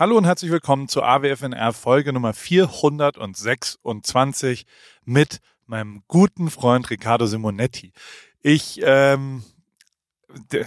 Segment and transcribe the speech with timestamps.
[0.00, 4.64] Hallo und herzlich willkommen zur AWFNR Folge Nummer 426
[5.04, 7.92] mit meinem guten Freund Riccardo Simonetti.
[8.40, 9.42] Ich, ähm,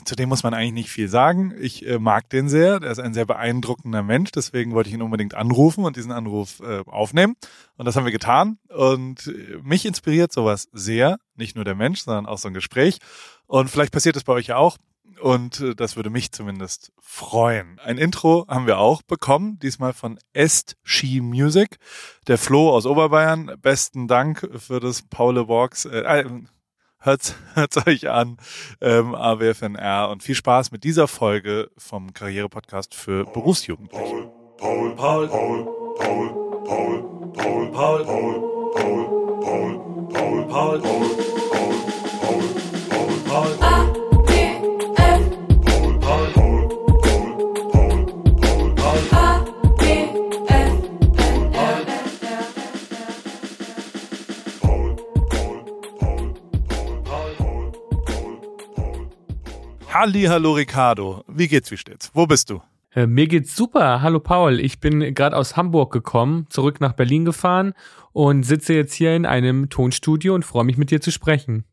[0.05, 1.51] zu dem muss man eigentlich nicht viel sagen.
[1.59, 2.79] Ich äh, mag den sehr.
[2.79, 4.31] Der ist ein sehr beeindruckender Mensch.
[4.31, 7.35] Deswegen wollte ich ihn unbedingt anrufen und diesen Anruf äh, aufnehmen.
[7.75, 8.59] Und das haben wir getan.
[8.69, 11.17] Und äh, mich inspiriert sowas sehr.
[11.33, 12.99] Nicht nur der Mensch, sondern auch so ein Gespräch.
[13.47, 14.77] Und vielleicht passiert es bei euch ja auch.
[15.21, 17.79] Und äh, das würde mich zumindest freuen.
[17.79, 21.77] Ein Intro haben wir auch bekommen, diesmal von Est Ski Music.
[22.27, 23.51] Der Flo aus Oberbayern.
[23.61, 25.85] Besten Dank für das Paule Walks.
[25.85, 26.25] Äh, äh
[26.99, 28.37] hört's, hört's euch an,
[28.81, 30.09] ähm, AWFNR.
[30.09, 34.31] Und viel Spaß mit dieser Folge vom Karriere-Podcast für Berufsjugendliche.
[34.57, 35.65] Paul, Paul, Paul,
[35.99, 37.03] Paul, Paul,
[37.35, 39.03] Paul, Paul, Paul, Paul, Paul,
[39.43, 40.81] Paul, Paul, Paul, Paul, Paul,
[42.19, 43.92] Paul, Paul, Paul.
[59.93, 61.23] Halli, hallo Ricardo.
[61.27, 62.09] Wie geht's, wie steht's?
[62.15, 62.63] Wo bist du?
[62.95, 64.01] Äh, mir geht's super.
[64.01, 64.59] Hallo Paul.
[64.59, 67.75] Ich bin gerade aus Hamburg gekommen, zurück nach Berlin gefahren
[68.11, 71.65] und sitze jetzt hier in einem Tonstudio und freue mich mit dir zu sprechen.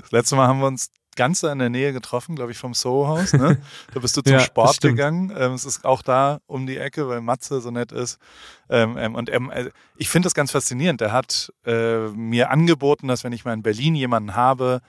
[0.00, 3.32] Das letzte Mal haben wir uns ganz in der Nähe getroffen, glaube ich, vom Soho-Haus.
[3.34, 3.58] Ne?
[3.94, 5.32] Da bist du zum ja, Sport gegangen.
[5.38, 8.18] Ähm, es ist auch da um die Ecke, weil Matze so nett ist.
[8.68, 11.00] Ähm, ähm, und äh, ich finde das ganz faszinierend.
[11.00, 14.80] Er hat äh, mir angeboten, dass wenn ich mal in Berlin jemanden habe,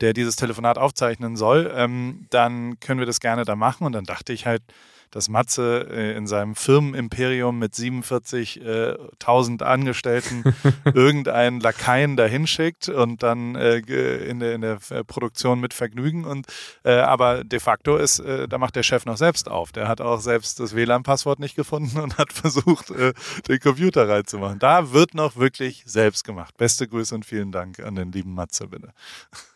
[0.00, 3.84] der dieses Telefonat aufzeichnen soll, ähm, dann können wir das gerne da machen.
[3.84, 4.62] Und dann dachte ich halt,
[5.10, 10.44] dass Matze äh, in seinem Firmenimperium mit 47.000 äh, Angestellten
[10.84, 16.24] irgendeinen Lakaien dahin schickt und dann äh, in, der, in der Produktion mit Vergnügen.
[16.24, 16.46] Und
[16.84, 19.72] aber de facto ist, da macht der Chef noch selbst auf.
[19.72, 24.58] Der hat auch selbst das WLAN-Passwort nicht gefunden und hat versucht, den Computer reinzumachen.
[24.58, 26.56] Da wird noch wirklich selbst gemacht.
[26.56, 28.92] Beste Grüße und vielen Dank an den lieben Matze, bitte.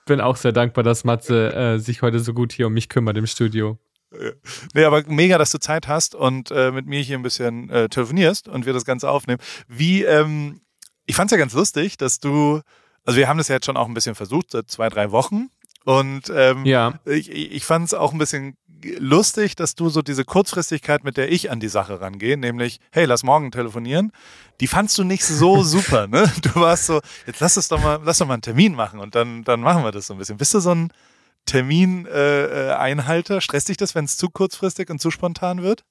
[0.07, 3.27] Bin auch sehr dankbar, dass Matze sich heute so gut hier um mich kümmert im
[3.27, 3.79] Studio.
[4.75, 7.89] Nee, aber mega, dass du Zeit hast und äh, mit mir hier ein bisschen äh,
[7.89, 9.41] telefonierst und wir das Ganze aufnehmen.
[9.69, 10.61] Wie, ähm,
[11.07, 12.61] ich fand es ja ganz lustig, dass du,
[13.05, 15.49] also wir haben das ja jetzt schon auch ein bisschen versucht, seit zwei, drei Wochen.
[15.85, 16.99] Und ähm, ja.
[17.05, 18.57] ich, ich fand es auch ein bisschen
[18.99, 23.05] lustig, dass du so diese Kurzfristigkeit, mit der ich an die Sache rangehe, nämlich, hey,
[23.05, 24.13] lass morgen telefonieren,
[24.61, 26.31] die fandst du nicht so super, ne?
[26.43, 29.15] Du warst so, jetzt lass es doch mal, lass doch mal einen Termin machen und
[29.15, 30.37] dann, dann machen wir das so ein bisschen.
[30.37, 30.91] Bist du so ein,
[31.47, 33.37] Termineinhalter?
[33.37, 35.85] Äh, Stresst dich das, wenn es zu kurzfristig und zu spontan wird?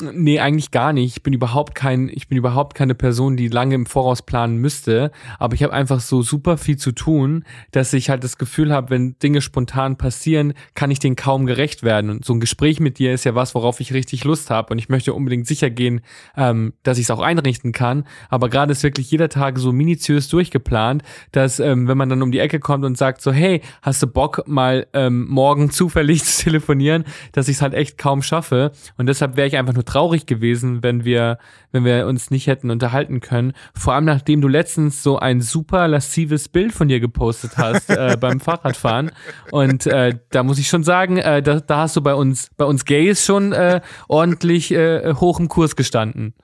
[0.00, 1.16] Nee, eigentlich gar nicht.
[1.16, 5.10] Ich bin überhaupt kein, ich bin überhaupt keine Person, die lange im Voraus planen müsste.
[5.40, 8.90] Aber ich habe einfach so super viel zu tun, dass ich halt das Gefühl habe,
[8.90, 12.10] wenn Dinge spontan passieren, kann ich denen kaum gerecht werden.
[12.10, 14.72] Und so ein Gespräch mit dir ist ja was, worauf ich richtig Lust habe.
[14.72, 16.02] Und ich möchte unbedingt sicher gehen,
[16.36, 18.04] ähm, dass ich es auch einrichten kann.
[18.28, 22.30] Aber gerade ist wirklich jeder Tag so minutiös durchgeplant, dass ähm, wenn man dann um
[22.30, 26.44] die Ecke kommt und sagt so, hey, hast du Bock mal ähm, morgen zufällig zu
[26.44, 28.70] telefonieren, dass ich es halt echt kaum schaffe.
[28.96, 31.38] Und deshalb wäre ich einfach nur traurig gewesen, wenn wir,
[31.72, 33.54] wenn wir uns nicht hätten unterhalten können.
[33.74, 38.16] Vor allem nachdem du letztens so ein super laszives Bild von dir gepostet hast äh,
[38.20, 39.10] beim Fahrradfahren.
[39.50, 42.64] Und äh, da muss ich schon sagen, äh, da, da hast du bei uns, bei
[42.64, 46.34] uns Gays schon äh, ordentlich äh, hoch im Kurs gestanden.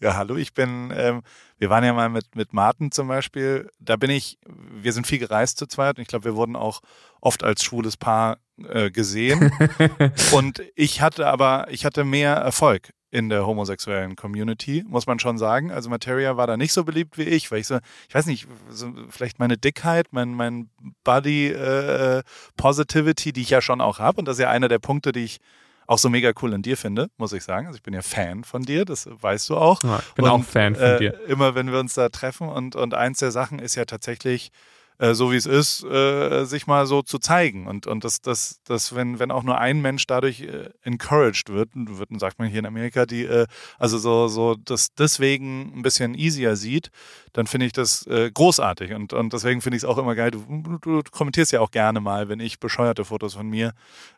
[0.00, 1.22] Ja, hallo, ich bin, ähm,
[1.58, 4.38] wir waren ja mal mit, mit Martin zum Beispiel, da bin ich,
[4.70, 6.80] wir sind viel gereist zu zweit und ich glaube, wir wurden auch
[7.20, 9.52] oft als schwules Paar äh, gesehen.
[10.32, 15.38] und ich hatte aber, ich hatte mehr Erfolg in der homosexuellen Community, muss man schon
[15.38, 15.70] sagen.
[15.70, 17.78] Also Materia war da nicht so beliebt wie ich, weil ich so,
[18.08, 20.68] ich weiß nicht, so vielleicht meine Dickheit, mein, mein
[21.04, 22.24] Body äh,
[22.56, 24.18] Positivity, die ich ja schon auch habe.
[24.18, 25.38] Und das ist ja einer der Punkte, die ich
[25.86, 27.68] auch so mega cool an dir finde, muss ich sagen.
[27.68, 29.82] Also ich bin ja Fan von dir, das weißt du auch.
[29.84, 31.20] Ja, ich bin und, auch Fan von äh, dir.
[31.28, 34.50] Immer wenn wir uns da treffen und, und eins der Sachen ist ja tatsächlich,
[34.98, 37.66] äh, so wie es ist, äh, sich mal so zu zeigen.
[37.66, 41.70] Und, und das, das, das, wenn, wenn auch nur ein Mensch dadurch äh, encouraged wird,
[41.74, 43.46] wird, sagt man hier in Amerika, die, äh,
[43.78, 46.90] also so, so das deswegen ein bisschen easier sieht,
[47.32, 48.92] dann finde ich das äh, großartig.
[48.92, 50.30] Und, und deswegen finde ich es auch immer geil.
[50.30, 53.72] Du, du, kommentierst ja auch gerne mal, wenn ich bescheuerte Fotos von mir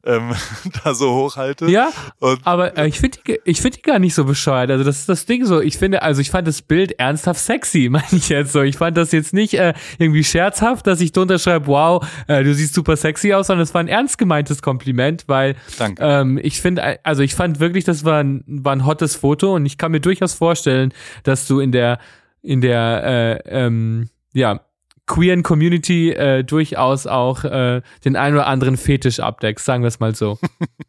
[0.05, 0.35] ähm,
[0.85, 1.67] da so hochhalte.
[1.71, 4.71] Ja, und, aber ich finde die, ich find die gar nicht so bescheuert.
[4.71, 5.63] Also das ist das Ding so.
[5.63, 8.61] Ich finde, also ich fand das Bild ernsthaft sexy, meine ich jetzt so.
[8.61, 12.75] Ich fand das jetzt nicht irgendwie scherzhaft, dass ich drunter schreibe, wow, äh, du siehst
[12.75, 16.03] super sexy aus, sondern es war ein ernst gemeintes Kompliment, weil Danke.
[16.03, 19.67] Ähm, ich finde, also ich fand wirklich, das war ein, war ein hottes Foto und
[19.67, 20.93] ich kann mir durchaus vorstellen,
[21.23, 21.99] dass du in der
[22.43, 24.61] in der äh, ähm, ja,
[25.07, 30.01] queeren Community äh, durchaus auch äh, den ein oder anderen Fetisch abdeckst, sagen wir es
[30.01, 30.39] mal so.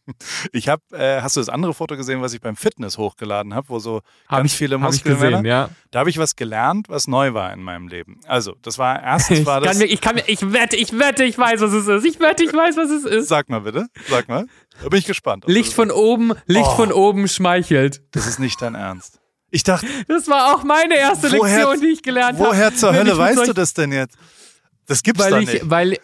[0.51, 3.69] ich habe, äh, hast du das andere Foto gesehen, was ich beim Fitness hochgeladen habe,
[3.69, 5.69] wo so hab ganz ich, viele ich gesehen, ja.
[5.91, 8.19] Da habe ich was gelernt, was neu war in meinem Leben.
[8.27, 9.77] Also, das war erstens war ich das.
[9.77, 12.05] Kann mir, ich kann mir, ich wette, ich wette, ich weiß, was es ist.
[12.05, 13.27] Ich wette, ich weiß, was es ist.
[13.27, 14.47] Sag mal bitte, sag mal.
[14.81, 15.45] Da bin ich gespannt.
[15.47, 18.01] Licht von oben, Licht oh, von oben schmeichelt.
[18.11, 19.19] Das ist nicht dein Ernst.
[19.57, 19.87] Ich dachte.
[20.07, 22.49] Das war auch meine erste woher, Lektion, die ich gelernt habe.
[22.49, 24.15] Woher zur Hölle weißt du das denn jetzt?
[24.85, 25.67] Das gibt's weil ich, nicht.
[25.67, 25.97] Weil,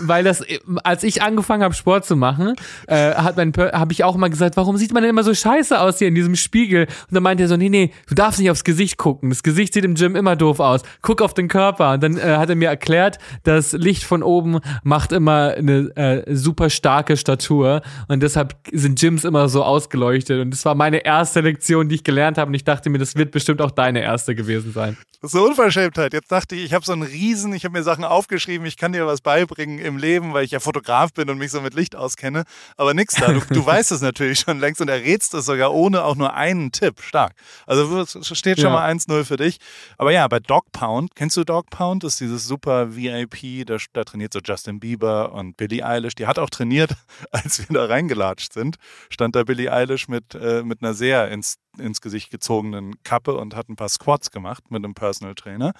[0.00, 0.44] weil das,
[0.84, 2.54] als ich angefangen habe, Sport zu machen,
[2.86, 5.80] äh, hat mein, habe ich auch mal gesagt, warum sieht man denn immer so scheiße
[5.80, 6.86] aus hier in diesem Spiegel?
[6.86, 9.30] Und dann meinte er so, nee, nee, du darfst nicht aufs Gesicht gucken.
[9.30, 10.82] Das Gesicht sieht im Gym immer doof aus.
[11.02, 11.92] Guck auf den Körper.
[11.92, 16.34] Und dann äh, hat er mir erklärt, das Licht von oben macht immer eine äh,
[16.34, 17.82] super starke Statur.
[18.08, 20.40] Und deshalb sind Gyms immer so ausgeleuchtet.
[20.40, 22.48] Und das war meine erste Lektion, die ich gelernt habe.
[22.48, 24.96] Und ich dachte mir, das wird bestimmt auch deine erste gewesen sein.
[25.22, 26.14] Eine Unverschämtheit.
[26.14, 28.92] Jetzt dachte ich, ich habe so einen Riesen, ich habe mir Sachen aufgeschrieben, ich kann
[28.92, 31.94] dir was beibringen im Leben, weil ich ja Fotograf bin und mich so mit Licht
[31.94, 32.44] auskenne.
[32.76, 33.32] Aber nix da.
[33.32, 36.72] Du, du weißt es natürlich schon längst und errätst es sogar ohne auch nur einen
[36.72, 37.00] Tipp.
[37.02, 37.32] Stark.
[37.66, 38.76] Also es steht schon ja.
[38.76, 39.58] mal 1-0 für dich.
[39.98, 42.04] Aber ja, bei Dog Pound, kennst du Dog Pound?
[42.04, 46.14] Das ist dieses super VIP, da, da trainiert so Justin Bieber und Billie Eilish.
[46.14, 46.92] Die hat auch trainiert,
[47.30, 48.76] als wir da reingelatscht sind.
[49.10, 53.54] Stand da Billie Eilish mit, äh, mit einer sehr ins ins Gesicht gezogenen Kappe und
[53.54, 55.72] hat ein paar Squats gemacht mit einem Personal Trainer.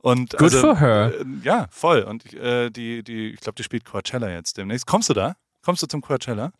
[0.00, 1.12] Und Good also, for her.
[1.20, 2.02] Äh, ja, voll.
[2.02, 4.86] Und äh, die, die, ich glaube, die spielt Coachella jetzt demnächst.
[4.86, 5.36] Kommst du da?
[5.62, 6.52] Kommst du zum Coachella?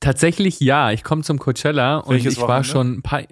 [0.00, 2.48] Tatsächlich ja, ich komme zum Coachella Welches und ich Wochenende?
[2.48, 3.22] war schon ein paar.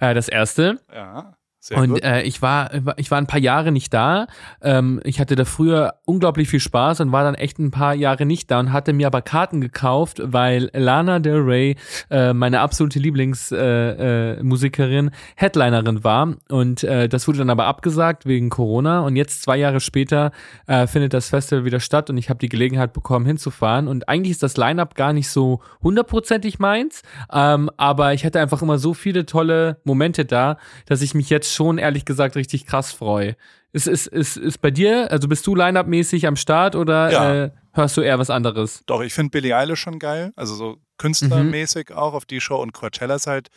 [0.00, 0.80] Äh, das erste.
[0.92, 1.36] Ja.
[1.64, 4.26] Sehr und äh, ich war ich war ein paar Jahre nicht da.
[4.60, 8.26] Ähm, ich hatte da früher unglaublich viel Spaß und war dann echt ein paar Jahre
[8.26, 11.76] nicht da und hatte mir aber Karten gekauft, weil Lana Del Rey,
[12.10, 16.34] äh, meine absolute Lieblingsmusikerin, äh, äh, Headlinerin war.
[16.50, 19.00] Und äh, das wurde dann aber abgesagt wegen Corona.
[19.00, 20.32] Und jetzt zwei Jahre später
[20.66, 23.88] äh, findet das Festival wieder statt und ich habe die Gelegenheit bekommen hinzufahren.
[23.88, 27.00] Und eigentlich ist das Line-up gar nicht so hundertprozentig meins,
[27.32, 31.53] ähm, aber ich hatte einfach immer so viele tolle Momente da, dass ich mich jetzt
[31.54, 33.36] schon ehrlich gesagt richtig krass freue.
[33.72, 37.44] Ist, ist, ist, ist bei dir, also bist du Line-Up-mäßig am Start oder ja.
[37.44, 38.82] äh, hörst du eher was anderes?
[38.86, 41.96] Doch, ich finde Billie Eilish schon geil, also so künstlermäßig mhm.
[41.96, 43.48] auch auf die Show und Coachella ist halt,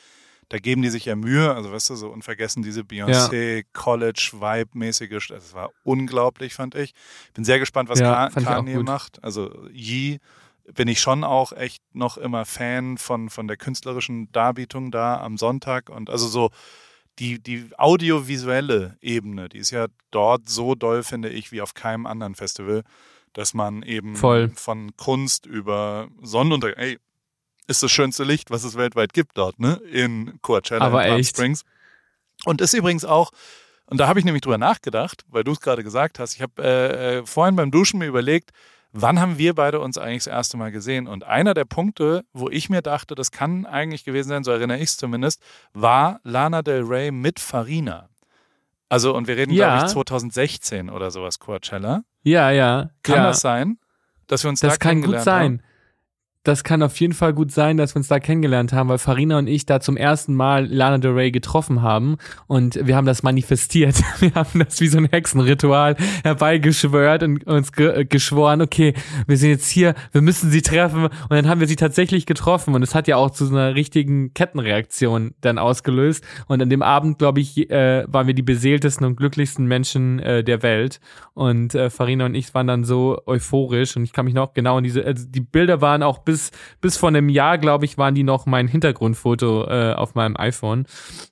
[0.50, 3.62] da geben die sich ja Mühe, also weißt du, so unvergessen diese Beyoncé, ja.
[3.74, 6.94] College-Vibe-mäßige, das war unglaublich, fand ich.
[7.34, 10.20] Bin sehr gespannt, was ja, Kanye macht, also Yee
[10.74, 15.38] bin ich schon auch echt noch immer Fan von, von der künstlerischen Darbietung da am
[15.38, 16.50] Sonntag und also so
[17.20, 22.06] die, die audiovisuelle Ebene, die ist ja dort so doll, finde ich, wie auf keinem
[22.06, 22.84] anderen Festival,
[23.34, 24.52] dass man eben Voll.
[24.56, 27.00] von Kunst über Sonnenuntergang, ey,
[27.68, 29.76] ist das schönste Licht, was es weltweit gibt dort, ne?
[29.92, 31.32] In Coachella Aber in echt?
[31.32, 31.64] Springs.
[32.46, 33.32] Und ist übrigens auch,
[33.88, 36.64] und da habe ich nämlich drüber nachgedacht, weil du es gerade gesagt hast, ich habe
[36.64, 38.52] äh, äh, vorhin beim Duschen mir überlegt,
[38.92, 41.08] wann haben wir beide uns eigentlich das erste Mal gesehen?
[41.08, 44.78] Und einer der Punkte, wo ich mir dachte, das kann eigentlich gewesen sein, so erinnere
[44.78, 45.42] ich es zumindest,
[45.74, 48.10] war Lana Del Rey mit Farina.
[48.90, 49.70] Also, und wir reden, ja.
[49.70, 52.04] glaube ich, 2016 oder sowas, Coachella.
[52.24, 52.90] Ja, ja.
[53.04, 53.24] Kann ja.
[53.28, 53.80] das sein,
[54.28, 55.28] dass wir uns das da kennengelernt haben?
[55.28, 55.77] Das kann gut sein
[56.48, 59.38] das kann auf jeden Fall gut sein, dass wir uns da kennengelernt haben, weil Farina
[59.38, 62.18] und ich da zum ersten Mal Lana Del Rey getroffen haben
[62.48, 63.96] und wir haben das manifestiert.
[64.20, 68.94] Wir haben das wie so ein Hexenritual herbeigeschwört und uns ge äh, geschworen, okay,
[69.28, 72.74] wir sind jetzt hier, wir müssen sie treffen und dann haben wir sie tatsächlich getroffen
[72.74, 76.82] und es hat ja auch zu so einer richtigen Kettenreaktion dann ausgelöst und an dem
[76.82, 81.00] Abend, glaube ich, äh, waren wir die beseeltesten und glücklichsten Menschen äh, der Welt
[81.34, 84.78] und äh, Farina und ich waren dann so euphorisch und ich kann mich noch genau
[84.78, 86.52] an diese, also die Bilder waren auch bis bis,
[86.82, 90.86] bis vor einem Jahr, glaube ich, waren die noch mein Hintergrundfoto äh, auf meinem iPhone.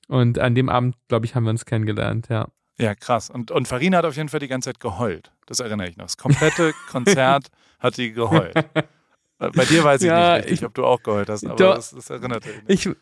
[0.07, 2.47] Und an dem Abend, glaube ich, haben wir uns kennengelernt, ja.
[2.77, 3.29] Ja, krass.
[3.29, 5.31] Und, und Farina hat auf jeden Fall die ganze Zeit geheult.
[5.45, 6.05] Das erinnere ich noch.
[6.05, 7.47] Das komplette Konzert
[7.79, 8.53] hat die geheult.
[9.37, 11.75] Bei dir weiß ich ja, nicht richtig, ich, ob du auch geheult hast, aber doch,
[11.75, 12.85] das, das erinnert mich.
[12.85, 12.95] Ich,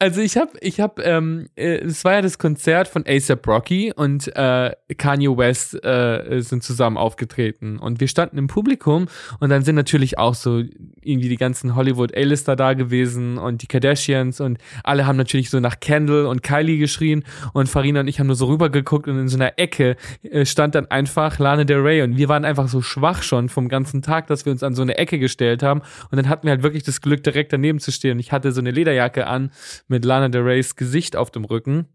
[0.00, 3.92] also ich habe, ich habe, ähm, äh, es war ja das Konzert von ASAP Rocky
[3.92, 7.78] und äh, Kanye West äh, sind zusammen aufgetreten.
[7.78, 9.08] Und wir standen im Publikum
[9.40, 10.62] und dann sind natürlich auch so
[11.02, 15.58] irgendwie die ganzen Hollywood A-Lister da gewesen und die Kardashians und alle haben natürlich so
[15.58, 19.28] nach Kendall und Kylie geschrien und Farina und ich haben nur so rübergeguckt und in
[19.28, 22.82] so einer Ecke äh, stand dann einfach Lana Del Rey und wir waren einfach so
[22.82, 25.80] schwach schon vom ganzen Tag, dass wir uns an so eine Ecke gestellt haben
[26.12, 28.20] und dann hatten wir halt wirklich das Glück direkt daneben zu stehen.
[28.20, 29.50] Ich hatte so eine Lederjacke an
[29.88, 31.88] mit Lana Del Reys Gesicht auf dem Rücken.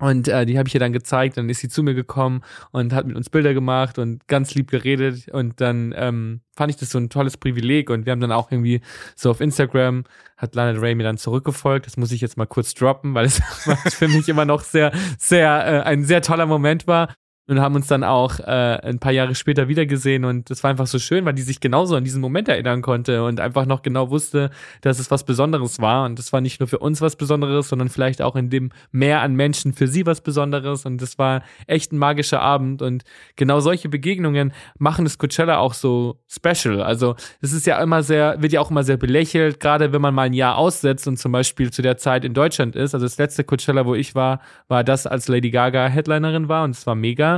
[0.00, 2.92] Und äh, die habe ich ihr dann gezeigt, dann ist sie zu mir gekommen und
[2.92, 5.28] hat mit uns Bilder gemacht und ganz lieb geredet.
[5.28, 7.90] Und dann ähm, fand ich das so ein tolles Privileg.
[7.90, 8.80] Und wir haben dann auch irgendwie
[9.16, 10.04] so auf Instagram,
[10.36, 11.86] hat Lana Del Rey mir dann zurückgefolgt.
[11.86, 13.40] Das muss ich jetzt mal kurz droppen, weil es
[13.94, 17.12] für mich immer noch sehr, sehr, äh, ein sehr toller Moment war.
[17.48, 20.86] Und haben uns dann auch äh, ein paar Jahre später wiedergesehen und das war einfach
[20.86, 24.10] so schön, weil die sich genauso an diesen Moment erinnern konnte und einfach noch genau
[24.10, 24.50] wusste,
[24.82, 27.88] dass es was Besonderes war und das war nicht nur für uns was Besonderes, sondern
[27.88, 31.92] vielleicht auch in dem Meer an Menschen für sie was Besonderes und das war echt
[31.92, 33.04] ein magischer Abend und
[33.36, 36.82] genau solche Begegnungen machen das Coachella auch so special.
[36.82, 40.14] Also es ist ja immer sehr, wird ja auch immer sehr belächelt, gerade wenn man
[40.14, 42.94] mal ein Jahr aussetzt und zum Beispiel zu der Zeit in Deutschland ist.
[42.94, 46.70] Also das letzte Coachella, wo ich war, war das, als Lady Gaga Headlinerin war und
[46.72, 47.37] es war mega.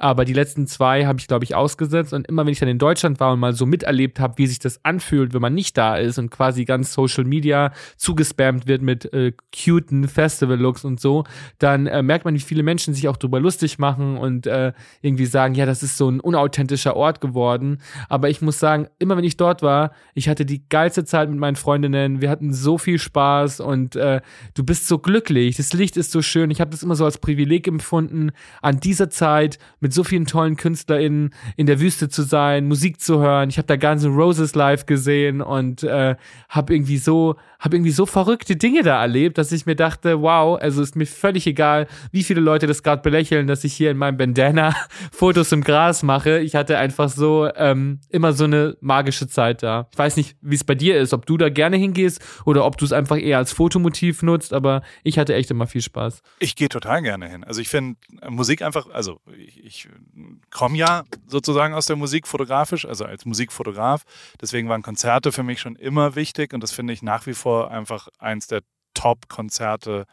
[0.00, 2.12] Aber die letzten zwei habe ich, glaube ich, ausgesetzt.
[2.12, 4.60] Und immer wenn ich dann in Deutschland war und mal so miterlebt habe, wie sich
[4.60, 9.12] das anfühlt, wenn man nicht da ist und quasi ganz Social Media zugespammt wird mit
[9.12, 11.24] äh, cuten Festival-Looks und so,
[11.58, 15.26] dann äh, merkt man, wie viele Menschen sich auch drüber lustig machen und äh, irgendwie
[15.26, 17.78] sagen, ja, das ist so ein unauthentischer Ort geworden.
[18.08, 21.40] Aber ich muss sagen, immer wenn ich dort war, ich hatte die geilste Zeit mit
[21.40, 22.20] meinen Freundinnen.
[22.20, 24.20] Wir hatten so viel Spaß und äh,
[24.54, 25.56] du bist so glücklich.
[25.56, 26.52] Das Licht ist so schön.
[26.52, 28.30] Ich habe das immer so als Privileg empfunden,
[28.62, 33.00] an dieser Zeit mit mit so vielen tollen KünstlerInnen in der Wüste zu sein, Musik
[33.00, 33.48] zu hören.
[33.48, 36.16] Ich habe da Guns N' Roses live gesehen und äh,
[36.50, 40.60] habe irgendwie so habe irgendwie so verrückte Dinge da erlebt, dass ich mir dachte, wow,
[40.60, 43.96] also ist mir völlig egal, wie viele Leute das gerade belächeln, dass ich hier in
[43.96, 44.76] meinem Bandana
[45.12, 46.38] Fotos im Gras mache.
[46.38, 49.88] Ich hatte einfach so ähm, immer so eine magische Zeit da.
[49.92, 52.76] Ich weiß nicht, wie es bei dir ist, ob du da gerne hingehst oder ob
[52.76, 56.22] du es einfach eher als Fotomotiv nutzt, aber ich hatte echt immer viel Spaß.
[56.38, 57.42] Ich gehe total gerne hin.
[57.42, 57.96] Also ich finde
[58.28, 59.77] Musik einfach, also ich, ich
[60.50, 64.04] komme ja sozusagen aus der Musik fotografisch, also als Musikfotograf.
[64.40, 67.70] Deswegen waren Konzerte für mich schon immer wichtig und das finde ich nach wie vor
[67.70, 68.62] einfach eins der
[68.94, 70.06] Top-Konzerte,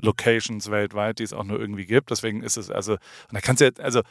[0.00, 2.10] Locations weltweit, die es auch nur irgendwie gibt.
[2.10, 4.02] Deswegen ist es also, und da kannst du ja, also,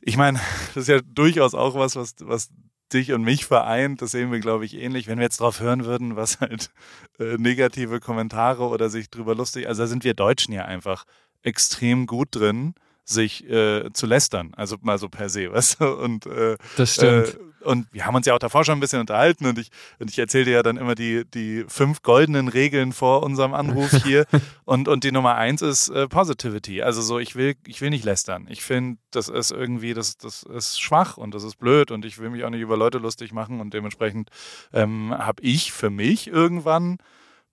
[0.00, 0.40] ich meine,
[0.74, 2.50] das ist ja durchaus auch was, was, was
[2.92, 4.02] dich und mich vereint.
[4.02, 5.06] Das sehen wir, glaube ich, ähnlich.
[5.06, 6.70] Wenn wir jetzt drauf hören würden, was halt
[7.18, 11.04] äh, negative Kommentare oder sich drüber lustig, also da sind wir Deutschen ja einfach
[11.42, 12.74] extrem gut drin,
[13.04, 14.52] sich äh, zu lästern.
[14.56, 15.94] Also mal so per se, weißt du?
[15.94, 17.28] Und, äh, das stimmt.
[17.28, 20.10] Äh, und wir haben uns ja auch davor schon ein bisschen unterhalten und ich, und
[20.10, 24.26] ich erzählte ja dann immer die, die fünf goldenen Regeln vor unserem Anruf hier.
[24.64, 26.82] und, und die Nummer eins ist äh, Positivity.
[26.82, 28.46] Also so, ich will, ich will nicht lästern.
[28.50, 32.18] Ich finde, das ist irgendwie, das, das ist schwach und das ist blöd und ich
[32.18, 34.28] will mich auch nicht über Leute lustig machen und dementsprechend
[34.72, 36.98] ähm, habe ich für mich irgendwann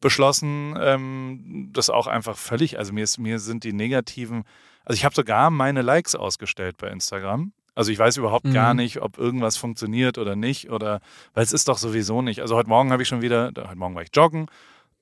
[0.02, 4.44] beschlossen, ähm, das auch einfach völlig, also mir, ist, mir sind die negativen,
[4.86, 7.54] also ich habe sogar meine Likes ausgestellt bei Instagram.
[7.74, 8.54] Also ich weiß überhaupt mhm.
[8.54, 11.00] gar nicht, ob irgendwas funktioniert oder nicht oder
[11.34, 12.42] weil es ist doch sowieso nicht.
[12.42, 14.48] Also heute Morgen habe ich schon wieder, heute Morgen war ich joggen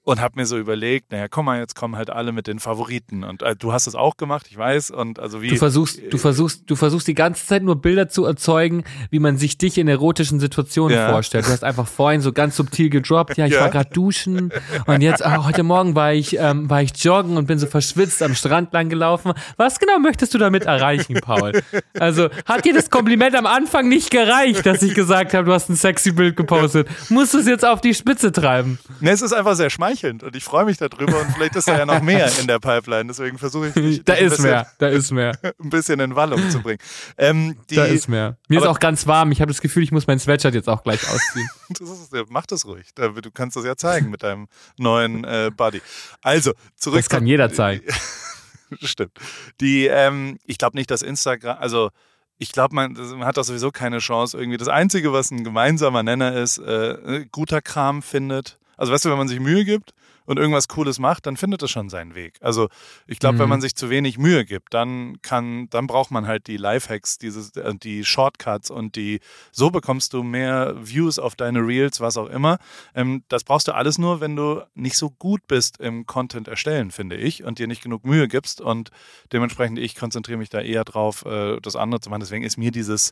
[0.04, 3.24] und habe mir so überlegt, naja, komm mal, jetzt kommen halt alle mit den Favoriten
[3.24, 6.18] und äh, du hast es auch gemacht, ich weiß und also wie du versuchst, du
[6.18, 9.88] versuchst, du versuchst die ganze Zeit nur Bilder zu erzeugen, wie man sich dich in
[9.88, 11.12] erotischen Situationen ja.
[11.12, 11.46] vorstellt.
[11.46, 13.62] Du hast einfach vorhin so ganz subtil gedroppt, ja, ich ja.
[13.62, 14.52] war gerade duschen
[14.88, 18.24] und jetzt oh, heute Morgen war ich ähm, war ich joggen und bin so verschwitzt
[18.24, 19.34] am Strand lang gelaufen.
[19.58, 21.62] Was genau möchtest du damit erreichen, Paul?
[22.00, 25.70] Also hat dir das Kompliment am Anfang nicht gereicht, dass ich gesagt habe, du hast
[25.70, 26.88] ein sexy Bild gepostet?
[27.10, 28.80] Musst du es jetzt auf die Spitze treiben?
[29.02, 31.68] Ne, es ist einfach sehr schmeichelt schmeichelnd und ich freue mich darüber und vielleicht ist
[31.68, 33.08] da ja noch mehr in der Pipeline.
[33.08, 36.50] Deswegen versuche ich dich, da ist bisschen, mehr, da ist mehr, ein bisschen in Wallung
[36.50, 36.80] zu bringen.
[37.18, 38.38] Ähm, die, da ist mehr.
[38.48, 39.32] Mir ist auch ganz warm.
[39.32, 41.50] Ich habe das Gefühl, ich muss mein Sweatshirt jetzt auch gleich ausziehen.
[41.70, 42.88] das ist, mach das ruhig.
[42.96, 45.82] Du kannst das ja zeigen mit deinem neuen äh, Body.
[46.22, 47.00] Also zurück.
[47.00, 47.86] Das kann jeder zeigen.
[48.82, 49.18] Stimmt.
[49.62, 51.90] Die, ähm, ich glaube nicht, dass Instagram, also
[52.38, 54.58] ich glaube, man, man, hat doch sowieso keine Chance irgendwie.
[54.58, 59.18] Das Einzige, was ein gemeinsamer Nenner ist, äh, guter Kram findet also weißt du, wenn
[59.18, 59.94] man sich Mühe gibt
[60.26, 62.38] und irgendwas Cooles macht, dann findet es schon seinen Weg.
[62.40, 62.70] Also
[63.08, 63.40] ich glaube, mhm.
[63.40, 67.18] wenn man sich zu wenig Mühe gibt, dann kann, dann braucht man halt die Lifehacks,
[67.18, 69.20] dieses, äh, die Shortcuts und die,
[69.52, 72.58] so bekommst du mehr Views auf deine Reels, was auch immer.
[72.96, 76.92] Ähm, das brauchst du alles nur, wenn du nicht so gut bist im Content erstellen,
[76.92, 78.62] finde ich, und dir nicht genug Mühe gibst.
[78.62, 78.92] Und
[79.34, 82.22] dementsprechend, ich konzentriere mich da eher drauf, äh, das andere zu machen.
[82.22, 83.12] Deswegen ist mir dieses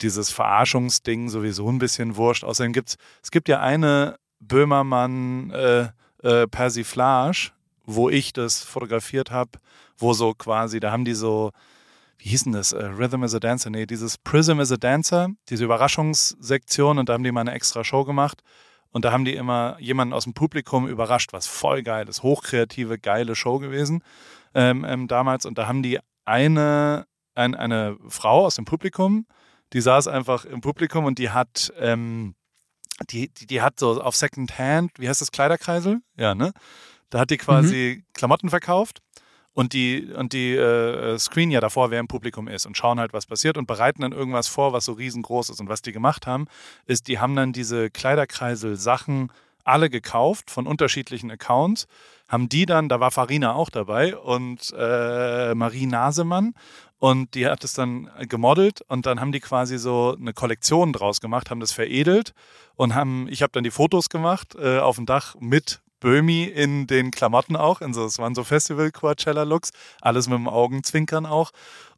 [0.00, 2.44] dieses Verarschungsding sowieso ein bisschen wurscht.
[2.44, 5.88] Außerdem gibt es gibt ja eine Böhmermann äh,
[6.22, 7.52] äh, Persiflage,
[7.84, 9.52] wo ich das fotografiert habe,
[9.96, 11.52] wo so quasi, da haben die so,
[12.18, 12.72] wie hieß denn das?
[12.72, 17.14] Uh, Rhythm is a Dancer, nee, dieses Prism is a Dancer, diese Überraschungssektion und da
[17.14, 18.42] haben die mal eine extra Show gemacht
[18.90, 22.98] und da haben die immer jemanden aus dem Publikum überrascht, was voll geil ist, hochkreative,
[22.98, 24.02] geile Show gewesen
[24.54, 29.26] ähm, ähm, damals und da haben die eine, ein, eine Frau aus dem Publikum,
[29.72, 32.34] die saß einfach im Publikum und die hat ähm,
[33.10, 36.00] die, die, die hat so auf Second Hand, wie heißt das, Kleiderkreisel?
[36.16, 36.52] Ja, ne?
[37.10, 38.04] Da hat die quasi mhm.
[38.14, 39.00] Klamotten verkauft
[39.54, 43.12] und die, und die äh, screen ja davor, wer im Publikum ist und schauen halt,
[43.12, 45.60] was passiert und bereiten dann irgendwas vor, was so riesengroß ist.
[45.60, 46.46] Und was die gemacht haben,
[46.86, 49.30] ist, die haben dann diese Kleiderkreisel-Sachen
[49.64, 51.86] alle gekauft von unterschiedlichen Accounts,
[52.28, 56.54] haben die dann, da war Farina auch dabei und äh, Marie Nasemann
[57.02, 61.20] und die hat es dann gemodelt und dann haben die quasi so eine Kollektion draus
[61.20, 62.32] gemacht, haben das veredelt
[62.76, 66.86] und haben, ich habe dann die Fotos gemacht äh, auf dem Dach mit Böhmi in
[66.86, 67.80] den Klamotten auch.
[67.80, 71.50] In so, es waren so Festival-Coachella-Looks, alles mit dem Augenzwinkern auch.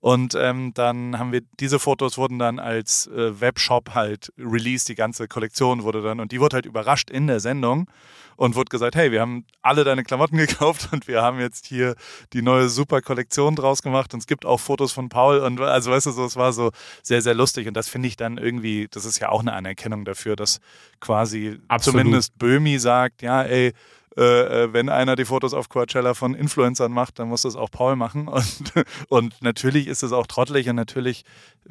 [0.04, 4.96] Und ähm, dann haben wir, diese Fotos wurden dann als äh, Webshop halt released, die
[4.96, 7.88] ganze Kollektion wurde dann, und die wurde halt überrascht in der Sendung
[8.36, 11.94] und wurde gesagt, hey, wir haben alle deine Klamotten gekauft und wir haben jetzt hier
[12.34, 14.12] die neue super Kollektion draus gemacht.
[14.12, 16.70] Und es gibt auch Fotos von Paul und also weißt du so, es war so
[17.02, 17.66] sehr, sehr lustig.
[17.66, 20.60] Und das finde ich dann irgendwie, das ist ja auch eine Anerkennung dafür, dass
[21.00, 22.02] quasi Absolut.
[22.02, 23.72] zumindest Böhmi sagt, ja, ey,
[24.16, 27.70] äh, äh, wenn einer die Fotos auf Coachella von Influencern macht, dann muss das auch
[27.70, 28.28] Paul machen.
[28.34, 28.72] Und,
[29.08, 31.24] und natürlich ist es auch trottelig und natürlich,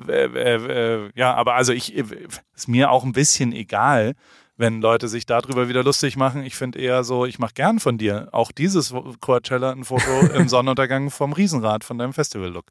[0.07, 4.13] äh, äh, ja, aber also ich, ist mir auch ein bisschen egal,
[4.57, 6.43] wenn Leute sich darüber wieder lustig machen.
[6.43, 10.47] Ich finde eher so, ich mache gern von dir auch dieses Coachella ein Foto im
[10.47, 12.65] Sonnenuntergang vom Riesenrad von deinem Festival-Look.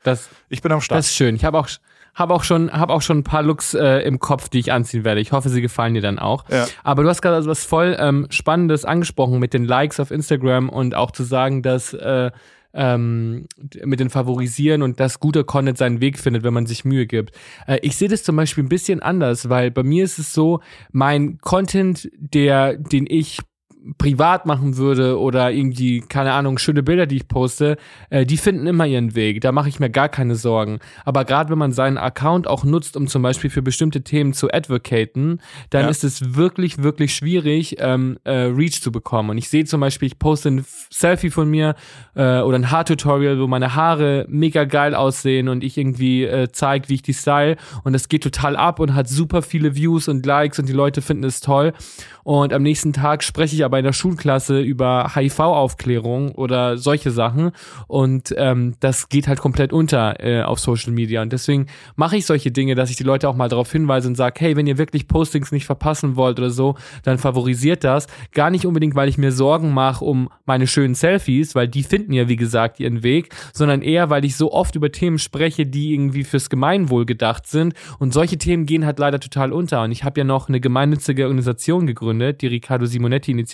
[0.49, 0.99] Ich bin am Start.
[0.99, 1.35] Das ist schön.
[1.35, 1.69] Ich habe auch
[2.14, 5.04] habe auch schon, habe auch schon ein paar Looks äh, im Kopf, die ich anziehen
[5.04, 5.21] werde.
[5.21, 6.45] Ich hoffe, sie gefallen dir dann auch.
[6.50, 6.66] Ja.
[6.85, 10.95] Aber du hast gerade was voll ähm, Spannendes angesprochen mit den Likes auf Instagram und
[10.95, 12.31] auch zu sagen, dass äh,
[12.75, 13.47] ähm,
[13.85, 17.35] mit den Favorisieren und dass guter Content seinen Weg findet, wenn man sich Mühe gibt.
[17.66, 20.61] Äh, ich sehe das zum Beispiel ein bisschen anders, weil bei mir ist es so,
[20.90, 23.38] mein Content, der, den ich
[23.99, 27.77] privat machen würde oder irgendwie, keine Ahnung, schöne Bilder, die ich poste,
[28.11, 29.41] äh, die finden immer ihren Weg.
[29.41, 30.79] Da mache ich mir gar keine Sorgen.
[31.05, 34.51] Aber gerade wenn man seinen Account auch nutzt, um zum Beispiel für bestimmte Themen zu
[34.53, 35.89] advocaten, dann ja.
[35.89, 39.31] ist es wirklich, wirklich schwierig, ähm, äh, Reach zu bekommen.
[39.31, 41.75] Und ich sehe zum Beispiel, ich poste ein Selfie von mir
[42.15, 46.89] äh, oder ein Haartutorial, wo meine Haare mega geil aussehen und ich irgendwie äh, zeige,
[46.89, 47.57] wie ich die style.
[47.85, 51.03] Und das geht total ab und hat super viele Views und Likes und die Leute
[51.03, 51.73] finden es toll.
[52.25, 57.52] Und am nächsten Tag spreche ich aber in der Schulklasse über HIV-Aufklärung oder solche Sachen.
[57.87, 61.23] Und ähm, das geht halt komplett unter äh, auf Social Media.
[61.23, 64.17] Und deswegen mache ich solche Dinge, dass ich die Leute auch mal darauf hinweise und
[64.17, 68.07] sage, hey, wenn ihr wirklich Postings nicht verpassen wollt oder so, dann favorisiert das.
[68.33, 72.12] Gar nicht unbedingt, weil ich mir Sorgen mache um meine schönen Selfies, weil die finden
[72.12, 75.94] ja, wie gesagt, ihren Weg, sondern eher, weil ich so oft über Themen spreche, die
[75.94, 77.75] irgendwie fürs Gemeinwohl gedacht sind.
[77.99, 79.83] Und solche Themen gehen halt leider total unter.
[79.83, 82.87] Und ich habe ja noch eine gemeinnützige Organisation gegründet die Riccardo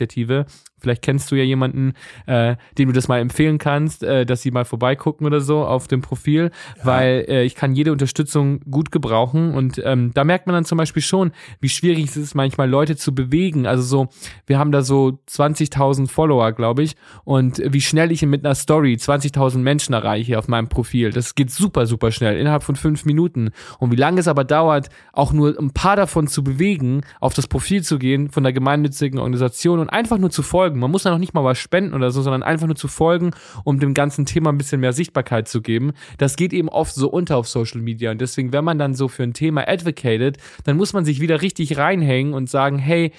[0.08, 0.46] Simonetti-Initiative.
[0.80, 1.94] Vielleicht kennst du ja jemanden,
[2.26, 5.88] äh, dem du das mal empfehlen kannst, äh, dass sie mal vorbeigucken oder so auf
[5.88, 6.86] dem Profil, ja.
[6.86, 10.78] weil äh, ich kann jede Unterstützung gut gebrauchen und ähm, da merkt man dann zum
[10.78, 13.66] Beispiel schon, wie schwierig es ist, manchmal Leute zu bewegen.
[13.66, 14.08] Also so,
[14.46, 18.94] wir haben da so 20.000 Follower, glaube ich, und wie schnell ich mit einer Story
[18.94, 21.10] 20.000 Menschen erreiche auf meinem Profil.
[21.10, 23.50] Das geht super, super schnell, innerhalb von fünf Minuten.
[23.78, 27.46] Und wie lange es aber dauert, auch nur ein paar davon zu bewegen, auf das
[27.46, 30.67] Profil zu gehen von der gemeinnützigen Organisation und einfach nur zu folgen.
[30.76, 33.32] Man muss da noch nicht mal was spenden oder so, sondern einfach nur zu folgen,
[33.64, 35.92] um dem ganzen Thema ein bisschen mehr Sichtbarkeit zu geben.
[36.18, 38.10] Das geht eben oft so unter auf Social Media.
[38.10, 41.42] Und deswegen, wenn man dann so für ein Thema advocated, dann muss man sich wieder
[41.42, 43.12] richtig reinhängen und sagen, hey,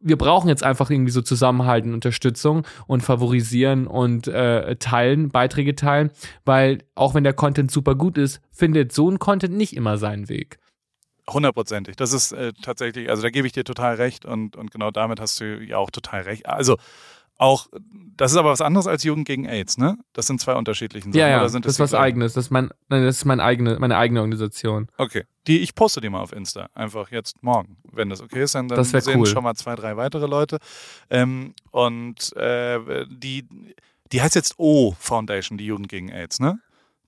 [0.00, 6.10] wir brauchen jetzt einfach irgendwie so Zusammenhalten, Unterstützung und favorisieren und äh, teilen, Beiträge teilen,
[6.44, 10.28] weil auch wenn der Content super gut ist, findet so ein Content nicht immer seinen
[10.28, 10.58] Weg.
[11.28, 11.96] Hundertprozentig.
[11.96, 15.20] Das ist äh, tatsächlich, also da gebe ich dir total recht und, und genau damit
[15.20, 16.46] hast du ja auch total recht.
[16.46, 16.76] Also
[17.38, 17.68] auch,
[18.16, 19.96] das ist aber was anderes als Jugend gegen AIDS, ne?
[20.12, 21.18] Das sind zwei unterschiedliche Sachen.
[21.18, 22.32] Ja, ja, das, das ist was eigenes.
[22.32, 24.88] Das ist, mein, das ist mein eigene, meine eigene Organisation.
[24.96, 25.24] Okay.
[25.46, 26.68] Die, ich poste die mal auf Insta.
[26.74, 27.76] Einfach jetzt morgen.
[27.92, 29.26] Wenn das okay ist, dann, dann sehen cool.
[29.26, 30.58] schon mal zwei, drei weitere Leute.
[31.10, 33.46] Ähm, und äh, die,
[34.10, 36.58] die heißt jetzt O Foundation, die Jugend gegen AIDS, ne?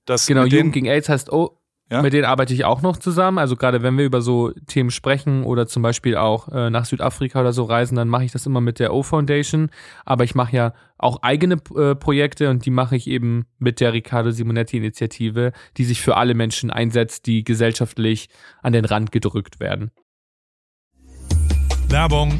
[0.05, 1.57] Das genau, Jugend gegen AIDS heißt O
[1.91, 2.01] ja?
[2.01, 3.37] Mit denen arbeite ich auch noch zusammen.
[3.37, 7.41] Also gerade wenn wir über so Themen sprechen oder zum Beispiel auch äh, nach Südafrika
[7.41, 9.69] oder so reisen, dann mache ich das immer mit der O Foundation.
[10.05, 13.91] Aber ich mache ja auch eigene äh, Projekte und die mache ich eben mit der
[13.91, 18.29] Riccardo Simonetti Initiative, die sich für alle Menschen einsetzt, die gesellschaftlich
[18.61, 19.91] an den Rand gedrückt werden.
[21.89, 22.39] Werbung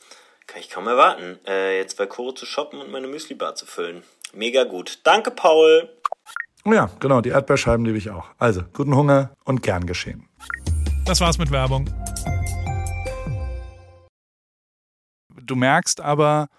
[0.51, 4.03] Kann ich kaum erwarten, äh, jetzt bei Koro zu shoppen und meine Müsli-Bar zu füllen.
[4.33, 4.99] Mega gut.
[5.05, 5.89] Danke, Paul.
[6.65, 8.27] Oh ja, genau, die Erdbeerscheiben liebe ich auch.
[8.37, 10.27] Also, guten Hunger und gern geschehen.
[11.05, 11.89] Das war's mit Werbung.
[15.41, 16.49] Du merkst aber,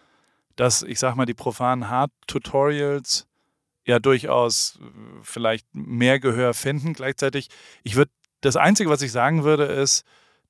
[0.57, 3.27] dass, ich sag mal, die profanen Hard-Tutorials
[3.85, 4.87] ja durchaus äh,
[5.23, 6.95] vielleicht mehr Gehör finden.
[6.95, 7.51] Gleichzeitig,
[7.83, 10.07] ich würde, das Einzige, was ich sagen würde, ist,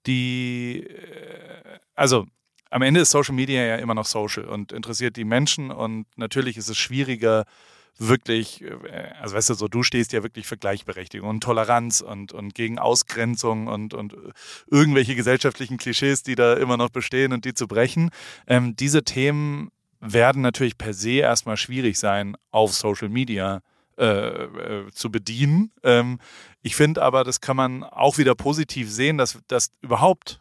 [0.06, 2.26] die, äh, also
[2.72, 6.56] am Ende ist Social Media ja immer noch social und interessiert die Menschen und natürlich
[6.56, 7.44] ist es schwieriger,
[7.98, 12.32] wirklich, äh, also weißt du, so du stehst ja wirklich für Gleichberechtigung und Toleranz und,
[12.32, 14.16] und gegen Ausgrenzung und, und
[14.70, 18.10] irgendwelche gesellschaftlichen Klischees, die da immer noch bestehen und die zu brechen.
[18.46, 23.60] Ähm, diese Themen werden natürlich per se erstmal schwierig sein auf Social Media.
[23.98, 25.70] Äh, äh, zu bedienen.
[25.82, 26.18] Ähm,
[26.62, 30.40] ich finde aber, das kann man auch wieder positiv sehen, dass, dass überhaupt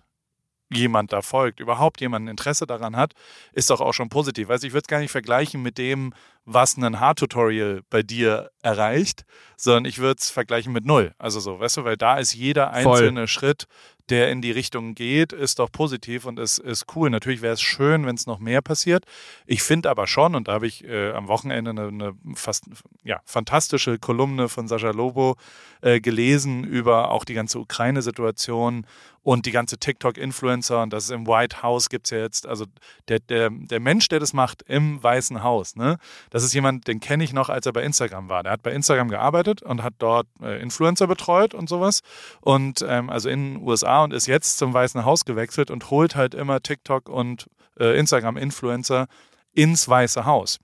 [0.74, 3.14] jemand da folgt, überhaupt jemand ein Interesse daran hat,
[3.54, 4.50] ist doch auch schon positiv.
[4.50, 6.14] Also ich würde es gar nicht vergleichen mit dem,
[6.46, 9.26] was ein Hard-Tutorial bei dir erreicht,
[9.58, 11.14] sondern ich würde es vergleichen mit null.
[11.20, 13.28] Also so, weißt du, weil da ist jeder einzelne Voll.
[13.28, 13.68] Schritt,
[14.10, 17.10] der in die Richtung geht, ist doch positiv und ist, ist cool.
[17.10, 19.06] Natürlich wäre es schön, wenn es noch mehr passiert.
[19.46, 22.66] Ich finde aber schon, und da habe ich äh, am Wochenende eine, eine, fast
[23.04, 25.38] ja, fantastische Kolumne von Sascha Lobo
[25.82, 28.86] äh, gelesen über auch die ganze Ukraine-Situation
[29.24, 32.66] und die ganze TikTok-Influencer und das ist im White House gibt es ja jetzt, also
[33.08, 35.98] der, der, der Mensch, der das macht im Weißen Haus, ne,
[36.32, 38.44] das ist jemand, den kenne ich noch, als er bei Instagram war.
[38.44, 42.02] Der hat bei Instagram gearbeitet und hat dort äh, Influencer betreut und sowas.
[42.42, 46.16] Und ähm, also in den USA und ist jetzt zum Weißen Haus gewechselt und holt
[46.16, 47.48] halt immer TikTok und
[47.80, 49.08] äh, Instagram-Influencer
[49.54, 50.60] ins Weiße Haus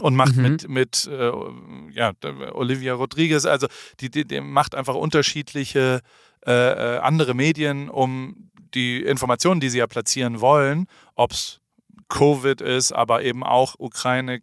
[0.00, 0.42] und macht mhm.
[0.42, 1.32] mit mit äh,
[1.90, 2.12] ja
[2.52, 3.68] Olivia Rodriguez also
[4.00, 6.00] die, die, die macht einfach unterschiedliche
[6.46, 11.60] äh, äh andere Medien um die Informationen die sie ja platzieren wollen ob es
[12.08, 14.40] Covid ist, aber eben auch Ukraine,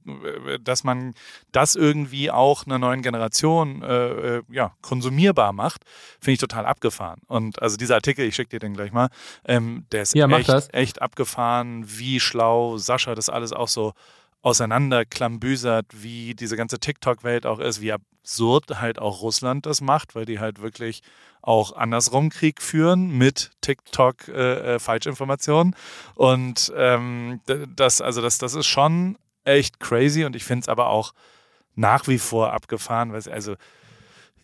[0.61, 1.13] dass man
[1.51, 5.83] das irgendwie auch einer neuen Generation äh, äh, ja, konsumierbar macht,
[6.19, 7.21] finde ich total abgefahren.
[7.27, 9.09] Und also dieser Artikel, ich schicke dir den gleich mal,
[9.45, 13.93] ähm, der ist ja, echt, echt abgefahren, wie schlau Sascha das alles auch so
[14.41, 20.25] auseinanderklambüsert, wie diese ganze TikTok-Welt auch ist, wie absurd halt auch Russland das macht, weil
[20.25, 21.01] die halt wirklich
[21.41, 25.75] auch andersrum Krieg führen mit TikTok äh, äh, Falschinformationen.
[26.15, 27.41] Und ähm,
[27.75, 31.13] das, also das, das ist schon echt crazy und ich finde es aber auch
[31.75, 33.55] nach wie vor abgefahren, weil also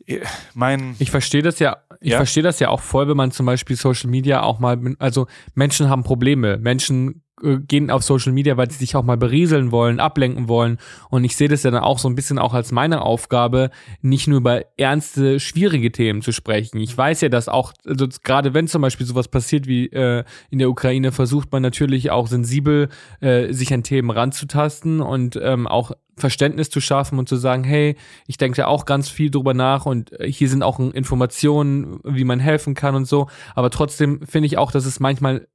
[0.06, 0.22] äh,
[0.54, 2.18] mein ich verstehe das ja ich ja?
[2.18, 5.90] verstehe das ja auch voll wenn man zum Beispiel Social Media auch mal also Menschen
[5.90, 10.48] haben Probleme Menschen gehen auf Social Media, weil sie sich auch mal berieseln wollen, ablenken
[10.48, 10.78] wollen.
[11.10, 13.70] Und ich sehe das ja dann auch so ein bisschen auch als meine Aufgabe,
[14.02, 16.80] nicht nur über ernste, schwierige Themen zu sprechen.
[16.80, 20.60] Ich weiß ja, dass auch, also gerade wenn zum Beispiel sowas passiert wie äh, in
[20.60, 25.92] der Ukraine, versucht man natürlich auch sensibel äh, sich an Themen ranzutasten und ähm, auch
[26.16, 27.96] Verständnis zu schaffen und zu sagen, hey,
[28.26, 32.24] ich denke ja auch ganz viel drüber nach und äh, hier sind auch Informationen, wie
[32.24, 33.28] man helfen kann und so.
[33.54, 35.48] Aber trotzdem finde ich auch, dass es manchmal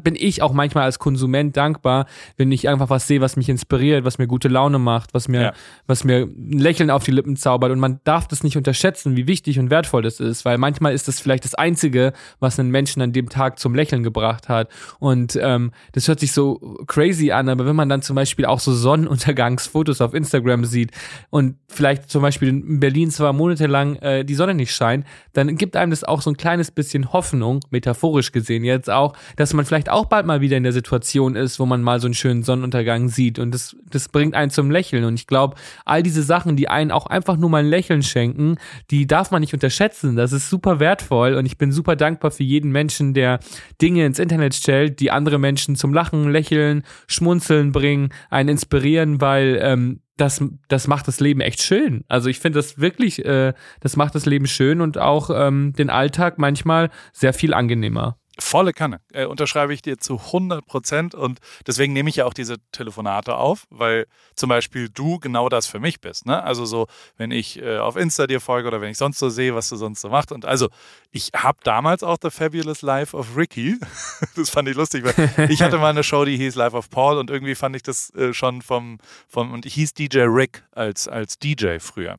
[0.00, 4.04] bin ich auch manchmal als Konsument dankbar, wenn ich einfach was sehe, was mich inspiriert,
[4.04, 5.52] was mir gute Laune macht, was mir, Ja.
[5.86, 7.70] was mir ein Lächeln auf die Lippen zaubert.
[7.72, 11.08] Und man darf das nicht unterschätzen, wie wichtig und wertvoll das ist, weil manchmal ist
[11.08, 14.68] das vielleicht das Einzige, was einen Menschen an dem Tag zum Lächeln gebracht hat.
[14.98, 18.60] Und ähm, das hört sich so crazy an, aber wenn man dann zum Beispiel auch
[18.60, 20.90] so Sonnenuntergangsfotos auf Instagram sieht
[21.30, 25.76] und vielleicht zum Beispiel in Berlin zwar monatelang äh, die Sonne nicht scheint, dann gibt
[25.76, 29.90] einem das auch so ein kleines bisschen Hoffnung, metaphorisch gesehen jetzt auch, dass man vielleicht
[29.90, 33.08] auch bald mal wieder in der Situation ist, wo man mal so einen schönen Sonnenuntergang
[33.08, 36.68] sieht und das, das bringt einen zum Lächeln und ich glaube, all diese Sachen, die
[36.68, 38.56] einen auch einfach nur mal ein Lächeln schenken,
[38.90, 40.16] die darf man nicht unterschätzen.
[40.16, 43.40] Das ist super wertvoll und ich bin super dankbar für jeden Menschen, der
[43.80, 49.58] Dinge ins Internet stellt, die andere Menschen zum Lachen, Lächeln, Schmunzeln bringen, einen inspirieren, weil
[49.62, 52.04] ähm, das, das macht das Leben echt schön.
[52.08, 55.90] Also ich finde das wirklich, äh, das macht das Leben schön und auch ähm, den
[55.90, 58.18] Alltag manchmal sehr viel angenehmer.
[58.40, 59.00] Volle Kanne.
[59.12, 63.34] Äh, unterschreibe ich dir zu 100 Prozent und deswegen nehme ich ja auch diese Telefonate
[63.36, 66.24] auf, weil zum Beispiel du genau das für mich bist.
[66.24, 66.42] Ne?
[66.42, 69.54] Also so, wenn ich äh, auf Insta dir folge oder wenn ich sonst so sehe,
[69.54, 70.30] was du sonst so machst.
[70.30, 70.68] Und also,
[71.10, 73.76] ich habe damals auch The Fabulous Life of Ricky.
[74.36, 77.18] das fand ich lustig, weil ich hatte mal eine Show, die hieß Life of Paul
[77.18, 81.08] und irgendwie fand ich das äh, schon vom, vom und ich hieß DJ Rick als,
[81.08, 82.16] als DJ früher.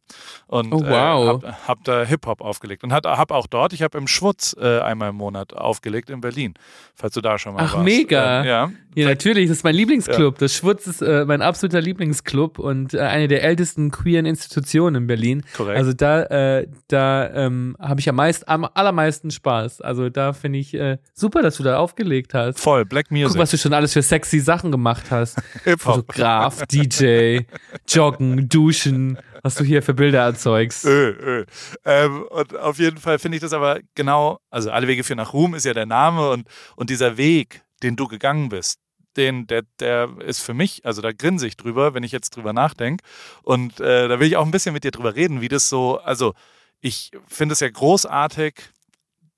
[0.47, 1.43] Und Oh, wow.
[1.43, 4.55] äh, hab, hab da Hip-Hop aufgelegt und hat, hab auch dort, ich habe im Schwutz
[4.59, 6.53] äh, einmal im Monat aufgelegt in Berlin,
[6.95, 7.85] falls du da schon mal Ach, warst.
[7.85, 8.41] mega.
[8.41, 8.71] Ähm, ja.
[8.95, 10.39] Ja, natürlich, das ist mein Lieblingsclub.
[10.39, 15.07] Das Schwutz ist äh, mein absoluter Lieblingsclub und äh, eine der ältesten queeren Institutionen in
[15.07, 15.43] Berlin.
[15.55, 15.77] Korrekt.
[15.77, 19.81] Also da, äh, da ähm, habe ich am, meist, am allermeisten Spaß.
[19.81, 22.59] Also da finde ich äh, super, dass du da aufgelegt hast.
[22.59, 23.29] Voll, Black Music.
[23.29, 25.37] Guck, was du schon alles für sexy Sachen gemacht hast.
[25.77, 27.41] Fotograf, DJ,
[27.87, 30.85] Joggen, Duschen, was du hier für Bilder erzeugst.
[30.85, 31.45] Öl, Öl.
[31.85, 35.33] Ähm, und auf jeden Fall finde ich das aber genau, also alle Wege führen nach
[35.33, 38.79] Ruhm ist ja der Name und, und dieser Weg, den du gegangen bist,
[39.17, 42.53] den, der, der ist für mich, also da grinse ich drüber, wenn ich jetzt drüber
[42.53, 43.03] nachdenke.
[43.43, 45.99] Und äh, da will ich auch ein bisschen mit dir drüber reden, wie das so,
[45.99, 46.33] also
[46.81, 48.55] ich finde es ja großartig,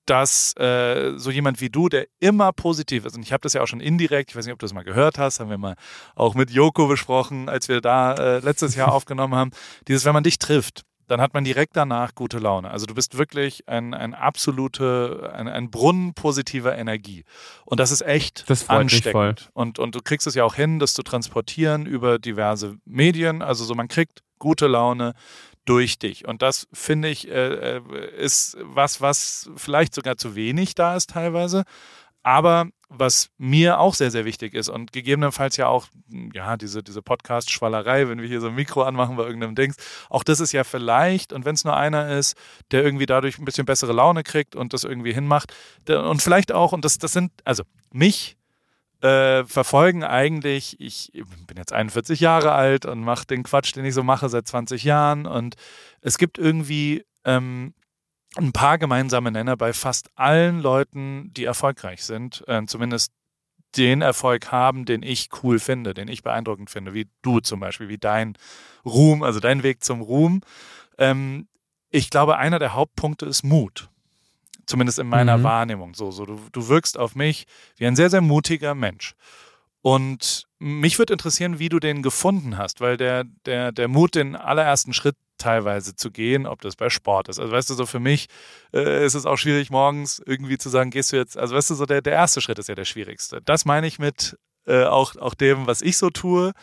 [0.05, 3.61] dass äh, so jemand wie du, der immer positiv ist, und ich habe das ja
[3.61, 5.75] auch schon indirekt, ich weiß nicht, ob du das mal gehört hast, haben wir mal
[6.15, 9.51] auch mit Joko besprochen, als wir da äh, letztes Jahr aufgenommen haben,
[9.87, 12.71] dieses, wenn man dich trifft, dann hat man direkt danach gute Laune.
[12.71, 17.25] Also du bist wirklich ein, ein absolute, ein, ein Brunnen positiver Energie.
[17.65, 19.49] Und das ist echt Das ansteckend.
[19.53, 23.41] Und, und du kriegst es ja auch hin, das zu transportieren über diverse Medien.
[23.41, 25.13] Also so, man kriegt gute Laune
[25.65, 26.27] durch dich.
[26.27, 31.11] Und das finde ich äh, äh, ist was, was vielleicht sogar zu wenig da ist
[31.11, 31.63] teilweise.
[32.23, 35.87] Aber was mir auch sehr, sehr wichtig ist und gegebenenfalls ja auch,
[36.33, 39.77] ja, diese, diese Podcast-Schwallerei, wenn wir hier so ein Mikro anmachen bei irgendeinem Dings,
[40.09, 42.35] auch das ist ja vielleicht, und wenn es nur einer ist,
[42.71, 45.53] der irgendwie dadurch ein bisschen bessere Laune kriegt und das irgendwie hinmacht,
[45.87, 48.37] und vielleicht auch, und das, das sind, also mich
[49.01, 51.11] äh, verfolgen eigentlich, ich
[51.47, 54.83] bin jetzt 41 Jahre alt und mache den Quatsch, den ich so mache seit 20
[54.83, 55.55] Jahren und
[56.01, 57.73] es gibt irgendwie ähm,
[58.35, 63.11] ein paar gemeinsame Nenner bei fast allen Leuten, die erfolgreich sind, äh, zumindest
[63.77, 67.87] den Erfolg haben, den ich cool finde, den ich beeindruckend finde, wie du zum Beispiel,
[67.87, 68.37] wie dein
[68.85, 70.41] Ruhm, also dein Weg zum Ruhm.
[70.97, 71.47] Ähm,
[71.89, 73.89] ich glaube, einer der Hauptpunkte ist Mut.
[74.71, 75.43] Zumindest in meiner Mhm.
[75.43, 75.93] Wahrnehmung.
[75.93, 77.45] So, so du, du wirkst auf mich
[77.77, 79.13] wie ein sehr, sehr mutiger Mensch.
[79.81, 84.35] Und mich würde interessieren, wie du den gefunden hast, weil der, der, der Mut, den
[84.35, 87.39] allerersten Schritt teilweise zu gehen, ob das bei Sport ist.
[87.39, 88.27] Also weißt du, so für mich
[88.73, 91.75] äh, ist es auch schwierig, morgens irgendwie zu sagen, gehst du jetzt, also weißt du,
[91.75, 93.41] so der, der erste Schritt ist ja der schwierigste.
[93.41, 96.53] Das meine ich mit äh, auch, auch dem, was ich so tue.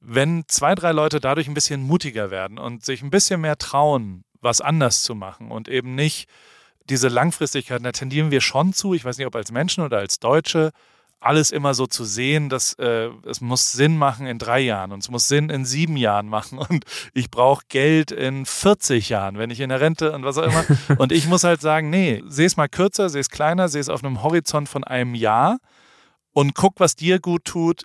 [0.00, 4.24] Wenn zwei, drei Leute dadurch ein bisschen mutiger werden und sich ein bisschen mehr trauen,
[4.40, 6.28] was anders zu machen und eben nicht
[6.90, 10.18] diese Langfristigkeit, da tendieren wir schon zu, ich weiß nicht, ob als Menschen oder als
[10.18, 10.72] Deutsche,
[11.20, 15.02] alles immer so zu sehen, dass äh, es muss Sinn machen in drei Jahren und
[15.02, 19.50] es muss Sinn in sieben Jahren machen und ich brauche Geld in 40 Jahren, wenn
[19.50, 20.64] ich in der Rente und was auch immer.
[20.98, 23.88] und ich muss halt sagen, nee, seh es mal kürzer, seh es kleiner, seh es
[23.88, 25.58] auf einem Horizont von einem Jahr
[26.32, 27.84] und guck, was dir gut tut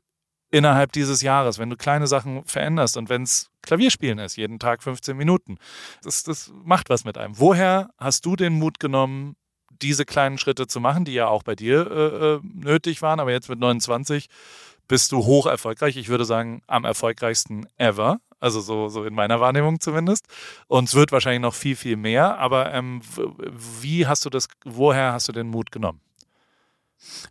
[0.53, 4.83] innerhalb dieses Jahres, wenn du kleine Sachen veränderst und wenn es Klavierspielen ist, jeden Tag
[4.83, 5.57] 15 Minuten.
[6.03, 7.39] Das, das macht was mit einem.
[7.39, 9.35] Woher hast du den Mut genommen,
[9.81, 13.31] diese kleinen Schritte zu machen, die ja auch bei dir äh, äh, nötig waren, aber
[13.31, 14.27] jetzt mit 29
[14.87, 15.97] bist du hoch erfolgreich.
[15.97, 18.19] Ich würde sagen, am erfolgreichsten ever.
[18.39, 20.27] Also so, so in meiner Wahrnehmung zumindest.
[20.67, 22.37] Und es wird wahrscheinlich noch viel, viel mehr.
[22.37, 23.01] Aber ähm,
[23.81, 26.02] wie hast du das, woher hast du den Mut genommen?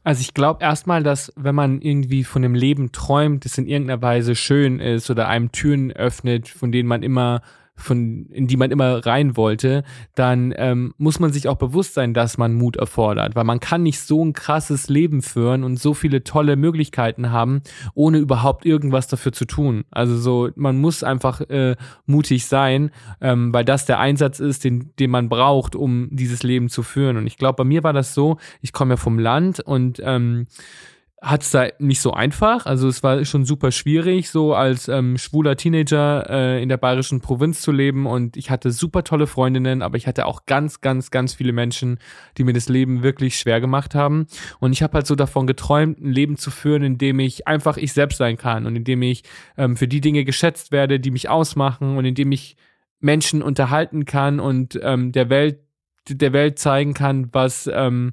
[0.05, 4.03] Also ich glaube erstmal, dass wenn man irgendwie von dem Leben träumt, das in irgendeiner
[4.03, 7.43] Weise schön ist oder einem Türen öffnet, von denen man immer
[7.75, 9.83] von, in die man immer rein wollte,
[10.15, 13.83] dann ähm, muss man sich auch bewusst sein, dass man Mut erfordert, weil man kann
[13.83, 17.63] nicht so ein krasses Leben führen und so viele tolle Möglichkeiten haben,
[17.95, 19.85] ohne überhaupt irgendwas dafür zu tun.
[19.91, 24.93] Also so, man muss einfach äh, mutig sein, ähm, weil das der Einsatz ist, den,
[24.99, 27.17] den man braucht, um dieses Leben zu führen.
[27.17, 30.47] Und ich glaube, bei mir war das so, ich komme ja vom Land und ähm,
[31.23, 32.67] hat es da nicht so einfach.
[32.67, 37.21] Also es war schon super schwierig, so als ähm, schwuler Teenager äh, in der bayerischen
[37.21, 38.07] Provinz zu leben.
[38.07, 42.01] Und ich hatte super tolle Freundinnen, aber ich hatte auch ganz, ganz, ganz viele Menschen,
[42.37, 44.27] die mir das Leben wirklich schwer gemacht haben.
[44.59, 47.77] Und ich habe halt so davon geträumt, ein Leben zu führen, in dem ich einfach
[47.77, 49.23] ich selbst sein kann und in dem ich
[49.57, 52.57] ähm, für die Dinge geschätzt werde, die mich ausmachen und in dem ich
[52.99, 55.61] Menschen unterhalten kann und ähm, der Welt
[56.09, 58.11] der Welt zeigen kann, was ähm,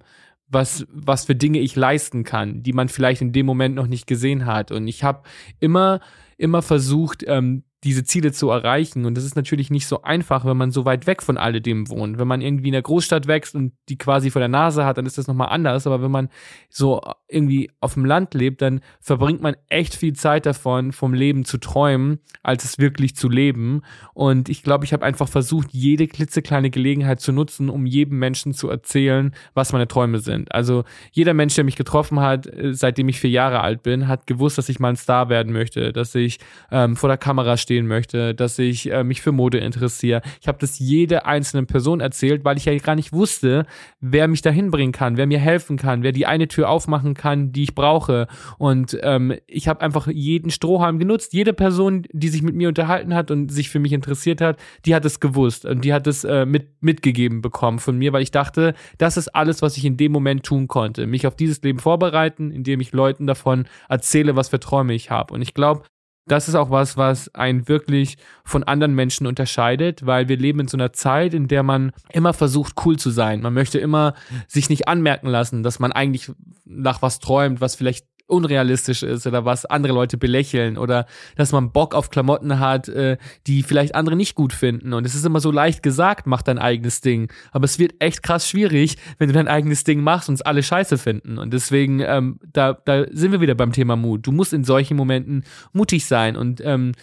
[0.50, 4.08] was, was für Dinge ich leisten kann, die man vielleicht in dem Moment noch nicht
[4.08, 4.72] gesehen hat.
[4.72, 5.22] Und ich habe
[5.60, 6.02] immer,
[6.38, 9.06] immer versucht, ähm, diese Ziele zu erreichen.
[9.06, 12.20] Und das ist natürlich nicht so einfach, wenn man so weit weg von alledem wohnt.
[12.20, 15.06] Wenn man irgendwie in der Großstadt wächst und die quasi vor der Nase hat, dann
[15.06, 15.88] ist das nochmal anders.
[15.88, 16.30] Aber wenn man
[16.70, 21.46] so irgendwie auf dem Land lebt, dann verbringt man echt viel Zeit davon, vom Leben
[21.46, 23.82] zu träumen, als es wirklich zu leben.
[24.14, 28.54] Und ich glaube, ich habe einfach versucht, jede klitzekleine Gelegenheit zu nutzen, um jedem Menschen
[28.54, 30.52] zu erzählen, was meine Träume sind.
[30.54, 34.28] Also jeder Mensch, der mich getroffen hat, äh, seitdem ich vier Jahre alt bin, hat
[34.28, 36.40] gewusst, dass ich mal ein Star werden möchte, dass ich
[36.72, 40.24] ähm, vor der Kamera stehe stehen möchte, dass ich äh, mich für Mode interessiere.
[40.42, 43.68] Ich habe das jede einzelnen Person erzählt, weil ich ja gar nicht wusste,
[44.00, 47.52] wer mich dahin bringen kann, wer mir helfen kann, wer die eine Tür aufmachen kann,
[47.52, 48.26] die ich brauche.
[48.58, 51.32] Und ähm, ich habe einfach jeden Strohhalm genutzt.
[51.34, 54.96] Jede Person, die sich mit mir unterhalten hat und sich für mich interessiert hat, die
[54.96, 58.32] hat es gewusst und die hat es äh, mit, mitgegeben bekommen von mir, weil ich
[58.32, 61.06] dachte, das ist alles, was ich in dem Moment tun konnte.
[61.06, 65.36] Mich auf dieses Leben vorbereiten, indem ich Leuten davon erzähle, was für Träume ich habe.
[65.36, 65.84] Und ich glaube,
[66.32, 70.68] das ist auch was, was einen wirklich von anderen Menschen unterscheidet, weil wir leben in
[70.68, 73.42] so einer Zeit, in der man immer versucht, cool zu sein.
[73.42, 74.14] Man möchte immer
[74.48, 76.32] sich nicht anmerken lassen, dass man eigentlich
[76.66, 81.72] nach was träumt, was vielleicht unrealistisch ist oder was andere Leute belächeln oder dass man
[81.72, 84.94] Bock auf Klamotten hat, äh, die vielleicht andere nicht gut finden.
[84.94, 87.32] Und es ist immer so leicht gesagt, mach dein eigenes Ding.
[87.52, 90.64] Aber es wird echt krass schwierig, wenn du dein eigenes Ding machst und es alle
[90.64, 91.38] scheiße finden.
[91.38, 94.26] Und deswegen, ähm, da, da sind wir wieder beim Thema Mut.
[94.28, 96.94] Du musst in solchen Momenten mutig sein und, ähm,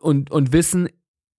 [0.00, 0.88] und, und wissen,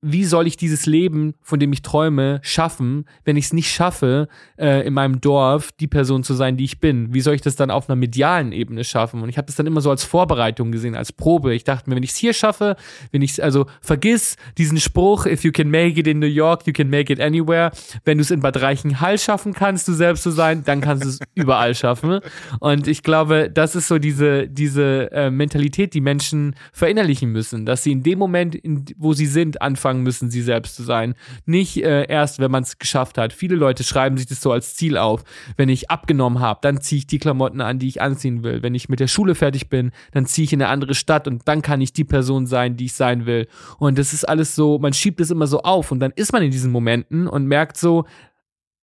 [0.02, 4.28] wie soll ich dieses Leben, von dem ich träume, schaffen, wenn ich es nicht schaffe,
[4.58, 7.14] äh, in meinem Dorf die Person zu sein, die ich bin?
[7.14, 9.24] Wie soll ich das dann auf einer medialen Ebene schaffen?
[9.24, 11.56] Und ich habe das dann immer so als Vorbereitung gesehen, als Probe.
[11.56, 12.76] Ich dachte mir, wenn ich es hier schaffe,
[13.12, 16.74] wenn ich also vergiss diesen Spruch, if you can make it in New York, you
[16.74, 17.72] can make it anywhere.
[18.04, 21.10] Wenn du es in Bad Reichenhall schaffen kannst, du selbst zu sein, dann kannst du
[21.10, 22.20] es überall schaffen.
[22.60, 27.82] Und ich glaube, das ist so diese, diese äh, Mentalität, die Menschen verinnerlichen müssen, dass
[27.82, 31.16] sie in dem Moment, in, wo sie sind, anfangen, anfangen müssen, sie selbst zu sein.
[31.46, 33.34] Nicht äh, erst, wenn man es geschafft hat.
[33.34, 35.24] Viele Leute schreiben sich das so als Ziel auf.
[35.58, 38.62] Wenn ich abgenommen habe, dann ziehe ich die Klamotten an, die ich anziehen will.
[38.62, 41.48] Wenn ich mit der Schule fertig bin, dann ziehe ich in eine andere Stadt und
[41.48, 43.48] dann kann ich die Person sein, die ich sein will.
[43.80, 46.44] Und das ist alles so, man schiebt es immer so auf und dann ist man
[46.44, 48.06] in diesen Momenten und merkt so,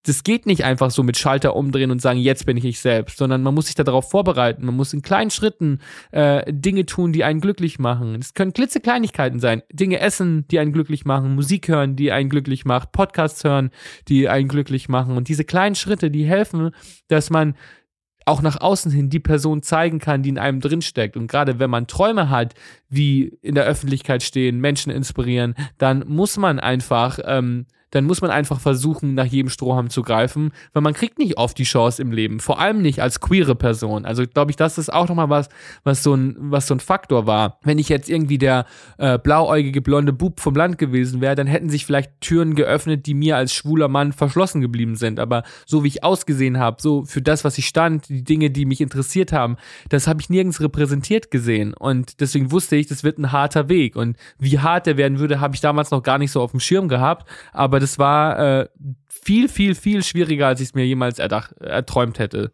[0.05, 3.19] das geht nicht einfach so mit Schalter umdrehen und sagen, jetzt bin ich ich selbst,
[3.19, 4.67] sondern man muss sich darauf vorbereiten.
[4.67, 8.17] Man muss in kleinen Schritten äh, Dinge tun, die einen glücklich machen.
[8.21, 9.63] Es können klitzekleinigkeiten sein.
[9.73, 13.71] Dinge essen, die einen glücklich machen, Musik hören, die einen glücklich macht, Podcasts hören,
[14.09, 15.17] die einen glücklich machen.
[15.17, 16.71] Und diese kleinen Schritte, die helfen,
[17.09, 17.55] dass man
[18.25, 21.17] auch nach außen hin die Person zeigen kann, die in einem drinsteckt.
[21.17, 22.55] Und gerade wenn man Träume hat,
[22.89, 28.31] wie in der Öffentlichkeit stehen, Menschen inspirieren, dann muss man einfach ähm, dann muss man
[28.31, 32.11] einfach versuchen, nach jedem Strohhalm zu greifen, weil man kriegt nicht oft die Chance im
[32.11, 34.05] Leben, vor allem nicht als queere Person.
[34.05, 35.49] Also glaube ich, das ist auch nochmal was,
[35.85, 37.59] was so ein, was so ein Faktor war.
[37.63, 38.65] Wenn ich jetzt irgendwie der
[38.97, 43.15] äh, blauäugige blonde Bub vom Land gewesen wäre, dann hätten sich vielleicht Türen geöffnet, die
[43.15, 45.21] mir als schwuler Mann verschlossen geblieben sind.
[45.21, 48.65] Aber so wie ich ausgesehen habe, so für das, was ich stand, die Dinge, die
[48.65, 49.57] mich interessiert haben,
[49.91, 51.75] das habe ich nirgends repräsentiert gesehen.
[51.75, 53.97] Und deswegen wusste ich, das wird ein harter Weg.
[53.97, 56.61] Und wie hart der werden würde, habe ich damals noch gar nicht so auf dem
[56.61, 57.29] Schirm gehabt.
[57.53, 58.69] Aber das war äh,
[59.09, 62.53] viel, viel, viel schwieriger, als ich es mir jemals erdacht, erträumt hätte.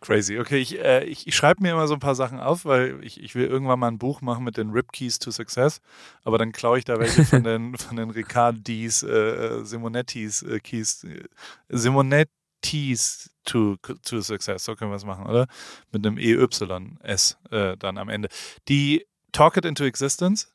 [0.00, 0.38] Crazy.
[0.38, 3.22] Okay, ich, äh, ich, ich schreibe mir immer so ein paar Sachen auf, weil ich,
[3.22, 5.80] ich will irgendwann mal ein Buch machen mit den Rip Keys to Success,
[6.24, 11.04] aber dann klaue ich da welche von den, von den Ricardis, äh, Simonettis äh, Keys,
[11.04, 11.24] äh,
[11.68, 15.46] Simonettis to, to Success, so können wir es machen, oder?
[15.92, 18.28] Mit einem EYS äh, dann am Ende.
[18.68, 20.50] Die Talk It into Existence,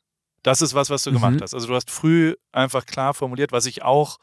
[0.46, 1.14] das ist was, was du mhm.
[1.14, 1.54] gemacht hast.
[1.54, 4.18] Also du hast früh einfach klar formuliert, was ich auch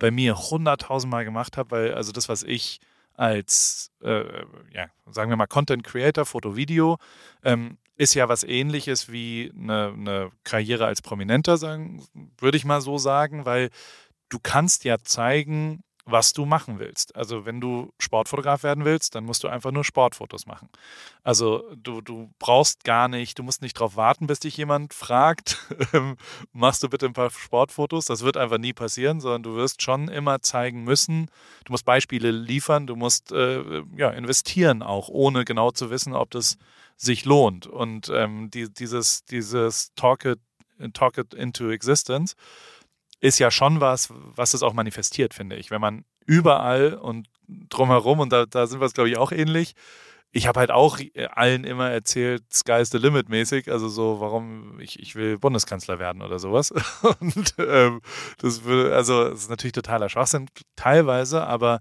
[0.00, 2.80] bei mir hunderttausendmal gemacht habe, weil also das, was ich
[3.14, 4.24] als, äh,
[4.72, 6.98] ja, sagen wir mal, Content Creator, Foto, Video,
[7.44, 12.04] ähm, ist ja was ähnliches wie eine, eine Karriere als Prominenter, sagen,
[12.38, 13.70] würde ich mal so sagen, weil
[14.28, 17.14] du kannst ja zeigen, was du machen willst.
[17.16, 20.70] Also wenn du Sportfotograf werden willst, dann musst du einfach nur Sportfotos machen.
[21.22, 25.58] Also du, du brauchst gar nicht, du musst nicht darauf warten, bis dich jemand fragt,
[25.92, 26.16] ähm,
[26.52, 28.06] machst du bitte ein paar Sportfotos.
[28.06, 31.30] Das wird einfach nie passieren, sondern du wirst schon immer zeigen müssen,
[31.64, 36.30] du musst Beispiele liefern, du musst äh, ja, investieren auch, ohne genau zu wissen, ob
[36.30, 36.56] das
[36.96, 37.66] sich lohnt.
[37.66, 40.40] Und ähm, die, dieses, dieses Talk it,
[40.94, 42.34] Talk it into existence
[43.20, 45.70] ist ja schon was, was es auch manifestiert, finde ich.
[45.70, 49.74] Wenn man überall und drumherum, und da, da sind wir es, glaube ich, auch ähnlich,
[50.30, 50.98] ich habe halt auch
[51.30, 56.20] allen immer erzählt, Sky's the limit mäßig, also so, warum ich, ich will Bundeskanzler werden
[56.22, 56.70] oder sowas.
[57.20, 58.02] Und ähm,
[58.38, 60.46] das würde, also das ist natürlich totaler Schwachsinn,
[60.76, 61.80] teilweise, aber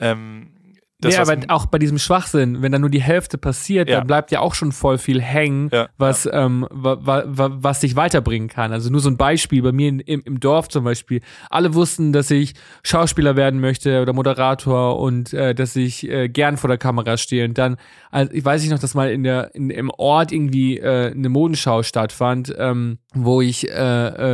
[0.00, 0.56] ähm,
[1.00, 3.98] das, nee, aber auch bei diesem Schwachsinn, wenn da nur die Hälfte passiert, ja.
[3.98, 5.88] dann bleibt ja auch schon voll viel hängen, ja.
[5.98, 6.46] was, ja.
[6.46, 8.72] Ähm, wa, wa, wa, was dich weiterbringen kann.
[8.72, 11.20] Also nur so ein Beispiel, bei mir in, im, im Dorf zum Beispiel,
[11.50, 16.56] alle wussten, dass ich Schauspieler werden möchte oder Moderator und äh, dass ich äh, gern
[16.56, 17.44] vor der Kamera stehe.
[17.44, 17.76] Und dann,
[18.10, 21.28] also ich weiß nicht noch, dass mal in der, in, im Ort irgendwie äh, eine
[21.28, 23.72] Modenschau stattfand, ähm, wo ich, äh,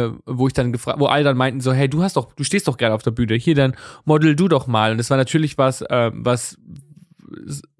[0.06, 2.44] äh, wo ich dann gefragt, wo alle dann meinten so, hey, du hast doch, du
[2.44, 3.74] stehst doch gerne auf der Bühne, hier dann
[4.04, 4.92] model du doch mal.
[4.92, 6.58] Und das war natürlich was, äh, was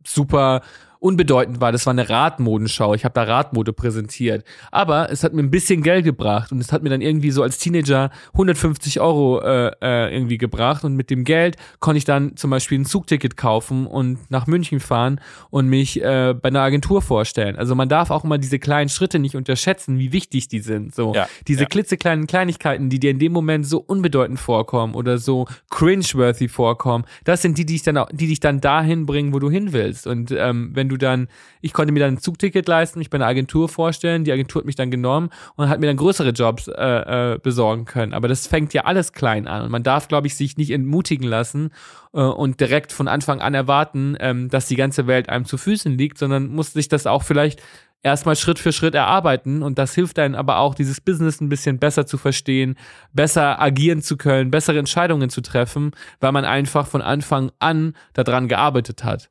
[0.05, 0.62] super
[1.01, 1.72] unbedeutend war.
[1.72, 2.94] Das war eine Radmodenschau.
[2.94, 4.44] Ich habe da Radmode präsentiert.
[4.70, 7.42] Aber es hat mir ein bisschen Geld gebracht und es hat mir dann irgendwie so
[7.42, 10.84] als Teenager 150 Euro äh, äh, irgendwie gebracht.
[10.84, 14.78] Und mit dem Geld konnte ich dann zum Beispiel ein Zugticket kaufen und nach München
[14.78, 17.57] fahren und mich äh, bei einer Agentur vorstellen.
[17.57, 20.94] Also man darf auch immer diese kleinen Schritte nicht unterschätzen, wie wichtig die sind.
[20.94, 21.66] So ja, diese ja.
[21.66, 27.40] klitzekleinen Kleinigkeiten, die dir in dem Moment so unbedeutend vorkommen oder so cringeworthy vorkommen, das
[27.40, 30.07] sind die, die dich dann, die dich dann dahin bringen, wo du hin willst.
[30.07, 31.28] Und ähm, wenn du dann,
[31.62, 34.66] ich konnte mir dann ein Zugticket leisten, mich bei einer Agentur vorstellen, die Agentur hat
[34.66, 38.12] mich dann genommen und hat mir dann größere Jobs äh, äh, besorgen können.
[38.12, 41.26] Aber das fängt ja alles klein an und man darf, glaube ich, sich nicht entmutigen
[41.26, 41.70] lassen
[42.12, 45.97] äh, und direkt von Anfang an erwarten, ähm, dass die ganze Welt einem zu Füßen
[45.97, 47.62] liegt, sondern muss sich das auch vielleicht
[48.03, 51.78] erstmal Schritt für Schritt erarbeiten und das hilft einem aber auch, dieses Business ein bisschen
[51.78, 52.76] besser zu verstehen,
[53.12, 58.49] besser agieren zu können, bessere Entscheidungen zu treffen, weil man einfach von Anfang an daran
[58.49, 59.30] gearbeitet hat.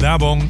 [0.00, 0.40] Werbung.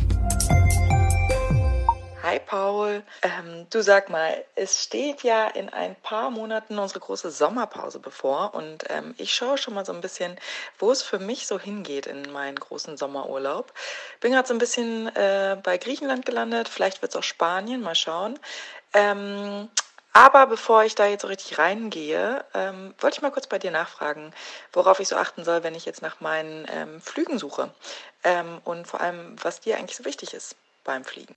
[2.22, 7.32] Hi Paul, ähm, du sag mal, es steht ja in ein paar Monaten unsere große
[7.32, 10.36] Sommerpause bevor und ähm, ich schaue schon mal so ein bisschen,
[10.78, 13.72] wo es für mich so hingeht in meinen großen Sommerurlaub.
[14.20, 17.96] Bin gerade so ein bisschen äh, bei Griechenland gelandet, vielleicht wird es auch Spanien, mal
[17.96, 18.38] schauen.
[18.94, 19.68] Ähm,
[20.12, 23.70] aber bevor ich da jetzt so richtig reingehe, ähm, wollte ich mal kurz bei dir
[23.70, 24.32] nachfragen,
[24.72, 27.72] worauf ich so achten soll, wenn ich jetzt nach meinen ähm, Flügen suche.
[28.24, 31.36] Ähm, und vor allem, was dir eigentlich so wichtig ist beim Fliegen.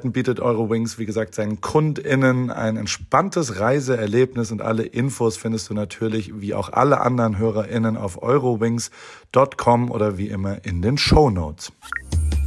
[0.01, 5.75] Möglichkeiten bietet Eurowings, wie gesagt, seinen KundInnen ein entspanntes Reiseerlebnis und alle Infos findest du
[5.75, 11.71] natürlich wie auch alle anderen HörerInnen auf eurowings.com oder wie immer in den Show Notes.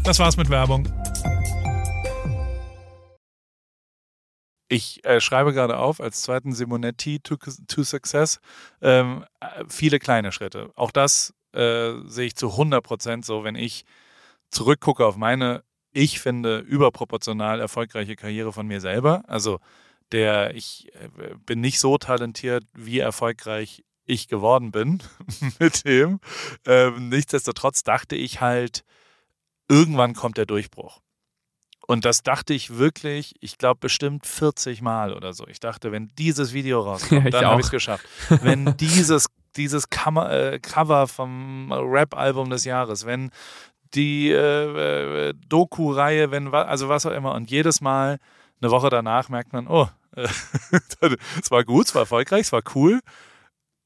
[0.04, 0.88] Das war's mit Werbung.
[4.68, 7.36] Ich äh, schreibe gerade auf als zweiten Simonetti to,
[7.68, 8.40] to Success
[8.82, 9.24] ähm,
[9.68, 10.70] viele kleine Schritte.
[10.74, 13.84] Auch das äh, sehe ich zu 100 Prozent so, wenn ich
[14.50, 15.62] zurückgucke auf meine
[15.94, 19.22] ich finde, überproportional erfolgreiche Karriere von mir selber.
[19.26, 19.60] Also
[20.12, 21.08] der, ich äh,
[21.46, 25.02] bin nicht so talentiert, wie erfolgreich ich geworden bin
[25.60, 26.20] mit dem.
[26.66, 28.84] Ähm, nichtsdestotrotz dachte ich halt,
[29.68, 31.00] irgendwann kommt der Durchbruch.
[31.86, 35.46] Und das dachte ich wirklich, ich glaube bestimmt 40 Mal oder so.
[35.46, 38.06] Ich dachte, wenn dieses Video rauskommt, ja, dann habe ich es geschafft.
[38.28, 39.26] Wenn dieses
[39.56, 43.30] dieses äh, Cover vom Rap-Album des Jahres, wenn
[43.94, 47.34] die äh, äh, Doku-Reihe, wenn also was auch immer.
[47.34, 48.18] Und jedes Mal
[48.60, 50.28] eine Woche danach merkt man, oh, äh,
[51.40, 53.00] es war gut, es war erfolgreich, es war cool.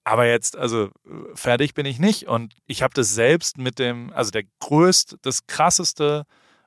[0.05, 0.91] Aber jetzt, also
[1.35, 2.29] fertig bin ich nicht.
[2.29, 6.25] Und ich habe das selbst mit dem, also der größte, das krasseste,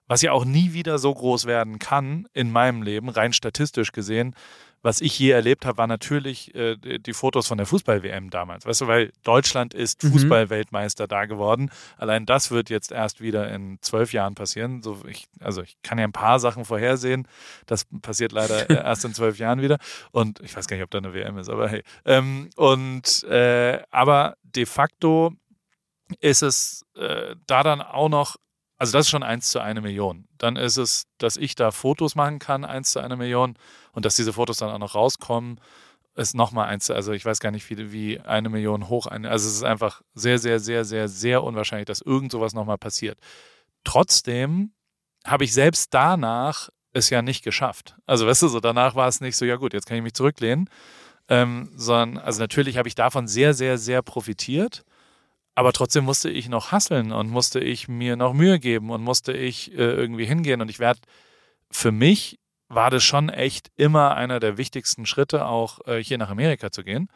[0.08, 4.36] was ja auch nie wieder so groß werden kann in meinem Leben, rein statistisch gesehen,
[4.82, 8.66] was ich je erlebt habe, war natürlich äh, die Fotos von der Fußball-WM damals.
[8.66, 10.12] Weißt du, weil Deutschland ist mhm.
[10.14, 11.70] Fußball-Weltmeister da geworden.
[11.98, 14.82] Allein das wird jetzt erst wieder in zwölf Jahren passieren.
[14.82, 17.28] So, ich, also ich kann ja ein paar Sachen vorhersehen.
[17.68, 19.78] Das passiert leider erst in zwölf Jahren wieder.
[20.12, 21.84] Und ich weiß gar nicht, ob da eine WM ist, aber hey.
[22.06, 25.34] Ähm, und äh, aber de facto
[26.20, 28.36] ist es äh, da dann auch noch
[28.82, 30.28] also das ist schon eins zu eine Million.
[30.40, 33.56] Dann ist es, dass ich da Fotos machen kann, eins zu eine Million.
[33.94, 35.60] Und dass diese Fotos dann auch noch rauskommen,
[36.16, 36.92] ist nochmal eins.
[36.92, 39.08] Also ich weiß gar nicht, wie, wie eine Million hoch.
[39.08, 42.78] Eine, also es ist einfach sehr, sehr, sehr, sehr, sehr unwahrscheinlich, dass irgend sowas nochmal
[42.78, 43.18] passiert.
[43.84, 44.72] Trotzdem
[45.26, 47.96] habe ich selbst danach es ja nicht geschafft.
[48.06, 50.14] Also weißt du, so danach war es nicht so, ja gut, jetzt kann ich mich
[50.14, 50.70] zurücklehnen.
[51.30, 54.84] Ähm, sondern, also natürlich habe ich davon sehr, sehr, sehr profitiert.
[55.56, 59.32] Aber trotzdem musste ich noch hasseln und musste ich mir noch Mühe geben und musste
[59.34, 60.62] ich äh, irgendwie hingehen.
[60.62, 61.00] Und ich werde,
[61.70, 62.40] für mich
[62.74, 66.84] war das schon echt immer einer der wichtigsten Schritte, auch äh, hier nach Amerika zu
[66.84, 67.10] gehen.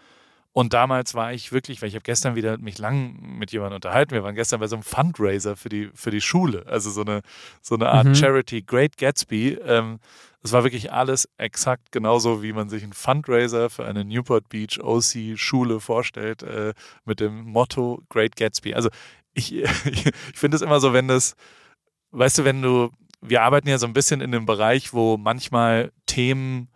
[0.51, 4.11] Und damals war ich wirklich, weil ich habe gestern wieder mich lang mit jemandem unterhalten.
[4.11, 7.23] Wir waren gestern bei so einem Fundraiser für die, für die Schule, also so eine,
[7.61, 8.15] so eine Art mhm.
[8.15, 9.57] Charity, Great Gatsby.
[9.65, 9.99] Ähm,
[10.41, 14.79] es war wirklich alles exakt genauso, wie man sich einen Fundraiser für eine Newport Beach
[14.81, 18.75] OC Schule vorstellt, äh, mit dem Motto Great Gatsby.
[18.75, 18.89] Also
[19.33, 21.35] ich, ich, ich finde es immer so, wenn das,
[22.11, 22.91] weißt du, wenn du,
[23.27, 26.67] wir arbeiten ja so ein bisschen in dem Bereich, wo manchmal Themen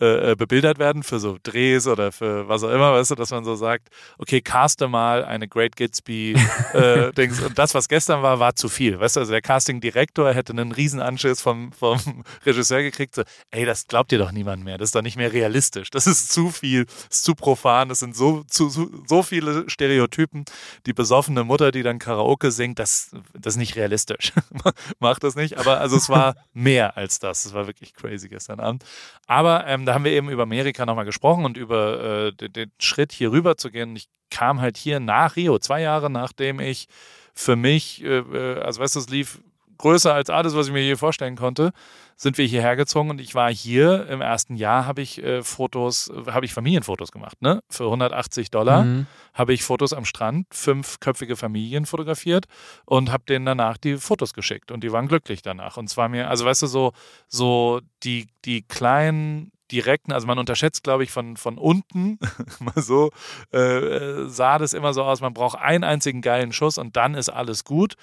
[0.00, 3.32] äh, äh, bebildert werden für so Drehs oder für was auch immer, weißt du, dass
[3.32, 3.88] man so sagt,
[4.18, 6.36] okay, caste mal eine Great Gatsby
[6.72, 7.42] äh, Dings.
[7.42, 10.70] Und das, was gestern war, war zu viel, weißt du, also der Casting-Direktor hätte einen
[10.70, 11.98] Riesenanschiss vom, vom
[12.46, 15.32] Regisseur gekriegt, so, ey, das glaubt dir doch niemand mehr, das ist doch nicht mehr
[15.32, 19.68] realistisch, das ist zu viel, das ist zu profan, das sind so, zu, so viele
[19.68, 20.44] Stereotypen,
[20.86, 24.32] die besoffene Mutter, die dann Karaoke singt, das, das ist nicht realistisch,
[25.00, 28.60] macht das nicht, aber also es war mehr als das, es war wirklich crazy gestern
[28.60, 28.84] Abend,
[29.26, 32.72] aber ähm, da haben wir eben über Amerika nochmal gesprochen und über äh, den, den,
[32.78, 33.96] Schritt hier rüber zu gehen.
[33.96, 36.88] Ich kam halt hier nach Rio, zwei Jahre nachdem ich
[37.32, 39.40] für mich, äh, äh also weißt du, es lief
[39.78, 41.72] größer als alles, was ich mir je vorstellen konnte,
[42.16, 46.12] sind wir hierher gezogen und ich war hier im ersten Jahr, habe ich äh, Fotos,
[46.26, 47.62] habe ich Familienfotos gemacht, ne?
[47.70, 49.06] Für 180 Dollar mhm.
[49.32, 52.44] habe ich Fotos am Strand, fünfköpfige Familien fotografiert
[52.84, 55.78] und habe denen danach die Fotos geschickt und die waren glücklich danach.
[55.78, 56.92] Und zwar mir, also weißt du, so,
[57.26, 62.18] so die, die kleinen direkten, also man unterschätzt, glaube ich, von, von unten,
[62.60, 63.10] mal so,
[63.50, 67.28] äh, sah das immer so aus, man braucht einen einzigen geilen Schuss und dann ist
[67.28, 67.94] alles gut.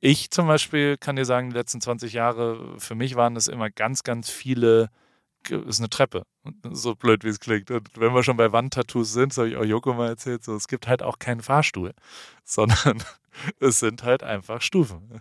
[0.00, 3.68] Ich zum Beispiel kann dir sagen, die letzten 20 Jahre, für mich waren das immer
[3.68, 4.90] ganz, ganz viele,
[5.48, 6.22] ist eine Treppe,
[6.70, 7.70] so blöd wie es klingt.
[7.70, 10.54] Und wenn wir schon bei Wandtattoos sind, das habe ich auch Joko mal erzählt, so,
[10.54, 11.94] es gibt halt auch keinen Fahrstuhl,
[12.44, 13.02] sondern
[13.60, 15.20] es sind halt einfach Stufen.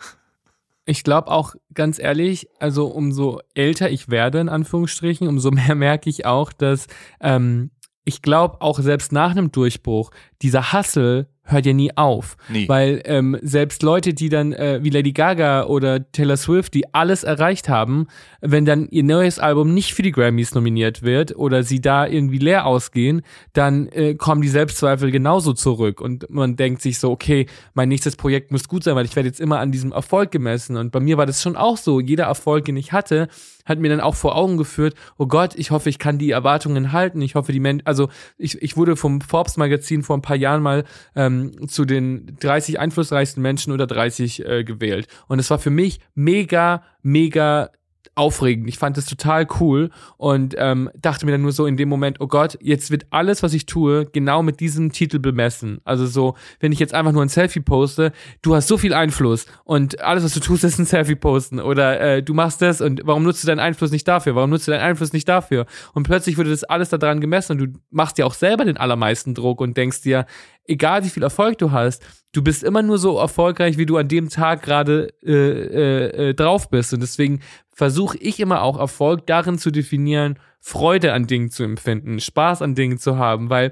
[0.90, 6.10] Ich glaube auch ganz ehrlich, also umso älter ich werde, in Anführungsstrichen, umso mehr merke
[6.10, 6.88] ich auch, dass
[7.20, 7.72] ähm,
[8.06, 10.12] ich glaube auch selbst nach einem Durchbruch
[10.42, 12.38] dieser Hassel hört ja nie auf.
[12.50, 12.68] Nie.
[12.68, 17.24] Weil ähm, selbst Leute, die dann äh, wie Lady Gaga oder Taylor Swift, die alles
[17.24, 18.08] erreicht haben,
[18.42, 22.38] wenn dann ihr neues Album nicht für die Grammys nominiert wird oder sie da irgendwie
[22.38, 23.22] leer ausgehen,
[23.54, 28.18] dann äh, kommen die Selbstzweifel genauso zurück und man denkt sich so, okay, mein nächstes
[28.18, 31.00] Projekt muss gut sein, weil ich werde jetzt immer an diesem Erfolg gemessen und bei
[31.00, 32.00] mir war das schon auch so.
[32.02, 33.30] Jeder Erfolg, den ich hatte,
[33.68, 36.94] hat mir dann auch vor Augen geführt, oh Gott, ich hoffe, ich kann die Erwartungen
[36.94, 37.22] halten.
[37.22, 40.62] Ich hoffe, die Menschen, also ich, ich wurde vom Forbes Magazin vor ein paar Jahren
[40.62, 40.84] mal
[41.16, 45.08] ähm, zu den 30 einflussreichsten Menschen unter 30 äh, gewählt.
[45.28, 47.72] Und es war für mich mega, mega
[48.18, 48.68] aufregend.
[48.68, 52.20] Ich fand es total cool und ähm, dachte mir dann nur so in dem Moment,
[52.20, 55.80] oh Gott, jetzt wird alles, was ich tue, genau mit diesem Titel bemessen.
[55.84, 58.12] Also so, wenn ich jetzt einfach nur ein Selfie poste,
[58.42, 62.00] du hast so viel Einfluss und alles, was du tust, ist ein Selfie posten oder
[62.00, 64.36] äh, du machst das und warum nutzt du deinen Einfluss nicht dafür?
[64.36, 65.66] Warum nutzt du deinen Einfluss nicht dafür?
[65.94, 69.36] Und plötzlich wurde das alles daran gemessen und du machst dir auch selber den allermeisten
[69.36, 70.26] Druck und denkst dir,
[70.68, 72.04] egal wie viel Erfolg du hast,
[72.34, 76.34] du bist immer nur so erfolgreich, wie du an dem Tag gerade äh, äh, äh,
[76.34, 76.94] drauf bist.
[76.94, 77.40] Und deswegen
[77.74, 82.76] versuche ich immer auch Erfolg darin zu definieren, Freude an Dingen zu empfinden, Spaß an
[82.76, 83.72] Dingen zu haben, weil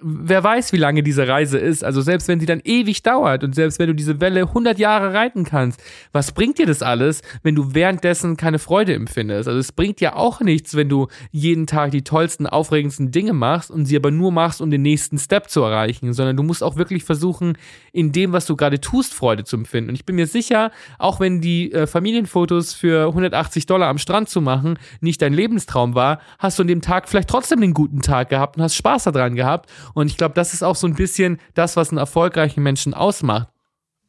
[0.00, 1.82] wer weiß, wie lange diese Reise ist.
[1.82, 5.14] Also selbst wenn sie dann ewig dauert und selbst wenn du diese Welle 100 Jahre
[5.14, 5.82] reiten kannst,
[6.12, 9.48] was bringt dir das alles, wenn du währenddessen keine Freude empfindest?
[9.48, 13.70] Also es bringt ja auch nichts, wenn du jeden Tag die tollsten, aufregendsten Dinge machst
[13.70, 16.76] und sie aber nur machst, um den nächsten Step zu erreichen, sondern du musst auch
[16.76, 17.56] wirklich versuchen,
[17.92, 19.90] in dem, was du gerade tust, Freude zu empfinden.
[19.90, 24.28] Und ich bin mir sicher, auch wenn die äh, Familienfotos für 180 Dollar am Strand
[24.28, 28.02] zu machen nicht dein Lebenstraum war, hast du an dem Tag vielleicht trotzdem den guten
[28.02, 29.70] Tag gehabt und hast Spaß daran gehabt.
[29.94, 33.48] Und ich glaube, das ist auch so ein bisschen das, was einen erfolgreichen Menschen ausmacht.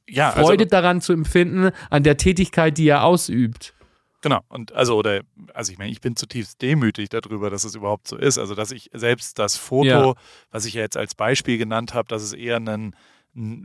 [0.10, 3.74] Ja, also Freude also, daran zu empfinden, an der Tätigkeit, die er ausübt.
[4.22, 5.22] Genau, und also, oder,
[5.54, 8.38] also ich meine, ich bin zutiefst demütig darüber, dass es überhaupt so ist.
[8.38, 10.14] Also, dass ich selbst das Foto, ja.
[10.50, 12.96] was ich ja jetzt als Beispiel genannt habe, dass es eher ein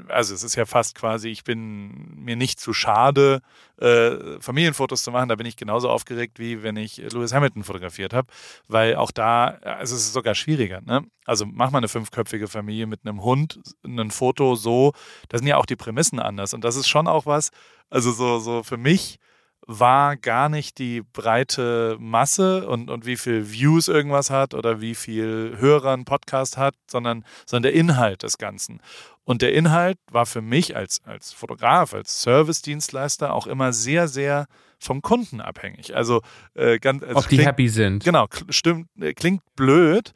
[0.08, 3.40] also es ist ja fast quasi, ich bin mir nicht zu schade,
[3.78, 5.28] äh, Familienfotos zu machen.
[5.28, 8.28] Da bin ich genauso aufgeregt, wie wenn ich Lewis Hamilton fotografiert habe,
[8.68, 10.82] weil auch da, also es ist sogar schwieriger.
[10.82, 11.06] Ne?
[11.24, 14.92] Also mach mal eine fünfköpfige Familie mit einem Hund, ein Foto so,
[15.30, 16.52] da sind ja auch die Prämissen anders.
[16.52, 17.50] Und das ist schon auch was,
[17.88, 19.18] also so, so für mich
[19.66, 24.94] war gar nicht die breite Masse und, und wie viel Views irgendwas hat oder wie
[24.94, 28.80] viel Hörer ein Podcast hat, sondern, sondern der Inhalt des Ganzen.
[29.24, 34.46] Und der Inhalt war für mich als, als Fotograf, als Service-Dienstleister auch immer sehr, sehr
[34.78, 35.94] vom Kunden abhängig.
[35.94, 36.22] Also,
[36.54, 38.02] äh, ganz, also ob die klingt, happy sind.
[38.02, 40.12] Genau, stimmt, äh, klingt blöd,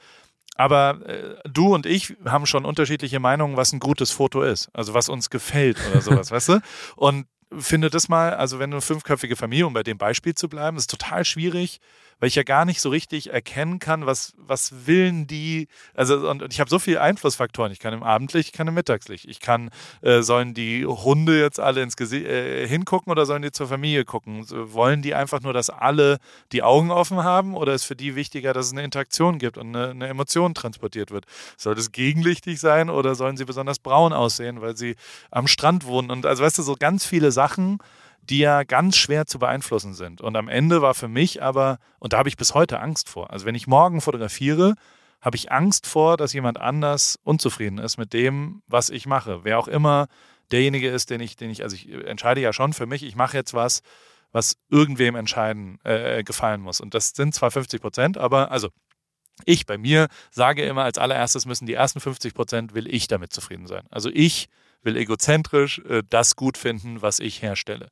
[0.57, 4.69] aber äh, du und ich haben schon unterschiedliche Meinungen, was ein gutes Foto ist.
[4.73, 6.61] Also was uns gefällt oder sowas, weißt du?
[6.97, 10.77] Und finde das mal, also wenn eine fünfköpfige Familie, um bei dem Beispiel zu bleiben,
[10.77, 11.81] ist total schwierig,
[12.19, 16.43] weil ich ja gar nicht so richtig erkennen kann, was, was willen die, also und,
[16.43, 17.73] und ich habe so viele Einflussfaktoren.
[17.73, 19.27] Ich kann im Abendlicht, ich kann im Mittagslicht.
[19.27, 19.71] Ich kann,
[20.01, 24.05] äh, sollen die Hunde jetzt alle ins Gesicht äh, hingucken oder sollen die zur Familie
[24.05, 24.47] gucken?
[24.49, 26.19] Wollen die einfach nur, dass alle
[26.53, 29.77] die Augen offen haben oder ist für die wichtiger, dass es eine Interaktion gibt und
[29.77, 31.27] eine, eine Emotion transportiert wird?
[31.59, 34.97] Soll das gegenlichtig sein oder sollen sie besonders braun aussehen, weil sie
[35.31, 36.11] am Strand wohnen?
[36.11, 37.79] Und also weißt du, so ganz viele Sachen,
[38.23, 40.21] die ja ganz schwer zu beeinflussen sind.
[40.21, 43.31] Und am Ende war für mich aber, und da habe ich bis heute Angst vor,
[43.31, 44.75] also wenn ich morgen fotografiere,
[45.21, 49.45] habe ich Angst vor, dass jemand anders unzufrieden ist mit dem, was ich mache.
[49.45, 50.07] Wer auch immer
[50.51, 53.37] derjenige ist, den ich, den ich, also ich entscheide ja schon für mich, ich mache
[53.37, 53.83] jetzt was,
[54.33, 56.81] was irgendwem entscheiden, äh, gefallen muss.
[56.81, 58.69] Und das sind zwar 50 Prozent, aber also
[59.45, 63.33] ich bei mir sage immer, als allererstes müssen die ersten 50 Prozent will ich damit
[63.33, 63.85] zufrieden sein.
[63.91, 64.49] Also ich
[64.83, 67.91] will egozentrisch äh, das gut finden, was ich herstelle.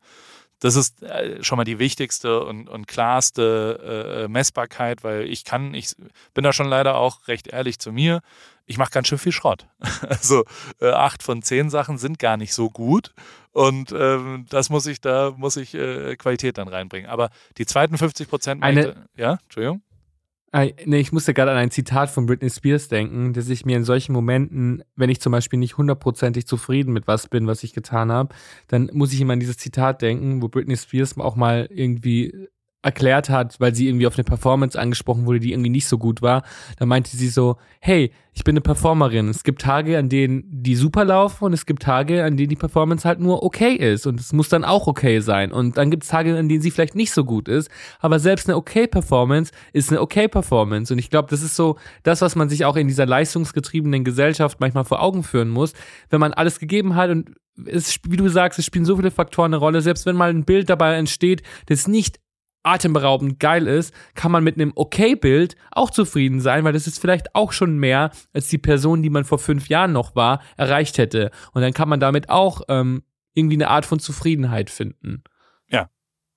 [0.60, 5.74] Das ist äh, schon mal die wichtigste und, und klarste äh, Messbarkeit, weil ich kann,
[5.74, 5.94] ich
[6.32, 8.20] bin da schon leider auch recht ehrlich zu mir.
[8.64, 9.66] Ich mache ganz schön viel Schrott.
[10.08, 10.44] Also
[10.80, 13.12] äh, acht von zehn Sachen sind gar nicht so gut
[13.52, 17.10] und ähm, das muss ich, da muss ich äh, Qualität dann reinbringen.
[17.10, 18.64] Aber die zweiten 50 Prozent,
[19.16, 19.82] ja, Entschuldigung.
[20.56, 23.82] Nee, ich musste gerade an ein Zitat von Britney Spears denken, dass ich mir in
[23.82, 28.12] solchen Momenten, wenn ich zum Beispiel nicht hundertprozentig zufrieden mit was bin, was ich getan
[28.12, 28.32] habe,
[28.68, 32.46] dann muss ich immer an dieses Zitat denken, wo Britney Spears auch mal irgendwie
[32.84, 36.22] erklärt hat, weil sie irgendwie auf eine Performance angesprochen wurde, die irgendwie nicht so gut
[36.22, 36.42] war.
[36.78, 39.28] Da meinte sie so, hey, ich bin eine Performerin.
[39.28, 42.56] Es gibt Tage, an denen die super laufen und es gibt Tage, an denen die
[42.56, 45.50] Performance halt nur okay ist und es muss dann auch okay sein.
[45.52, 47.70] Und dann gibt es Tage, an denen sie vielleicht nicht so gut ist,
[48.00, 50.92] aber selbst eine okay Performance ist eine okay Performance.
[50.92, 54.60] Und ich glaube, das ist so das, was man sich auch in dieser leistungsgetriebenen Gesellschaft
[54.60, 55.72] manchmal vor Augen führen muss,
[56.10, 57.30] wenn man alles gegeben hat und
[57.66, 59.80] es, wie du sagst, es spielen so viele Faktoren eine Rolle.
[59.80, 62.18] Selbst wenn mal ein Bild dabei entsteht, das nicht
[62.64, 67.34] atemberaubend geil ist, kann man mit einem Okay-Bild auch zufrieden sein, weil das ist vielleicht
[67.34, 71.30] auch schon mehr, als die Person, die man vor fünf Jahren noch war, erreicht hätte.
[71.52, 73.04] Und dann kann man damit auch ähm,
[73.34, 75.22] irgendwie eine Art von Zufriedenheit finden.
[75.68, 75.90] Ja,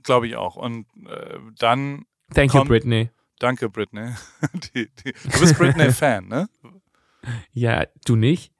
[0.04, 0.56] glaube ich auch.
[0.56, 2.06] Und äh, dann.
[2.34, 3.10] Thank you, Britney.
[3.40, 4.14] Danke, Britney.
[4.54, 6.50] die, die, du bist Britney-Fan, ne?
[7.52, 8.52] Ja, du nicht?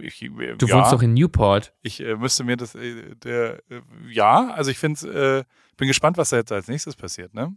[0.00, 1.72] Ich, äh, du ja, wohnst doch in Newport.
[1.82, 6.16] Ich äh, müsste mir das, äh, der, äh, ja, also ich finde es, bin gespannt,
[6.16, 7.56] was da jetzt als nächstes passiert, ne?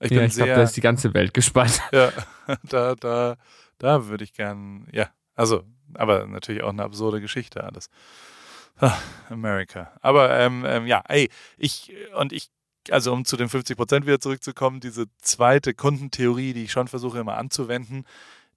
[0.00, 1.80] Ich ja, ich glaube, da ist die ganze Welt gespannt.
[1.92, 2.10] Ja,
[2.62, 3.36] da, da,
[3.78, 5.62] da würde ich gern, ja, also,
[5.94, 7.90] aber natürlich auch eine absurde Geschichte alles.
[8.78, 8.96] Ah,
[9.28, 9.92] America.
[10.00, 11.28] Aber ähm, ähm, ja, ey,
[11.58, 12.50] ich und ich,
[12.90, 17.18] also um zu den 50 Prozent wieder zurückzukommen, diese zweite Kundentheorie, die ich schon versuche
[17.18, 18.04] immer anzuwenden,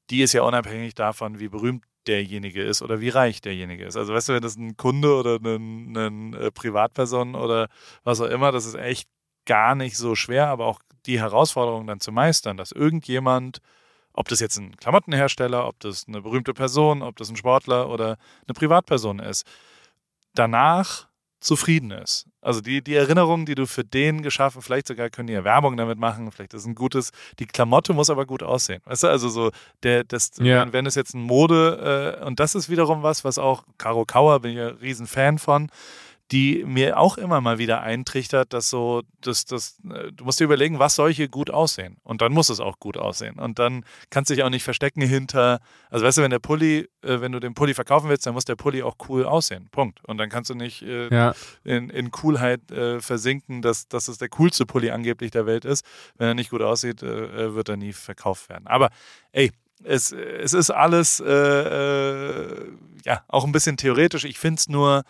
[0.09, 3.97] die ist ja unabhängig davon, wie berühmt derjenige ist oder wie reich derjenige ist.
[3.97, 7.69] Also weißt du, wenn das ein Kunde oder eine, äh, Privatperson oder
[8.03, 9.07] was auch immer, das ist echt
[9.45, 13.59] gar nicht so schwer, aber auch die Herausforderung dann zu meistern, dass irgendjemand,
[14.13, 18.17] ob das jetzt ein Klamottenhersteller, ob das eine berühmte Person, ob das ein Sportler oder
[18.47, 19.45] eine Privatperson ist,
[20.33, 21.07] danach
[21.43, 22.25] zufrieden ist.
[22.41, 25.77] Also die, die Erinnerungen, die du für den geschaffen, vielleicht sogar können die ja Werbung
[25.77, 28.81] damit machen, vielleicht ist es ein gutes, die Klamotte muss aber gut aussehen.
[28.85, 29.51] Weißt du, also so,
[29.83, 30.71] der, das, Ja.
[30.71, 34.39] wenn, es jetzt ein Mode, äh, und das ist wiederum was, was auch Caro Kauer,
[34.39, 35.69] bin ich ja ein Riesenfan von,
[36.31, 40.45] die mir auch immer mal wieder eintrichtert, dass so, dass, dass, äh, du musst dir
[40.45, 41.97] überlegen, was soll hier gut aussehen?
[42.03, 43.37] Und dann muss es auch gut aussehen.
[43.37, 45.59] Und dann kannst du dich auch nicht verstecken hinter,
[45.91, 48.45] also weißt du, wenn der Pulli, äh, wenn du den Pulli verkaufen willst, dann muss
[48.45, 49.67] der Pulli auch cool aussehen.
[49.71, 50.03] Punkt.
[50.05, 51.35] Und dann kannst du nicht äh, Ja.
[51.63, 55.85] in, in Coolheit äh, versinken, dass, dass es der coolste Pulli angeblich der Welt ist.
[56.17, 58.65] Wenn er nicht gut aussieht, äh, wird er nie verkauft werden.
[58.65, 58.89] Aber
[59.33, 59.51] ey,
[59.83, 62.71] es, es ist alles äh, äh,
[63.05, 64.23] ja auch ein bisschen theoretisch.
[64.23, 65.03] Ich finde es nur,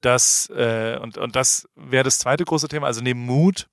[0.00, 3.68] dass, äh, und, und das wäre das zweite große Thema, also neben Mut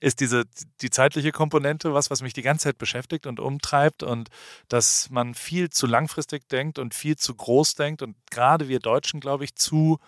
[0.00, 0.44] ist diese
[0.80, 4.28] die zeitliche Komponente was, was mich die ganze Zeit beschäftigt und umtreibt und
[4.68, 9.18] dass man viel zu langfristig denkt und viel zu groß denkt und gerade wir Deutschen,
[9.18, 9.98] glaube ich, zu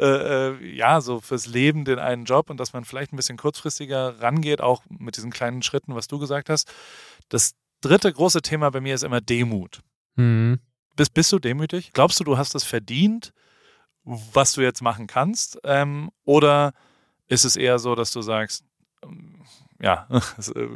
[0.00, 3.36] äh, äh, ja, so fürs Leben den einen Job und dass man vielleicht ein bisschen
[3.36, 6.72] kurzfristiger rangeht, auch mit diesen kleinen Schritten, was du gesagt hast.
[7.28, 9.80] Das dritte große Thema bei mir ist immer Demut.
[10.14, 10.60] Mhm.
[10.94, 11.92] Bist, bist du demütig?
[11.92, 13.32] Glaubst du, du hast es verdient,
[14.08, 15.58] was du jetzt machen kannst?
[15.64, 16.72] Ähm, oder
[17.26, 18.64] ist es eher so, dass du sagst,
[19.02, 19.42] ähm,
[19.80, 20.06] ja,
[20.54, 20.68] äh,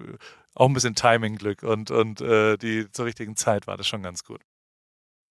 [0.54, 4.24] auch ein bisschen Timing-Glück und, und äh, die zur richtigen Zeit war das schon ganz
[4.24, 4.42] gut.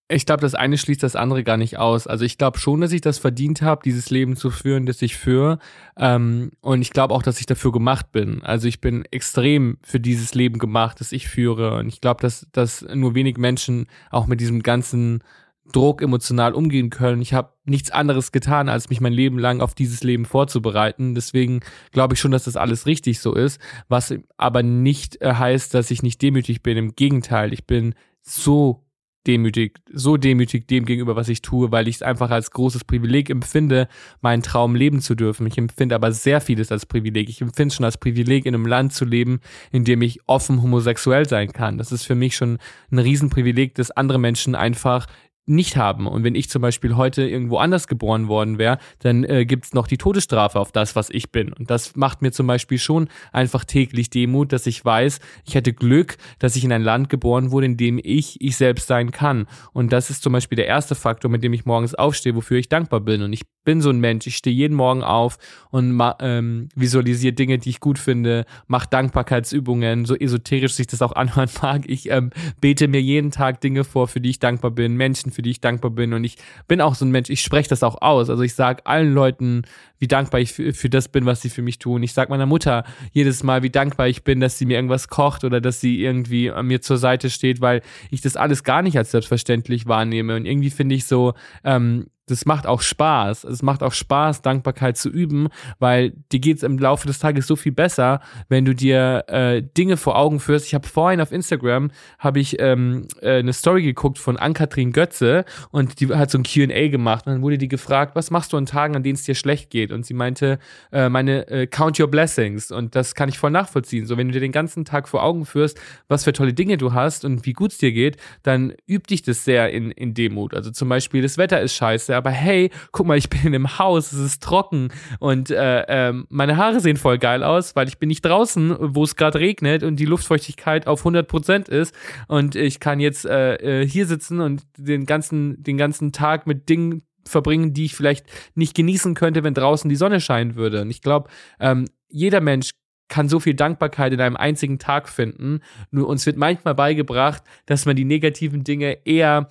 [0.10, 2.06] Ich glaube, das eine schließt das andere gar nicht aus.
[2.06, 5.16] Also ich glaube schon, dass ich das verdient habe, dieses Leben zu führen, das ich
[5.16, 5.60] führe.
[5.96, 8.44] Ähm, und ich glaube auch, dass ich dafür gemacht bin.
[8.44, 11.78] Also ich bin extrem für dieses Leben gemacht, das ich führe.
[11.78, 15.24] Und ich glaube, dass, dass nur wenig Menschen auch mit diesem ganzen
[15.72, 17.22] Druck emotional umgehen können.
[17.22, 21.16] Ich habe nichts anderes getan, als mich mein Leben lang auf dieses Leben vorzubereiten.
[21.16, 21.62] Deswegen
[21.92, 25.92] glaube ich schon, dass das alles richtig so ist, was aber nicht äh, heißt, dass
[25.92, 26.78] ich nicht demütig bin.
[26.78, 28.86] Im Gegenteil, ich bin so
[29.28, 33.30] demütig, so demütig dem gegenüber, was ich tue, weil ich es einfach als großes Privileg
[33.30, 33.88] empfinde,
[34.22, 35.46] meinen Traum leben zu dürfen.
[35.46, 37.30] Ich empfinde aber sehr vieles als Privileg.
[37.30, 39.40] Ich empfinde es schon als Privileg, in einem Land zu leben,
[39.72, 41.78] in dem ich offen homosexuell sein kann.
[41.78, 42.58] Das ist für mich schon
[42.92, 45.08] ein Riesenprivileg, dass andere Menschen einfach
[45.46, 46.08] nicht haben.
[46.08, 49.88] Und wenn ich zum Beispiel heute irgendwo anders geboren worden wäre, dann äh, gibt's noch
[49.88, 51.52] die Todesstrafe auf das, was ich bin.
[51.54, 55.74] Und das macht mir zum Beispiel schon einfach täglich Demut, dass ich weiß, ich hätte
[55.74, 59.48] Glück, dass ich in ein Land geboren wurde, in dem ich ich selbst sein kann.
[59.74, 62.70] Und das ist zum Beispiel der erste Faktor, mit dem ich morgens aufstehe, wofür ich
[62.70, 63.24] dankbar bin.
[63.24, 65.38] Und ich bin so ein Mensch, ich stehe jeden Morgen auf
[65.70, 71.14] und ähm, visualisiere Dinge, die ich gut finde, mache Dankbarkeitsübungen, so esoterisch sich das auch
[71.14, 71.84] anhören mag.
[71.88, 75.42] Ich ähm, bete mir jeden Tag Dinge vor, für die ich dankbar bin, Menschen, für
[75.42, 76.14] die ich dankbar bin.
[76.14, 78.30] Und ich bin auch so ein Mensch, ich spreche das auch aus.
[78.30, 79.64] Also ich sage allen Leuten,
[80.00, 82.04] wie dankbar ich für, für das bin, was sie für mich tun.
[82.04, 85.44] Ich sage meiner Mutter jedes Mal, wie dankbar ich bin, dass sie mir irgendwas kocht
[85.44, 89.12] oder dass sie irgendwie mir zur Seite steht, weil ich das alles gar nicht als
[89.12, 90.36] selbstverständlich wahrnehme.
[90.36, 93.44] Und irgendwie finde ich so, ähm, das macht auch Spaß.
[93.44, 97.56] Es macht auch Spaß, Dankbarkeit zu üben, weil dir geht's im Laufe des Tages so
[97.56, 100.66] viel besser, wenn du dir äh, Dinge vor Augen führst.
[100.66, 105.46] Ich habe vorhin auf Instagram habe ich ähm, äh, eine Story geguckt von Ann-Kathrin Götze
[105.72, 108.58] und die hat so ein Q&A gemacht und dann wurde die gefragt, was machst du
[108.58, 109.92] an Tagen, an denen es dir schlecht geht?
[109.92, 110.60] Und sie meinte,
[110.92, 114.06] äh, meine äh, Count Your Blessings und das kann ich voll nachvollziehen.
[114.06, 116.94] So, wenn du dir den ganzen Tag vor Augen führst, was für tolle Dinge du
[116.94, 120.54] hast und wie gut es dir geht, dann übt dich das sehr in, in Demut.
[120.54, 123.80] Also zum Beispiel, das Wetter ist scheiße, aber hey, guck mal, ich bin in einem
[123.80, 127.98] Haus, es ist trocken und äh, ähm, meine Haare sehen voll geil aus, weil ich
[127.98, 131.96] bin nicht draußen, wo es gerade regnet und die Luftfeuchtigkeit auf 100% ist
[132.28, 136.70] und ich kann jetzt äh, äh, hier sitzen und den ganzen, den ganzen Tag mit
[136.70, 140.82] Dingen verbringen, die ich vielleicht nicht genießen könnte, wenn draußen die Sonne scheinen würde.
[140.82, 142.72] Und ich glaube, ähm, jeder Mensch
[143.08, 145.60] kann so viel Dankbarkeit in einem einzigen Tag finden.
[145.92, 149.50] Nur uns wird manchmal beigebracht, dass man die negativen Dinge eher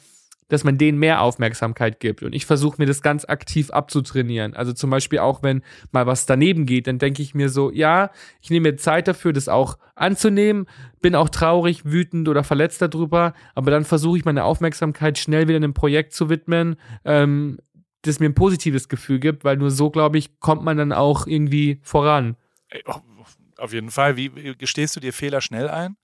[0.53, 2.23] dass man denen mehr Aufmerksamkeit gibt.
[2.23, 4.55] Und ich versuche mir das ganz aktiv abzutrainieren.
[4.55, 8.11] Also zum Beispiel auch, wenn mal was daneben geht, dann denke ich mir so, ja,
[8.41, 10.67] ich nehme mir Zeit dafür, das auch anzunehmen,
[11.01, 15.57] bin auch traurig, wütend oder verletzt darüber, aber dann versuche ich meine Aufmerksamkeit schnell wieder
[15.57, 17.59] einem Projekt zu widmen, ähm,
[18.03, 21.27] das mir ein positives Gefühl gibt, weil nur so, glaube ich, kommt man dann auch
[21.27, 22.37] irgendwie voran.
[23.59, 24.17] Auf jeden Fall.
[24.17, 25.97] Wie wie gestehst du dir Fehler schnell ein?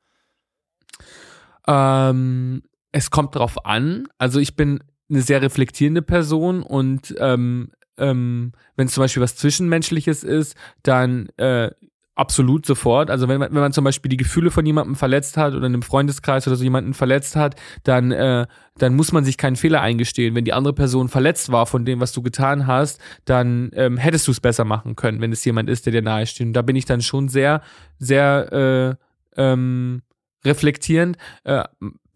[1.67, 2.63] Ähm,
[2.97, 4.09] es kommt drauf an.
[4.19, 9.37] Also ich bin eine sehr reflektierende Person und ähm, ähm, wenn es zum Beispiel was
[9.37, 11.71] Zwischenmenschliches ist, dann äh,
[12.15, 13.11] absolut sofort.
[13.11, 15.75] Also wenn man, wenn man zum Beispiel die Gefühle von jemandem verletzt hat oder in
[15.75, 18.47] einem Freundeskreis oder so jemanden verletzt hat, dann, äh,
[18.79, 20.35] dann muss man sich keinen Fehler eingestehen.
[20.35, 24.27] Wenn die andere Person verletzt war von dem, was du getan hast, dann ähm, hättest
[24.27, 26.47] du es besser machen können, wenn es jemand ist, der dir nahe steht.
[26.47, 27.61] Und da bin ich dann schon sehr,
[27.99, 28.97] sehr
[29.37, 30.01] äh, ähm,
[30.45, 31.19] reflektierend.
[31.45, 31.65] Äh,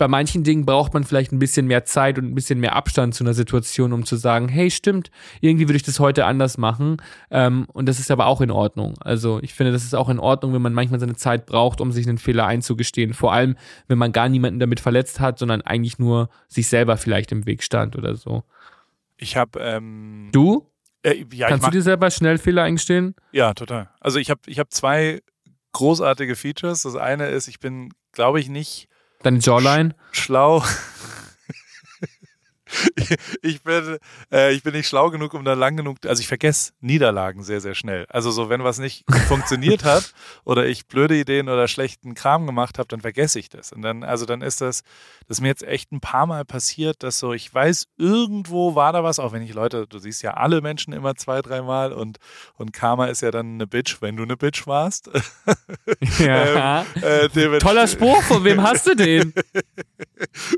[0.01, 3.15] bei manchen Dingen braucht man vielleicht ein bisschen mehr Zeit und ein bisschen mehr Abstand
[3.15, 5.11] zu einer Situation, um zu sagen, hey, stimmt,
[5.43, 6.97] irgendwie würde ich das heute anders machen.
[7.31, 8.95] Ähm, und das ist aber auch in Ordnung.
[9.03, 11.93] Also ich finde, das ist auch in Ordnung, wenn man manchmal seine Zeit braucht, um
[11.93, 13.13] sich einen Fehler einzugestehen.
[13.13, 13.57] Vor allem,
[13.89, 17.63] wenn man gar niemanden damit verletzt hat, sondern eigentlich nur sich selber vielleicht im Weg
[17.63, 18.43] stand oder so.
[19.19, 20.67] Ich habe ähm, Du?
[21.03, 23.15] Äh, ja, Kannst du dir selber schnell Fehler eingestehen?
[23.33, 23.91] Ja, total.
[24.01, 25.21] Also ich habe ich hab zwei
[25.73, 26.85] großartige Features.
[26.85, 28.89] Das eine ist, ich bin, glaube ich, nicht
[29.23, 29.95] Deine Jawline?
[30.13, 30.63] Sch schlau.
[33.43, 33.99] ich bin,
[34.33, 37.61] äh, ich bin nicht schlau genug, um da lang genug, also ich vergesse Niederlagen sehr,
[37.61, 38.07] sehr schnell.
[38.09, 40.15] Also so, wenn was nicht funktioniert hat
[40.45, 43.73] oder ich blöde Ideen oder schlechten Kram gemacht habe, dann vergesse ich das.
[43.73, 44.83] Und dann, also dann ist das,
[45.27, 48.93] das ist mir jetzt echt ein paar Mal passiert, dass so, ich weiß, irgendwo war
[48.93, 52.19] da was, auch wenn ich Leute, du siehst ja alle Menschen immer zwei, dreimal und,
[52.57, 55.11] und Karma ist ja dann eine Bitch, wenn du eine Bitch warst.
[56.19, 56.85] Ja.
[57.03, 59.33] ähm, äh, Toller Spruch, von wem hast du den?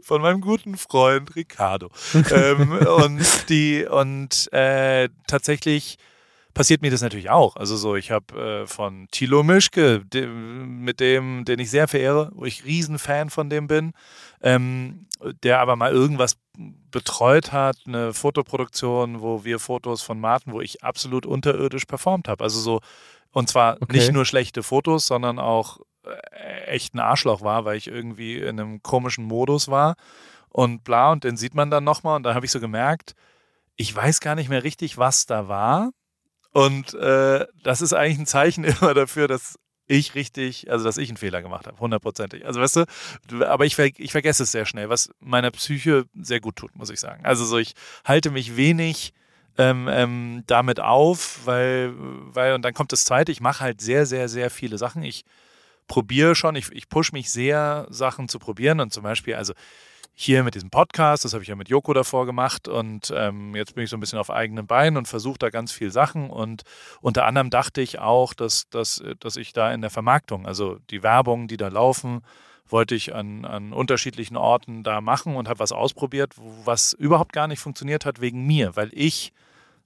[0.03, 1.91] von meinem guten Freund Ricardo
[2.31, 5.99] ähm, und die und äh, tatsächlich
[6.55, 7.57] passiert mir das natürlich auch.
[7.57, 12.31] Also so, ich habe äh, von Thilo Mischke, de, mit dem, den ich sehr verehre,
[12.35, 13.93] wo ich Riesenfan von dem bin,
[14.43, 15.07] ähm,
[15.43, 16.37] der aber mal irgendwas
[16.91, 22.45] betreut hat, eine Fotoproduktion, wo wir Fotos von Martin, wo ich absolut unterirdisch performt habe.
[22.45, 22.81] Also so,
[23.33, 23.97] und zwar okay.
[23.97, 28.61] nicht nur schlechte Fotos, sondern auch äh, echt ein Arschloch war, weil ich irgendwie in
[28.61, 29.97] einem komischen Modus war
[30.53, 31.13] und bla.
[31.13, 32.17] Und den sieht man dann nochmal.
[32.17, 33.15] Und da habe ich so gemerkt,
[33.77, 35.91] ich weiß gar nicht mehr richtig, was da war.
[36.53, 41.09] Und äh, das ist eigentlich ein Zeichen immer dafür, dass ich richtig, also dass ich
[41.09, 42.47] einen Fehler gemacht habe, hundertprozentig.
[42.47, 46.57] Also weißt du, aber ich, ich vergesse es sehr schnell, was meiner Psyche sehr gut
[46.57, 47.25] tut, muss ich sagen.
[47.25, 47.75] Also so, ich
[48.05, 49.13] halte mich wenig
[49.59, 54.07] ähm, ähm, damit auf, weil, weil, und dann kommt das Zweite, ich mache halt sehr,
[54.07, 55.03] sehr, sehr viele Sachen.
[55.03, 55.25] Ich
[55.89, 59.53] probiere schon, ich, ich push mich sehr, Sachen zu probieren und zum Beispiel, also
[60.15, 63.75] hier mit diesem Podcast, das habe ich ja mit Joko davor gemacht und ähm, jetzt
[63.75, 66.63] bin ich so ein bisschen auf eigenen Beinen und versuche da ganz viel Sachen und
[67.01, 71.03] unter anderem dachte ich auch, dass, dass, dass ich da in der Vermarktung, also die
[71.03, 72.23] Werbung, die da laufen,
[72.69, 76.35] wollte ich an, an unterschiedlichen Orten da machen und habe was ausprobiert,
[76.65, 79.33] was überhaupt gar nicht funktioniert hat wegen mir, weil ich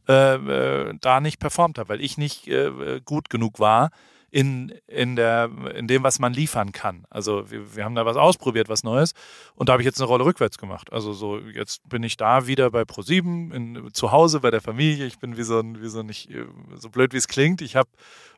[0.09, 3.91] äh, äh, da nicht performt habe, weil ich nicht äh, gut genug war
[4.37, 7.07] in, in, der, in dem, was man liefern kann.
[7.09, 9.12] Also wir, wir haben da was ausprobiert, was Neues.
[9.55, 10.93] Und da habe ich jetzt eine Rolle rückwärts gemacht.
[10.93, 15.07] Also so, jetzt bin ich da wieder bei Pro7, zu Hause bei der Familie.
[15.07, 16.28] Ich bin wie so ein, wie so nicht,
[16.74, 17.62] so blöd wie es klingt.
[17.62, 17.89] Ich habe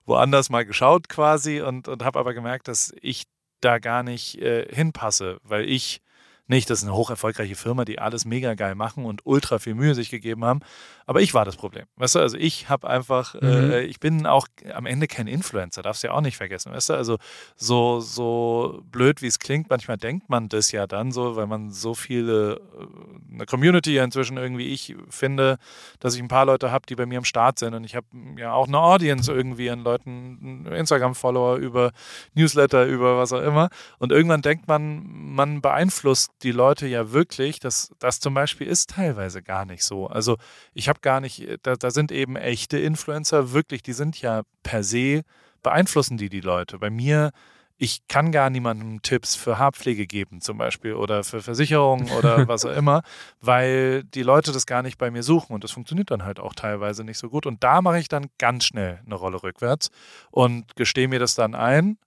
[0.07, 3.25] woanders mal geschaut quasi und, und habe aber gemerkt, dass ich
[3.61, 6.01] da gar nicht äh, hinpasse, weil ich
[6.49, 9.75] nicht, das ist eine hoch erfolgreiche Firma, die alles mega geil machen und ultra viel
[9.75, 10.61] Mühe sich gegeben haben.
[11.07, 11.85] Aber ich war das Problem.
[11.97, 13.71] Weißt du, also ich habe einfach, äh, mhm.
[13.71, 16.73] äh, ich bin auch am Ende kein Influencer, darfst du ja auch nicht vergessen.
[16.73, 17.19] Weißt du, also
[17.57, 21.71] so, so blöd wie es klingt, manchmal denkt man das ja dann so, weil man
[21.71, 25.59] so viele, äh, eine Community ja inzwischen irgendwie, ich finde,
[26.01, 28.07] dass ich ein paar Leute habe, die bei mir am Start sind und ich habe
[28.39, 31.93] ja auch eine Audience irgendwie an Leuten, Instagram-Follower über
[32.35, 33.69] Newsletter, über was auch immer.
[33.99, 38.91] Und irgendwann denkt man, man beeinflusst die Leute ja wirklich, dass das zum Beispiel ist
[38.91, 40.07] teilweise gar nicht so.
[40.07, 40.37] Also
[40.75, 44.83] ich habe gar nicht, da, da sind eben echte Influencer wirklich, die sind ja per
[44.83, 45.23] se,
[45.63, 46.79] beeinflussen die die Leute.
[46.79, 47.33] Bei mir,
[47.77, 52.65] ich kann gar niemandem Tipps für Haarpflege geben zum Beispiel oder für Versicherungen oder was
[52.65, 53.03] auch immer,
[53.41, 56.55] weil die Leute das gar nicht bei mir suchen und das funktioniert dann halt auch
[56.55, 57.47] teilweise nicht so gut.
[57.47, 59.91] Und da mache ich dann ganz schnell eine Rolle rückwärts
[60.31, 61.99] und gestehe mir das dann ein.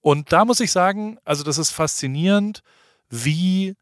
[0.00, 2.62] Und da muss ich sagen, also das ist faszinierend,
[3.10, 3.76] wie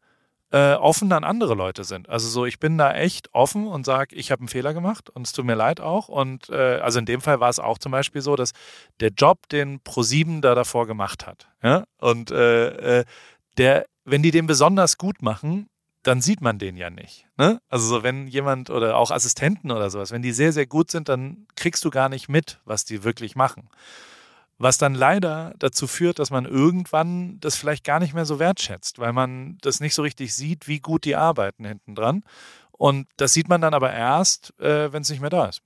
[0.51, 2.09] äh, offen dann andere Leute sind.
[2.09, 5.27] Also so, ich bin da echt offen und sage, ich habe einen Fehler gemacht und
[5.27, 6.09] es tut mir leid auch.
[6.09, 8.53] Und äh, also in dem Fall war es auch zum Beispiel so, dass
[8.99, 13.05] der Job, den Pro7 da davor gemacht hat, ja, und äh, äh,
[13.57, 15.69] der, wenn die den besonders gut machen,
[16.03, 17.27] dann sieht man den ja nicht.
[17.37, 17.61] Ne?
[17.67, 21.09] Also so, wenn jemand oder auch Assistenten oder sowas, wenn die sehr, sehr gut sind,
[21.09, 23.69] dann kriegst du gar nicht mit, was die wirklich machen.
[24.61, 28.99] Was dann leider dazu führt, dass man irgendwann das vielleicht gar nicht mehr so wertschätzt,
[28.99, 32.23] weil man das nicht so richtig sieht, wie gut die arbeiten hinten dran.
[32.73, 35.61] Und das sieht man dann aber erst, äh, wenn es nicht mehr da ist.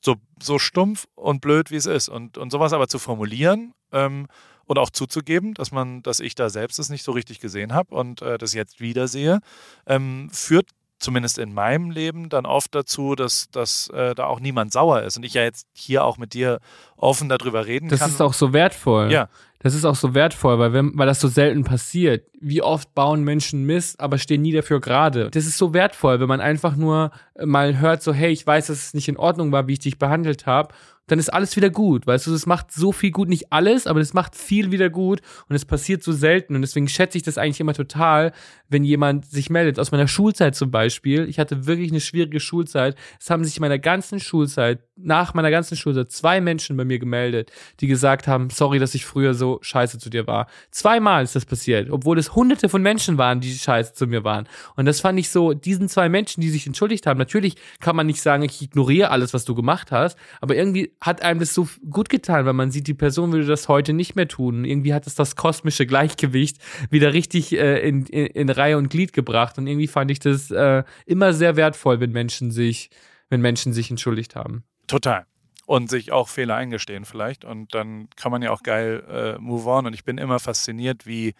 [0.00, 2.08] So, so stumpf und blöd, wie es ist.
[2.08, 4.28] Und, und sowas aber zu formulieren ähm,
[4.66, 7.94] und auch zuzugeben, dass man, dass ich da selbst es nicht so richtig gesehen habe
[7.96, 9.40] und äh, das jetzt wieder sehe,
[9.86, 14.72] ähm, führt zumindest in meinem Leben dann oft dazu, dass, dass äh, da auch niemand
[14.72, 16.58] sauer ist und ich ja jetzt hier auch mit dir
[16.96, 18.08] offen darüber reden das kann.
[18.08, 19.12] Das ist auch so wertvoll.
[19.12, 19.28] Ja.
[19.60, 22.26] Das ist auch so wertvoll, weil, wenn, weil das so selten passiert.
[22.40, 25.30] Wie oft bauen Menschen Mist, aber stehen nie dafür gerade.
[25.30, 27.10] Das ist so wertvoll, wenn man einfach nur
[27.42, 29.98] mal hört, so, hey, ich weiß, dass es nicht in Ordnung war, wie ich dich
[29.98, 30.72] behandelt habe
[31.06, 32.06] dann ist alles wieder gut.
[32.06, 35.20] Weißt du, es macht so viel gut, nicht alles, aber es macht viel wieder gut
[35.48, 36.56] und es passiert so selten.
[36.56, 38.32] Und deswegen schätze ich das eigentlich immer total,
[38.68, 39.78] wenn jemand sich meldet.
[39.78, 41.28] Aus meiner Schulzeit zum Beispiel.
[41.28, 42.96] Ich hatte wirklich eine schwierige Schulzeit.
[43.20, 46.98] Es haben sich in meiner ganzen Schulzeit, nach meiner ganzen Schulzeit, zwei Menschen bei mir
[46.98, 50.48] gemeldet, die gesagt haben, sorry, dass ich früher so scheiße zu dir war.
[50.70, 54.48] Zweimal ist das passiert, obwohl es hunderte von Menschen waren, die scheiße zu mir waren.
[54.74, 57.18] Und das fand ich so, diesen zwei Menschen, die sich entschuldigt haben.
[57.18, 61.22] Natürlich kann man nicht sagen, ich ignoriere alles, was du gemacht hast, aber irgendwie hat
[61.22, 64.28] einem das so gut getan, weil man sieht, die Person würde das heute nicht mehr
[64.28, 64.64] tun.
[64.64, 66.58] Irgendwie hat es das kosmische Gleichgewicht
[66.90, 69.58] wieder richtig äh, in, in, in Reihe und Glied gebracht.
[69.58, 72.90] Und irgendwie fand ich das äh, immer sehr wertvoll, wenn Menschen sich,
[73.28, 74.64] wenn Menschen sich entschuldigt haben.
[74.86, 75.26] Total.
[75.66, 77.44] Und sich auch Fehler eingestehen vielleicht.
[77.44, 79.86] Und dann kann man ja auch geil äh, move on.
[79.86, 81.34] Und ich bin immer fasziniert, wie,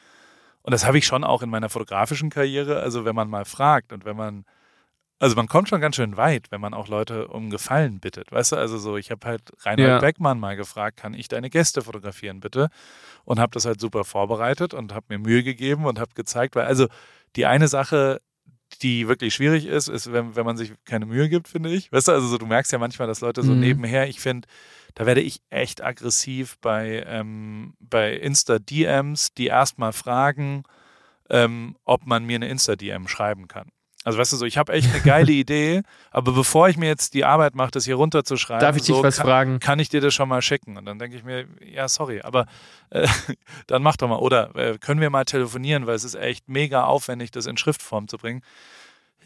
[0.62, 3.92] und das habe ich schon auch in meiner fotografischen Karriere, also wenn man mal fragt
[3.92, 4.44] und wenn man
[5.18, 8.32] also man kommt schon ganz schön weit, wenn man auch Leute um Gefallen bittet.
[8.32, 9.98] Weißt du, also so, ich habe halt Reinhold ja.
[9.98, 12.68] Beckmann mal gefragt, kann ich deine Gäste fotografieren, bitte?
[13.24, 16.66] Und habe das halt super vorbereitet und habe mir Mühe gegeben und habe gezeigt, weil
[16.66, 16.86] also
[17.34, 18.20] die eine Sache,
[18.82, 21.90] die wirklich schwierig ist, ist, wenn, wenn man sich keine Mühe gibt, finde ich.
[21.92, 23.60] Weißt du, also so, du merkst ja manchmal, dass Leute so mhm.
[23.60, 24.46] nebenher, ich finde,
[24.94, 30.64] da werde ich echt aggressiv bei, ähm, bei Insta-DMs, die erstmal fragen,
[31.30, 33.70] ähm, ob man mir eine Insta-DM schreiben kann.
[34.06, 35.82] Also weißt du so, ich habe echt eine geile Idee,
[36.12, 39.02] aber bevor ich mir jetzt die Arbeit mache, das hier runterzuschreiben, darf ich dich so,
[39.02, 39.58] was kann, fragen?
[39.58, 40.78] Kann ich dir das schon mal schicken?
[40.78, 42.46] Und dann denke ich mir, ja sorry, aber
[42.90, 43.08] äh,
[43.66, 44.18] dann mach doch mal.
[44.18, 48.06] Oder äh, können wir mal telefonieren, weil es ist echt mega aufwendig, das in Schriftform
[48.06, 48.42] zu bringen.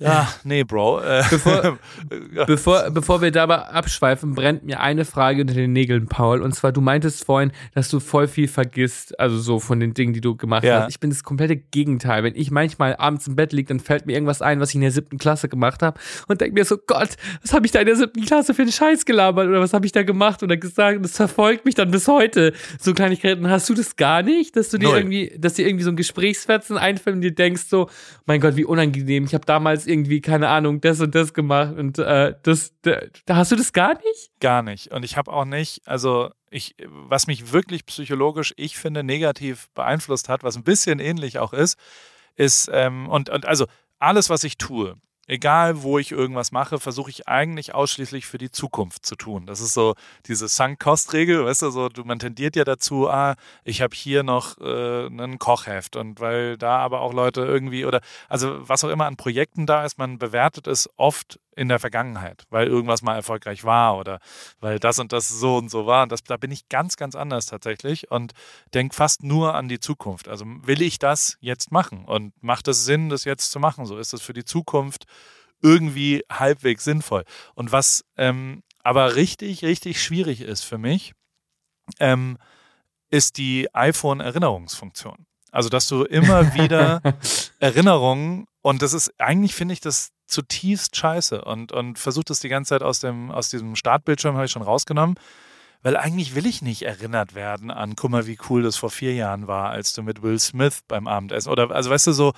[0.00, 1.00] Ja, nee, Bro.
[1.02, 1.78] Äh, bevor,
[2.46, 6.40] bevor, bevor wir dabei abschweifen, brennt mir eine Frage unter den Nägeln, Paul.
[6.40, 10.14] Und zwar, du meintest vorhin, dass du voll viel vergisst, also so von den Dingen,
[10.14, 10.80] die du gemacht ja.
[10.80, 10.90] hast.
[10.90, 12.24] Ich bin das komplette Gegenteil.
[12.24, 14.80] Wenn ich manchmal abends im Bett liege, dann fällt mir irgendwas ein, was ich in
[14.80, 17.10] der siebten Klasse gemacht habe und denke mir so, Gott,
[17.42, 19.84] was habe ich da in der siebten Klasse für einen Scheiß gelabert oder was habe
[19.84, 20.96] ich da gemacht oder gesagt?
[20.96, 22.54] Und das verfolgt mich dann bis heute.
[22.80, 23.50] So Kleinigkeiten.
[23.50, 24.96] Hast du das gar nicht, dass du dir Null.
[24.96, 27.90] irgendwie, dass dir irgendwie so ein Gesprächsfetzen einfällt und dir denkst so,
[28.24, 29.24] mein Gott, wie unangenehm.
[29.24, 33.52] Ich habe damals irgendwie, keine Ahnung, das und das gemacht und äh, das, da, hast
[33.52, 34.30] du das gar nicht?
[34.40, 34.92] Gar nicht.
[34.92, 40.28] Und ich habe auch nicht, also ich, was mich wirklich psychologisch, ich finde, negativ beeinflusst
[40.28, 41.78] hat, was ein bisschen ähnlich auch ist,
[42.36, 43.66] ist, ähm, und, und also
[43.98, 44.96] alles, was ich tue,
[45.30, 49.46] egal wo ich irgendwas mache, versuche ich eigentlich ausschließlich für die Zukunft zu tun.
[49.46, 49.94] Das ist so
[50.26, 54.58] diese Sunk-Cost-Regel, weißt du, so, du, man tendiert ja dazu, ah, ich habe hier noch
[54.58, 59.06] äh, einen Kochheft und weil da aber auch Leute irgendwie oder, also was auch immer
[59.06, 63.64] an Projekten da ist, man bewertet es oft in der Vergangenheit, weil irgendwas mal erfolgreich
[63.64, 64.20] war oder
[64.60, 66.04] weil das und das so und so war.
[66.04, 68.32] Und das, da bin ich ganz, ganz anders tatsächlich und
[68.72, 70.28] denke fast nur an die Zukunft.
[70.28, 73.86] Also will ich das jetzt machen und macht es Sinn, das jetzt zu machen?
[73.86, 75.06] So ist es für die Zukunft
[75.62, 77.24] irgendwie halbwegs sinnvoll.
[77.54, 81.12] Und was ähm, aber richtig, richtig schwierig ist für mich,
[81.98, 82.38] ähm,
[83.10, 85.26] ist die iPhone-Erinnerungsfunktion.
[85.50, 87.02] Also, dass du immer wieder
[87.58, 92.48] Erinnerungen, und das ist eigentlich, finde ich, das zutiefst scheiße und, und versuche das die
[92.48, 95.16] ganze Zeit aus, dem, aus diesem Startbildschirm, habe ich schon rausgenommen.
[95.82, 99.14] Weil eigentlich will ich nicht erinnert werden an, guck mal, wie cool das vor vier
[99.14, 102.32] Jahren war, als du mit Will Smith beim Abendessen oder, also weißt du, so,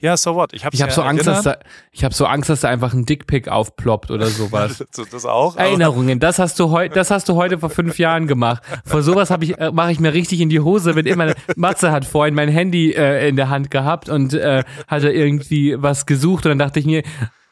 [0.00, 0.52] ja, so what?
[0.52, 1.56] Ich habe ich hab ja so Angst, dass da,
[1.90, 4.84] ich habe so Angst, dass da einfach ein Dickpick aufploppt oder sowas.
[5.10, 5.56] das auch.
[5.56, 8.62] Erinnerungen, das hast du heute, das hast du heute vor fünf Jahren gemacht.
[8.84, 11.90] Vor sowas habe ich, äh, mache ich mir richtig in die Hose, wenn immer Matze
[11.90, 16.46] hat vorhin mein Handy äh, in der Hand gehabt und äh, hatte irgendwie was gesucht
[16.46, 17.02] und dann dachte ich mir,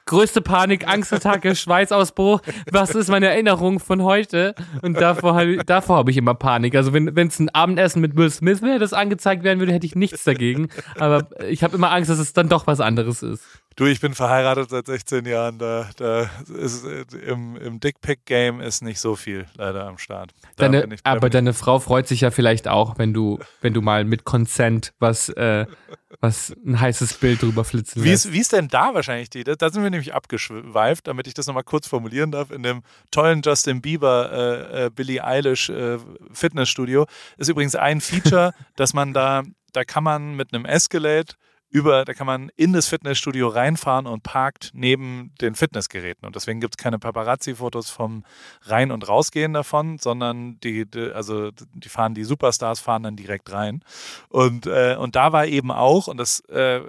[0.07, 2.40] größte Panik, Angstattacke, Schweißausbruch.
[2.70, 4.54] Was ist meine Erinnerung von heute?
[4.82, 6.74] Und davor, davor habe ich immer Panik.
[6.74, 9.94] Also wenn es ein Abendessen mit Will Smith wäre, das angezeigt werden würde, hätte ich
[9.94, 10.68] nichts dagegen.
[10.98, 13.44] Aber ich habe immer Angst, dass es dann doch was anderes ist.
[13.77, 15.59] Du, ich bin verheiratet seit 16 Jahren.
[15.59, 20.33] Da, da ist im, im Dickpick-Game ist nicht so viel leider am Start.
[20.57, 24.07] Deine, ich, aber deine Frau freut sich ja vielleicht auch, wenn du, wenn du mal
[24.07, 25.66] mit Consent was, äh,
[26.20, 28.12] was ein heißes Bild drüber flitzen wie.
[28.12, 29.45] Ist, wie ist denn da wahrscheinlich die?
[29.45, 32.51] Da sind wir nämlich abgeschweift, damit ich das nochmal kurz formulieren darf.
[32.51, 35.99] In dem tollen Justin Bieber, äh, äh, Billie Eilish äh,
[36.33, 37.05] Fitnessstudio
[37.37, 39.43] ist übrigens ein Feature, dass man da,
[39.74, 41.35] da kann man mit einem Escalade
[41.77, 46.27] über, da kann man in das Fitnessstudio reinfahren und parkt neben den Fitnessgeräten.
[46.27, 48.24] Und deswegen gibt es keine Paparazzi-Fotos vom
[48.62, 53.83] Rein- und Rausgehen davon, sondern die, also die fahren, die Superstars fahren dann direkt rein.
[54.31, 56.81] Und, äh, und da war eben auch, und das äh,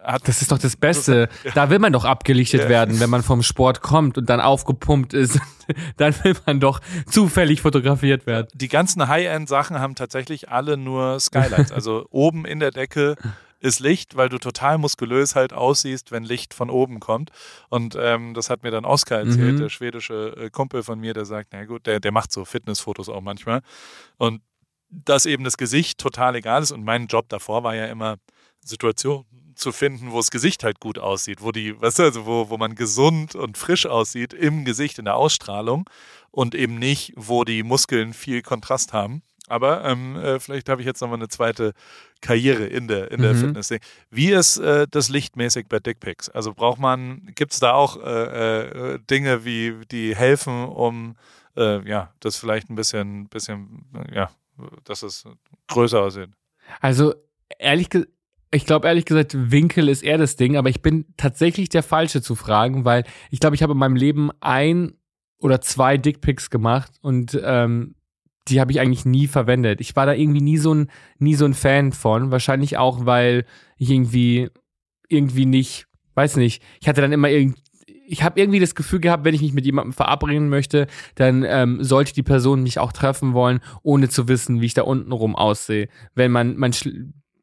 [0.00, 0.28] hat.
[0.28, 1.28] Das ist doch das Beste.
[1.54, 2.68] Da will man doch abgelichtet ja.
[2.68, 5.40] werden, wenn man vom Sport kommt und dann aufgepumpt ist.
[5.96, 6.80] dann will man doch
[7.10, 8.46] zufällig fotografiert werden.
[8.54, 11.72] Die ganzen High-End-Sachen haben tatsächlich alle nur Skylights.
[11.76, 13.16] Also oben in der Decke
[13.60, 17.30] ist Licht, weil du total muskulös halt aussiehst, wenn Licht von oben kommt.
[17.68, 19.60] Und ähm, das hat mir dann Oskar erzählt, Mhm.
[19.60, 23.08] der schwedische äh, Kumpel von mir, der sagt, na gut, der, der macht so Fitnessfotos
[23.08, 23.62] auch manchmal.
[24.18, 24.42] Und
[24.88, 26.70] dass eben das Gesicht total egal ist.
[26.70, 28.16] Und mein Job davor war ja immer
[28.64, 29.26] Situationen
[29.56, 32.58] zu finden, wo das Gesicht halt gut aussieht, wo die, weißt du, also wo, wo
[32.58, 35.88] man gesund und frisch aussieht im Gesicht, in der Ausstrahlung
[36.30, 39.22] und eben nicht, wo die Muskeln viel Kontrast haben.
[39.48, 41.72] Aber ähm, äh, vielleicht habe ich jetzt nochmal eine zweite
[42.20, 43.38] Karriere in der, in der Mhm.
[43.38, 43.74] Fitness.
[44.10, 46.28] Wie ist äh, das lichtmäßig bei Dickpics?
[46.28, 51.16] Also braucht man, gibt es da auch äh, äh, Dinge, wie die helfen, um
[51.56, 54.30] äh, ja, das vielleicht ein bisschen, bisschen, ja,
[54.84, 55.24] dass es
[55.68, 56.30] größer aussieht?
[56.80, 57.14] Also
[57.58, 58.10] ehrlich gesagt,
[58.52, 62.22] ich glaube ehrlich gesagt, Winkel ist eher das Ding, aber ich bin tatsächlich der Falsche
[62.22, 64.94] zu fragen, weil ich glaube, ich habe in meinem Leben ein
[65.38, 67.95] oder zwei Dickpics gemacht und ähm,
[68.48, 69.80] die habe ich eigentlich nie verwendet.
[69.80, 72.30] Ich war da irgendwie nie so ein, nie so ein Fan von.
[72.30, 73.44] Wahrscheinlich auch, weil
[73.76, 74.48] ich irgendwie,
[75.08, 77.58] irgendwie nicht, weiß nicht, ich hatte dann immer irgend,
[78.08, 80.86] ich habe irgendwie das Gefühl gehabt, wenn ich mich mit jemandem verabreden möchte,
[81.16, 84.82] dann ähm, sollte die Person mich auch treffen wollen, ohne zu wissen, wie ich da
[84.82, 85.88] unten rum aussehe.
[86.14, 86.72] Wenn man, man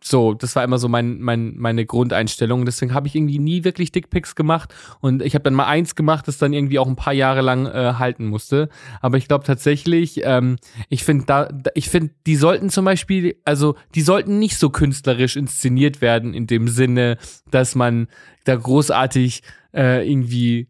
[0.04, 2.66] so, das war immer so mein, mein, meine Grundeinstellung.
[2.66, 4.74] Deswegen habe ich irgendwie nie wirklich Dickpics gemacht.
[5.00, 7.66] Und ich habe dann mal eins gemacht, das dann irgendwie auch ein paar Jahre lang
[7.66, 8.70] äh, halten musste.
[9.02, 10.58] Aber ich glaube tatsächlich, ähm,
[10.90, 15.36] ich finde da, ich finde, die sollten zum Beispiel, also die sollten nicht so künstlerisch
[15.36, 17.18] inszeniert werden in dem Sinne,
[17.50, 18.08] dass man
[18.44, 19.42] da großartig
[19.74, 20.68] äh, irgendwie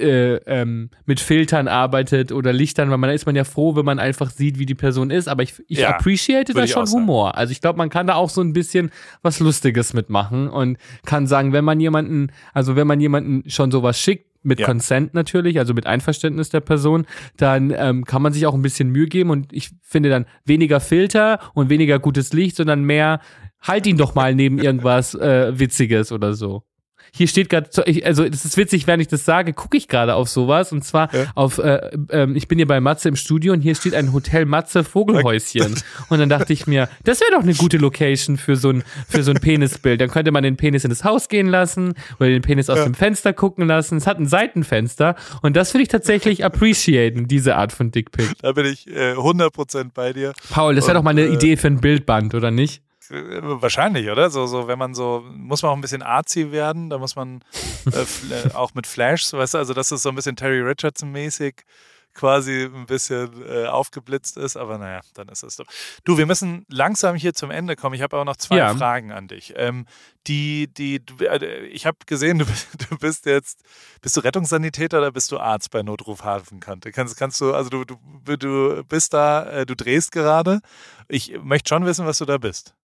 [0.00, 3.84] äh, ähm, mit Filtern arbeitet oder Lichtern, weil man da ist man ja froh, wenn
[3.84, 5.28] man einfach sieht, wie die Person ist.
[5.28, 7.02] Aber ich, ich Ja, appreciate da schon sagen.
[7.02, 7.36] Humor.
[7.36, 8.90] Also ich glaube, man kann da auch so ein bisschen
[9.22, 14.00] was Lustiges mitmachen und kann sagen, wenn man jemanden, also wenn man jemanden schon sowas
[14.00, 14.66] schickt, mit Ja.
[14.66, 17.04] Consent natürlich, also mit Einverständnis der Person,
[17.36, 20.78] dann ähm, kann man sich auch ein bisschen Mühe geben und ich finde dann weniger
[20.78, 23.20] Filter und weniger gutes Licht, sondern mehr,
[23.60, 26.62] halt ihn doch mal neben irgendwas äh, Witziges oder so.
[27.12, 27.68] Hier steht gerade,
[28.04, 31.14] also es ist witzig, wenn ich das sage, gucke ich gerade auf sowas und zwar
[31.14, 31.26] Ja.
[31.34, 34.44] auf, äh, ähm, ich bin hier bei Matze im Studio und hier steht ein Hotel
[34.44, 35.74] Matze Vogelhäuschen
[36.08, 39.22] und dann dachte ich mir, das wäre doch eine gute Location für so ein für
[39.22, 40.00] so ein Penisbild.
[40.00, 42.94] Dann könnte man den Penis in das Haus gehen lassen oder den Penis aus dem
[42.94, 43.96] Fenster gucken lassen.
[43.96, 48.28] Es hat ein Seitenfenster und das würde ich tatsächlich appreciaten, diese Art von Dickpic.
[48.42, 50.32] Da bin ich äh, 100% bei dir.
[50.50, 52.82] Paul, das wäre doch mal eine äh, Idee für ein Bildband, oder nicht?
[53.10, 54.30] Wahrscheinlich, oder?
[54.30, 57.42] So, so, wenn man so, muss man auch ein bisschen artsy werden, da muss man
[57.92, 58.00] äh,
[58.48, 61.62] äh, auch mit Flash, weißt du, also dass es so ein bisschen Terry Richardson-mäßig
[62.14, 65.64] quasi ein bisschen äh, aufgeblitzt ist, aber naja, dann ist es so.
[66.04, 67.94] Du, wir müssen langsam hier zum Ende kommen.
[67.94, 68.74] Ich habe aber noch zwei Ja.
[68.74, 69.52] Fragen an dich.
[69.56, 69.84] Ähm,
[70.26, 73.60] die, die, du, äh, ich habe gesehen, du, bist- du bist jetzt,
[74.00, 76.90] bist du Rettungssanitäter oder bist du Arzt bei Notruf Hafenkante?
[76.90, 77.98] Kannst, kannst du, also du, du,
[78.38, 80.60] du bist da, äh, du drehst gerade.
[81.08, 82.74] Ich möchte schon wissen, was du da bist.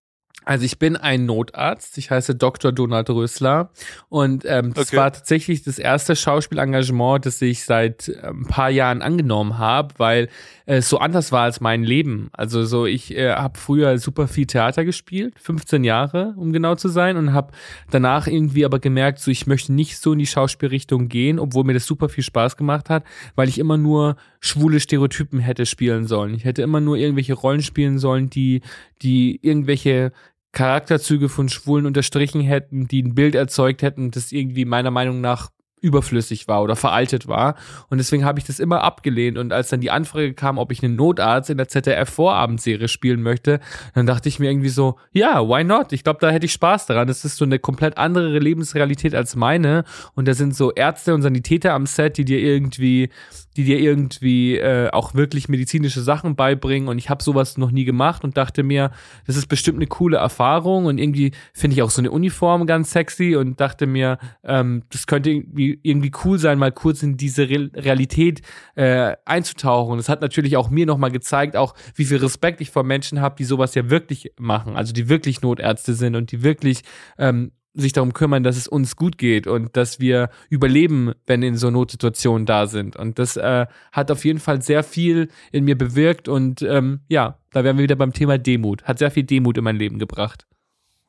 [0.44, 2.72] Also ich bin ein Notarzt, ich heiße Dr.
[2.72, 3.70] Donald Rösler
[4.08, 4.96] und ähm, das Okay.
[4.96, 10.28] war tatsächlich das erste Schauspielengagement, das ich seit äh, ein paar Jahren angenommen habe, weil
[10.66, 12.28] es so anders war als mein Leben.
[12.32, 16.88] Also so ich äh, habe früher super viel Theater gespielt, 15 Jahre, um genau zu
[16.88, 17.52] sein und habe
[17.92, 21.74] danach irgendwie aber gemerkt, so ich möchte nicht so in die Schauspielrichtung gehen, obwohl mir
[21.74, 23.04] das super viel Spaß gemacht hat,
[23.36, 26.34] weil ich immer nur schwule Stereotypen hätte spielen sollen.
[26.34, 28.60] Ich hätte immer nur irgendwelche Rollen spielen sollen, die
[29.02, 30.12] die irgendwelche
[30.52, 35.50] Charakterzüge von Schwulen unterstrichen hätten, die ein Bild erzeugt hätten, das irgendwie meiner Meinung nach
[35.82, 37.56] überflüssig war oder veraltet war.
[37.90, 39.36] Und deswegen habe ich das immer abgelehnt.
[39.36, 43.60] Und als dann die Anfrage kam, ob ich einen Notarzt in der ZDF-Vorabendserie spielen möchte,
[43.94, 45.92] dann dachte ich mir irgendwie so, ja, why not?
[45.92, 47.08] Ich glaube, da hätte ich Spaß daran.
[47.08, 49.84] Das ist so eine komplett andere Lebensrealität als meine.
[50.14, 53.10] Und da sind so Ärzte und Sanitäter am Set, die dir irgendwie,
[53.56, 56.88] die dir irgendwie äh, auch wirklich medizinische Sachen beibringen.
[56.88, 58.90] Und ich habe sowas noch nie gemacht und dachte mir,
[59.26, 60.86] das ist bestimmt eine coole Erfahrung.
[60.86, 65.06] Und irgendwie finde ich auch so eine Uniform ganz sexy und dachte mir, ähm, das
[65.06, 68.42] könnte irgendwie, irgendwie cool sein, mal kurz in diese Re Realität
[68.74, 69.92] äh, einzutauchen.
[69.92, 73.20] Und das hat natürlich auch mir nochmal gezeigt, auch wie viel Respekt ich vor Menschen
[73.20, 76.82] habe, die sowas ja wirklich machen, also die wirklich Notärzte sind und die wirklich
[77.18, 81.56] ähm, sich darum kümmern, dass es uns gut geht und dass wir überleben, wenn in
[81.56, 82.96] so Notsituationen da sind.
[82.96, 87.38] Und das äh, hat auf jeden Fall sehr viel in mir bewirkt und ähm, ja,
[87.52, 88.84] da wären wir wieder beim Thema Demut.
[88.84, 90.46] Hat sehr viel Demut in mein Leben gebracht.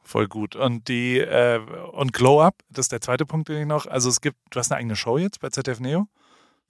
[0.03, 0.55] Voll gut.
[0.55, 1.59] Und die äh,
[1.93, 3.87] und Glow Up, das ist der zweite Punkt, den ich noch.
[3.87, 6.07] Also es gibt, du hast eine eigene Show jetzt bei ZDF Neo.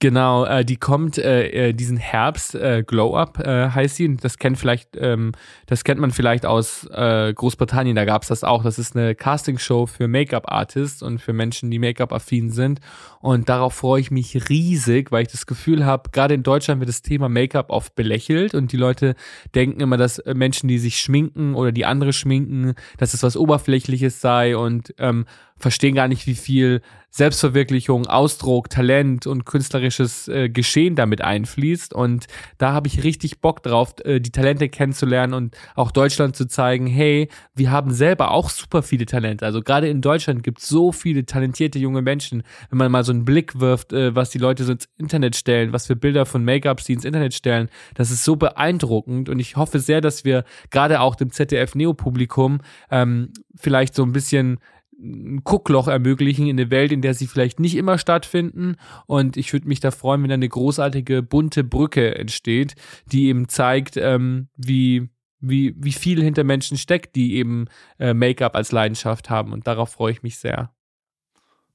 [0.00, 4.16] Genau, äh, die kommt äh, äh, diesen Herbst, äh, Glow Up äh, heißt sie.
[4.16, 5.32] Das kennt vielleicht, ähm,
[5.66, 8.64] das kennt man vielleicht aus äh, Großbritannien, da gab's das auch.
[8.64, 12.80] Das ist eine Castingshow für Make-up-Artists und für Menschen, die Make-up-affin sind.
[13.20, 16.90] Und darauf freue ich mich riesig, weil ich das Gefühl habe, gerade in Deutschland wird
[16.90, 19.14] das Thema Make-up oft belächelt und die Leute
[19.54, 23.36] denken immer, dass äh, Menschen, die sich schminken oder die andere schminken, dass es was
[23.36, 25.24] Oberflächliches sei und ähm,
[25.64, 31.94] verstehen gar nicht, wie viel Selbstverwirklichung, Ausdruck, Talent und künstlerisches äh, Geschehen damit einfließt.
[31.94, 32.26] Und
[32.58, 36.86] da habe ich richtig Bock drauf, äh, die Talente kennenzulernen und auch Deutschland zu zeigen,
[36.86, 39.46] hey, wir haben selber auch super viele Talente.
[39.46, 42.42] Also gerade in Deutschland gibt es so viele talentierte junge Menschen.
[42.68, 45.72] Wenn man mal so einen Blick wirft, äh, was die Leute so ins Internet stellen,
[45.72, 49.30] was für Bilder von Make-ups die ins Internet stellen, das ist so beeindruckend.
[49.30, 52.60] Und ich hoffe sehr, dass wir gerade auch dem ZDF-Neo-Publikum
[52.90, 54.58] ähm, vielleicht so ein bisschen
[55.04, 58.76] ein Guckloch ermöglichen in eine Welt, in der sie vielleicht nicht immer stattfinden.
[59.06, 62.74] Und ich würde mich da freuen, wenn da eine großartige bunte Brücke entsteht,
[63.12, 65.08] die eben zeigt, ähm, wie,
[65.40, 67.66] wie, wie viel hinter Menschen steckt, die eben
[67.98, 69.52] äh, Make-up als Leidenschaft haben.
[69.52, 70.72] Und darauf freue ich mich sehr.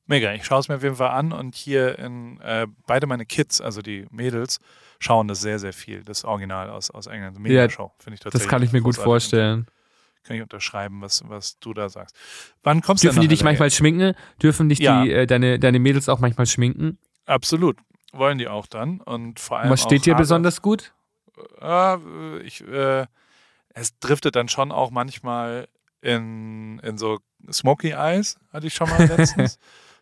[0.05, 3.27] Mega, ich schaue es mir auf jeden Fall an und hier in äh, beide meine
[3.27, 4.59] Kids, also die Mädels,
[4.97, 7.37] schauen das sehr, sehr viel, das Original aus, aus England.
[7.37, 8.47] Mega ja, Show, finde ich tatsächlich.
[8.47, 9.67] Das kann ich mir gut vorstellen
[10.23, 12.15] kann ich unterschreiben, was, was du da sagst.
[12.63, 14.13] Wann kommst Dürfen du die dich manchmal schminken?
[14.41, 15.03] Dürfen dich ja.
[15.03, 16.97] die, äh, deine, deine Mädels auch manchmal schminken?
[17.25, 17.77] Absolut.
[18.11, 19.01] Wollen die auch dann.
[19.01, 19.69] Und vor allem.
[19.69, 20.93] was steht dir besonders gut?
[21.61, 23.05] Äh, ich, äh,
[23.69, 25.67] es driftet dann schon auch manchmal
[26.01, 27.19] in, in so
[27.51, 29.59] Smoky Eyes, hatte ich schon mal letztens.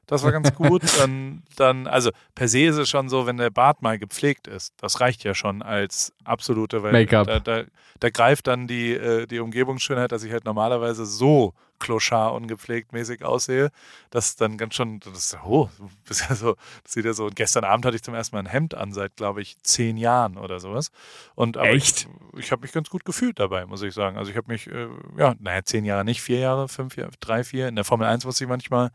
[0.08, 0.84] Das war ganz gut.
[0.98, 4.74] Dann, dann, also per se ist es schon so, wenn der Bart mal gepflegt ist,
[4.78, 7.28] das reicht ja schon als absolute, weil Make-up.
[7.28, 7.64] Da, da,
[8.00, 13.24] da, greift dann die, äh, die Umgebungsschönheit, dass ich halt normalerweise so kloschar ungepflegt mäßig
[13.24, 13.70] aussehe,
[14.10, 15.70] dass dann ganz schon, das ist, oh,
[16.08, 18.42] das, ja so, das sieht ja so, und gestern Abend hatte ich zum ersten Mal
[18.42, 20.92] ein Hemd an, seit, glaube ich, zehn Jahren oder sowas.
[21.36, 22.08] Und, aber Echt?
[22.34, 24.18] Ich, ich habe mich ganz gut gefühlt dabei, muss ich sagen.
[24.18, 27.44] Also ich habe mich, äh, ja, naja, zehn Jahre nicht, vier Jahre, fünf Jahre, drei,
[27.44, 27.68] vier.
[27.68, 28.92] In der Formel 1 musste ich manchmal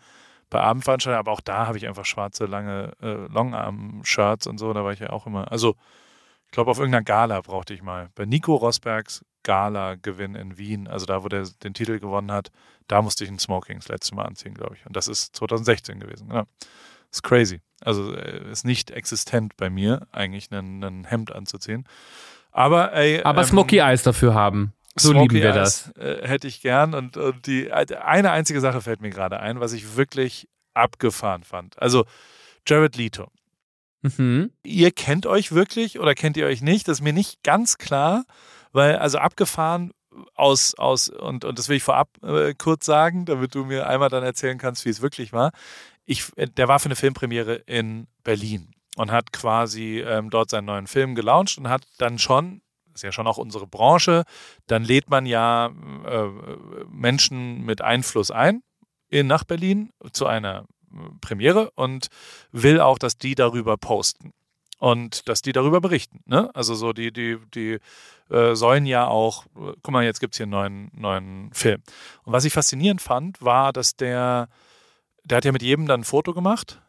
[0.52, 4.84] bei Abendveranstaltungen, aber auch da habe ich einfach schwarze, lange äh, Longarm-Shirts und so, da
[4.84, 5.50] war ich ja auch immer.
[5.50, 5.76] Also,
[6.44, 8.10] ich glaube, auf irgendeiner Gala brauchte ich mal.
[8.14, 12.50] Bei Nico Rosbergs Gala-Gewinn in Wien, also da, wo der den Titel gewonnen hat,
[12.86, 14.84] da musste ich ein Smoking das letzte Mal anziehen, glaube ich.
[14.84, 16.28] Und das ist 2016 gewesen.
[16.28, 16.46] Das
[17.10, 17.62] ist crazy.
[17.80, 21.86] Also äh, ist nicht existent bei mir, eigentlich ein, ein Hemd anzuziehen.
[22.50, 24.74] Aber ey, Aber ähm, Smoky Eyes dafür haben.
[24.96, 25.90] So Smoky lieben wir das.
[25.96, 26.94] Äh, hätte ich gern.
[26.94, 31.44] Und, und die äh, eine einzige Sache fällt mir gerade ein, was ich wirklich abgefahren
[31.44, 31.80] fand.
[31.80, 32.04] Also
[32.66, 33.30] Jared Leto.
[34.02, 34.50] Mhm.
[34.64, 36.88] Ihr kennt euch wirklich oder kennt ihr euch nicht?
[36.88, 38.24] Das ist mir nicht ganz klar,
[38.72, 39.92] weil also abgefahren
[40.34, 44.08] aus, aus und, und das will ich vorab äh, kurz sagen, damit du mir einmal
[44.08, 45.52] dann erzählen kannst, wie es wirklich war.
[46.04, 50.66] Ich, äh, der war für eine Filmpremiere in Berlin und hat quasi ähm, dort seinen
[50.66, 52.60] neuen Film gelauncht und hat dann schon
[52.94, 54.24] ist ja schon auch unsere Branche,
[54.66, 56.28] dann lädt man ja äh,
[56.88, 58.62] Menschen mit Einfluss ein
[59.08, 62.08] in, nach Berlin zu einer äh, Premiere und
[62.50, 64.32] will auch, dass die darüber posten
[64.78, 66.22] und dass die darüber berichten.
[66.26, 66.50] Ne?
[66.54, 67.78] Also so die, die, die
[68.30, 71.82] äh, sollen ja auch, äh, guck mal, jetzt gibt es hier einen neuen, neuen Film.
[72.24, 74.48] Und was ich faszinierend fand, war, dass der,
[75.24, 76.82] der hat ja mit jedem dann ein Foto gemacht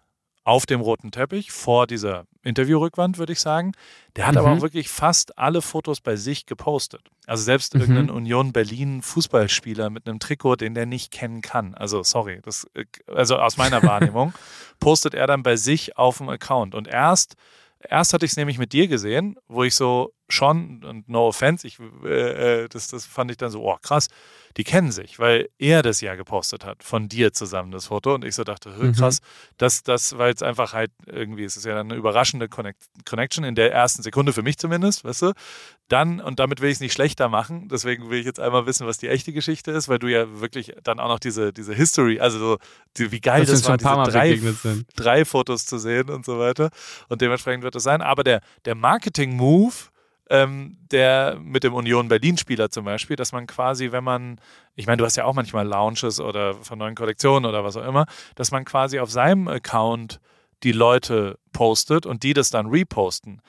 [0.44, 3.72] auf dem roten Teppich vor dieser Interviewrückwand, würde ich sagen.
[4.15, 4.40] Der hat mhm.
[4.40, 7.02] aber auch wirklich fast alle Fotos bei sich gepostet.
[7.26, 7.82] Also selbst mhm.
[7.82, 11.74] irgendein Union Berlin Fußballspieler mit einem Trikot, den der nicht kennen kann.
[11.76, 12.68] Also sorry, das,
[13.07, 14.34] also aus meiner Wahrnehmung,
[14.80, 16.76] postet er dann bei sich auf dem Account.
[16.76, 17.36] Und erst,
[17.80, 21.65] erst hatte ich es nämlich mit dir gesehen, wo ich so schon, und no offense,
[21.65, 24.10] ich, äh, äh das, das fand ich dann so, oh krass,
[24.57, 28.14] die kennen sich, weil er das ja gepostet hat, von dir zusammen das Foto.
[28.14, 28.93] Und ich so dachte, mhm.
[28.93, 29.19] krass,
[29.57, 33.55] das, das war jetzt einfach halt irgendwie, es ist ja eine überraschende Connect Connection in
[33.55, 35.34] der ersten Sekunde, für mich zumindest, weißt du.
[35.88, 38.85] Dann, und damit will ich es nicht schlechter machen, deswegen will ich jetzt einmal wissen,
[38.85, 42.19] was die echte Geschichte ist, weil du ja wirklich dann auch noch diese, diese History,
[42.19, 42.57] also so,
[42.97, 46.69] die, wie geil das, das war, diese drei, drei Fotos zu sehen und so weiter.
[47.10, 48.01] Und dementsprechend wird es sein.
[48.01, 49.73] Aber der, der Marketing-Move,
[50.30, 54.40] ähm, der mit dem Union Berlin-Spieler zum Beispiel, dass man quasi, wenn man,
[54.76, 57.86] ich meine, du hast ja auch manchmal Launches oder von neuen Kollektionen oder was auch
[57.86, 58.06] immer,
[58.36, 60.20] dass man quasi auf seinem Account
[60.64, 63.41] die Leute postet und die das dann reposten,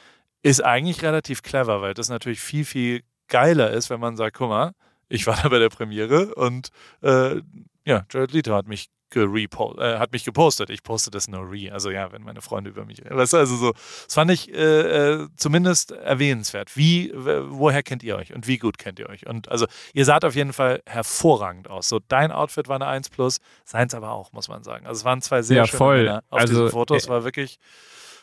[0.43, 4.49] ist eigentlich relativ clever, weil das natürlich viel, viel geiler ist, wenn man sagt, guck
[4.49, 4.73] mal,
[5.09, 6.69] ich war da bei der Premiere und
[7.03, 7.41] äh,
[7.87, 8.89] ja, Jared Leto hat mich
[9.23, 10.70] äh, hat mich gepostet.
[10.70, 11.70] Ich poste das nur re.
[11.73, 13.03] Also ja, wenn meine Freunde über mich.
[13.09, 16.77] Weißt du, also so, das fand ich äh, äh zumindest erwähnenswert.
[16.77, 19.27] Wie, woher kennt ihr euch und wie gut kennt ihr euch?
[19.27, 21.89] Und also ihr saht auf jeden Fall hervorragend aus.
[21.89, 24.86] So, dein Outfit war eine 1 plus, seins aber auch, muss man sagen.
[24.86, 25.97] Also es waren zwei sehr ja, schöne voll.
[26.05, 27.07] Männer auf also, diesen Fotos.
[27.07, 27.59] Äh, war wirklich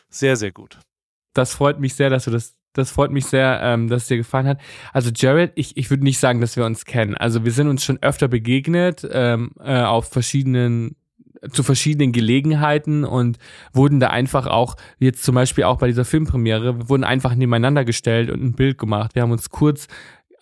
[0.08, 0.78] sehr, sehr gut.
[1.34, 4.16] Das freut mich sehr, dass du das das freut mich sehr, ähm, dass es dir
[4.16, 4.60] gefallen hat.
[4.92, 7.16] Also Jared, ich, ich würde nicht sagen, dass wir uns kennen.
[7.16, 10.96] Also wir sind uns schon öfter begegnet ähm, äh, auf verschiedenen
[11.50, 13.38] zu verschiedenen Gelegenheiten und
[13.72, 18.30] wurden da einfach auch, jetzt zum Beispiel auch bei dieser Filmpremiere, wurden einfach nebeneinander gestellt
[18.30, 19.14] und ein Bild gemacht.
[19.14, 19.88] Wir haben uns kurz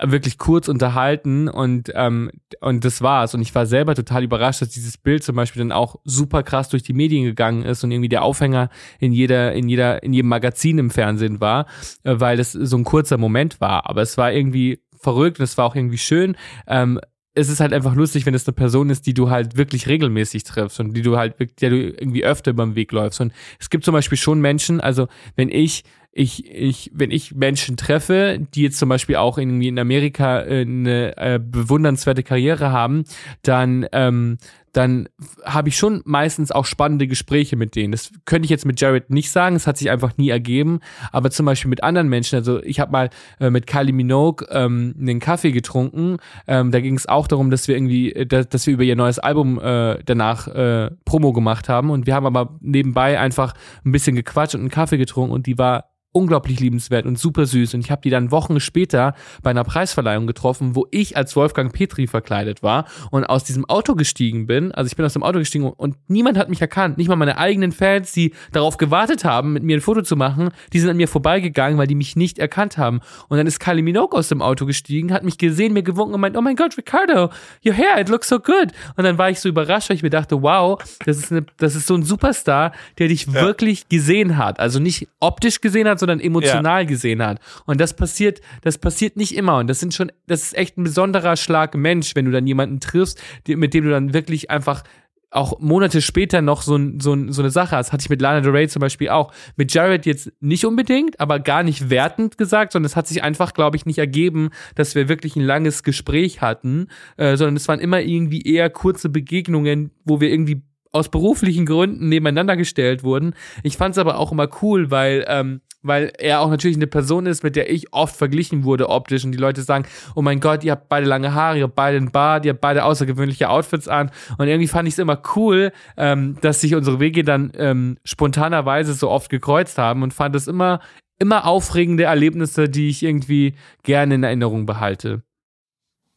[0.03, 4.71] wirklich kurz unterhalten und ähm, und das war's und ich war selber total überrascht, dass
[4.71, 8.09] dieses Bild zum Beispiel dann auch super krass durch die Medien gegangen ist und irgendwie
[8.09, 11.67] der Aufhänger in jeder in jeder in jedem Magazin im Fernsehen war,
[12.05, 15.59] äh, weil das so ein kurzer Moment war, aber es war irgendwie verrückt und es
[15.59, 16.37] war auch irgendwie schön.
[16.67, 17.01] Ähm,
[17.35, 20.45] es ist halt einfach lustig, wenn es eine Person ist, die du halt wirklich regelmäßig
[20.45, 23.21] triffst und die du halt, der du irgendwie öfter über den Weg läufst.
[23.21, 25.07] Und es gibt zum Beispiel schon Menschen, also
[25.37, 29.79] wenn ich ich, ich, wenn ich Menschen treffe, die jetzt zum Beispiel auch irgendwie in
[29.79, 33.05] Amerika äh, eine äh, bewundernswerte Karriere haben,
[33.43, 34.39] dann, ähm,
[34.73, 35.09] dann
[35.45, 37.93] habe ich schon meistens auch spannende Gespräche mit denen.
[37.93, 40.81] Das könnte ich jetzt mit Jared nicht sagen, es hat sich einfach nie ergeben.
[41.13, 43.11] Aber zum Beispiel mit anderen Menschen, also ich habe mal
[43.41, 46.19] äh, mit Kylie Minogue ähm, einen Kaffee getrunken.
[46.47, 48.97] Ähm, da ging es auch darum, dass wir irgendwie, äh, dass, dass wir über ihr
[48.97, 51.91] neues Album äh, danach äh, Promo gemacht haben.
[51.91, 55.59] Und wir haben aber nebenbei einfach ein bisschen gequatscht und einen Kaffee getrunken und die
[55.59, 57.75] war unglaublich liebenswert und super süß.
[57.75, 61.73] Und ich habe die dann Wochen später bei einer Preisverleihung getroffen, wo ich als Wolfgang
[61.73, 64.73] Petri verkleidet war und aus diesem Auto gestiegen bin.
[64.73, 66.99] Also ich bin aus dem Auto gestiegen und niemand hat mich erkannt.
[66.99, 70.51] Nicht mal meine eigenen Fans, die darauf gewartet haben, mit mir ein Foto zu machen,
[70.73, 73.01] die sind an mir vorbeigegangen, weil die mich nicht erkannt haben.
[73.29, 76.21] Und dann ist Kylie Minogue aus dem Auto gestiegen, hat mich gesehen, mir gewunken und
[76.21, 77.31] meint, oh mein Gott, Ricardo,
[77.65, 78.73] your hair, it looks so good.
[78.97, 81.77] Und dann war ich so überrascht, weil ich mir dachte, wow, das ist, eine, das
[81.77, 83.35] ist so ein Superstar, der dich ja.
[83.35, 84.59] wirklich gesehen hat.
[84.59, 86.89] Also nicht optisch gesehen hat, sondern emotional ja.
[86.89, 87.39] gesehen hat.
[87.67, 89.59] Und das passiert, das passiert nicht immer.
[89.59, 92.81] Und das sind schon, das ist echt ein besonderer Schlag Mensch, wenn du dann jemanden
[92.81, 94.83] triffst, mit dem du dann wirklich einfach
[95.31, 97.93] auch Monate später noch so, so, so eine Sache hast.
[97.93, 99.33] Hatte ich mit Lana Del Rey zum Beispiel auch.
[99.57, 103.55] Mit Jared jetzt nicht unbedingt, aber gar nicht wertend gesagt, sondern es hat sich einfach,
[103.55, 107.79] glaube ich, nicht ergeben, dass wir wirklich ein langes Gespräch hatten, äh, sondern es waren
[107.79, 110.63] immer irgendwie eher kurze Begegnungen, wo wir irgendwie
[110.93, 113.35] aus beruflichen Gründen nebeneinander gestellt wurden.
[113.63, 117.27] Ich fand es aber auch immer cool, weil ähm, weil er auch natürlich eine Person
[117.27, 120.65] ist, mit der ich oft verglichen wurde optisch und die Leute sagen, oh mein Gott,
[120.65, 123.89] ihr habt beide lange Haare, ihr habt beide einen Bart, ihr habt beide außergewöhnliche Outfits
[123.89, 127.99] an und irgendwie fand ich es immer cool, ähm, dass sich unsere Wege dann ähm,
[128.05, 130.81] spontanerweise so oft gekreuzt haben und fand es immer
[131.21, 135.23] immer aufregende Erlebnisse, die ich irgendwie gerne in Erinnerung behalte.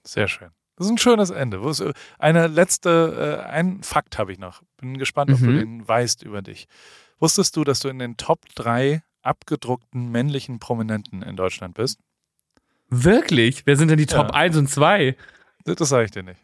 [0.05, 0.49] Sehr schön.
[0.75, 1.61] Das ist ein schönes Ende.
[2.17, 4.63] Eine letzte, äh, ein Fakt habe ich noch.
[4.77, 5.45] Bin gespannt, ob mhm.
[5.45, 6.67] du den weißt über dich.
[7.19, 11.99] Wusstest du, dass du in den Top 3 abgedruckten männlichen Prominenten in Deutschland bist?
[12.89, 13.65] Wirklich?
[13.65, 14.33] Wer sind denn die Top ja.
[14.33, 15.15] 1 und 2?
[15.65, 16.39] Das, sage ich dir nicht.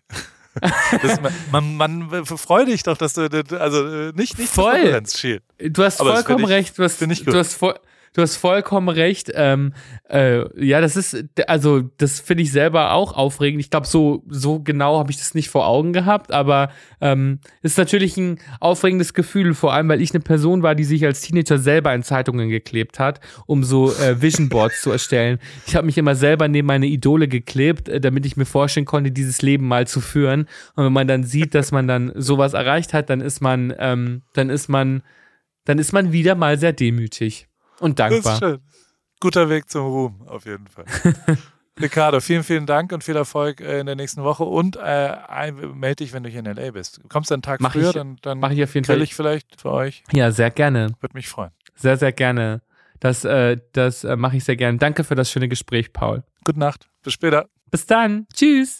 [1.04, 1.20] Das,
[1.52, 3.30] man, man, freut dich doch, dass du
[3.60, 5.02] also nicht nicht voll.
[5.60, 6.78] Du hast Aber vollkommen recht.
[6.78, 7.80] Du hast, du hast voll,
[8.14, 9.32] du hast vollkommen recht.
[9.34, 9.74] Ähm,
[10.10, 13.62] äh, ja, das ist, also das finde ich selber auch aufregend.
[13.62, 16.72] Ich glaube, so, so genau habe ich das nicht vor Augen gehabt, aber
[17.02, 21.06] ähm, ist natürlich ein aufregendes Gefühl, vor allem, weil ich eine Person war, die sich
[21.06, 25.40] als Teenager selber in Zeitungen geklebt hat, um so äh, Vision Boards zu erstellen.
[25.68, 29.12] Ich habe mich immer selber neben meine Idole geklebt, äh, damit ich mir vorstellen konnte,
[29.12, 30.48] dieses Leben mal zu führen.
[30.76, 34.24] Und wenn man dann sieht, dass man dann sowas erreicht hat, dann ist man, ähm,
[34.34, 35.04] dann ist man,
[35.66, 37.49] dann ist man wieder mal sehr demütig.
[37.80, 38.22] Und dankbar.
[38.22, 38.60] Das ist schön.
[39.20, 40.86] Guter Weg zum Ruhm, auf jeden Fall.
[41.82, 45.98] Ricardo, vielen, vielen Dank und viel Erfolg äh, in der nächsten Woche und äh, melde
[45.98, 47.00] dich, wenn du hier in LA bist.
[47.10, 49.02] Kommst du einen Tag mach früher, ich, dann, dann mach ich auf jeden Fall.
[49.02, 50.04] ich vielleicht für euch.
[50.12, 50.92] Ja, sehr gerne.
[51.00, 51.52] Würde mich freuen.
[51.76, 52.62] Sehr, sehr gerne.
[53.00, 54.78] Das, äh, das äh, mache ich sehr gerne.
[54.78, 56.24] Danke für das schöne Gespräch, Paul.
[56.44, 56.90] Gute Nacht.
[57.02, 57.48] Bis später.
[57.72, 58.28] Bis dann.
[58.34, 58.78] Tschüss.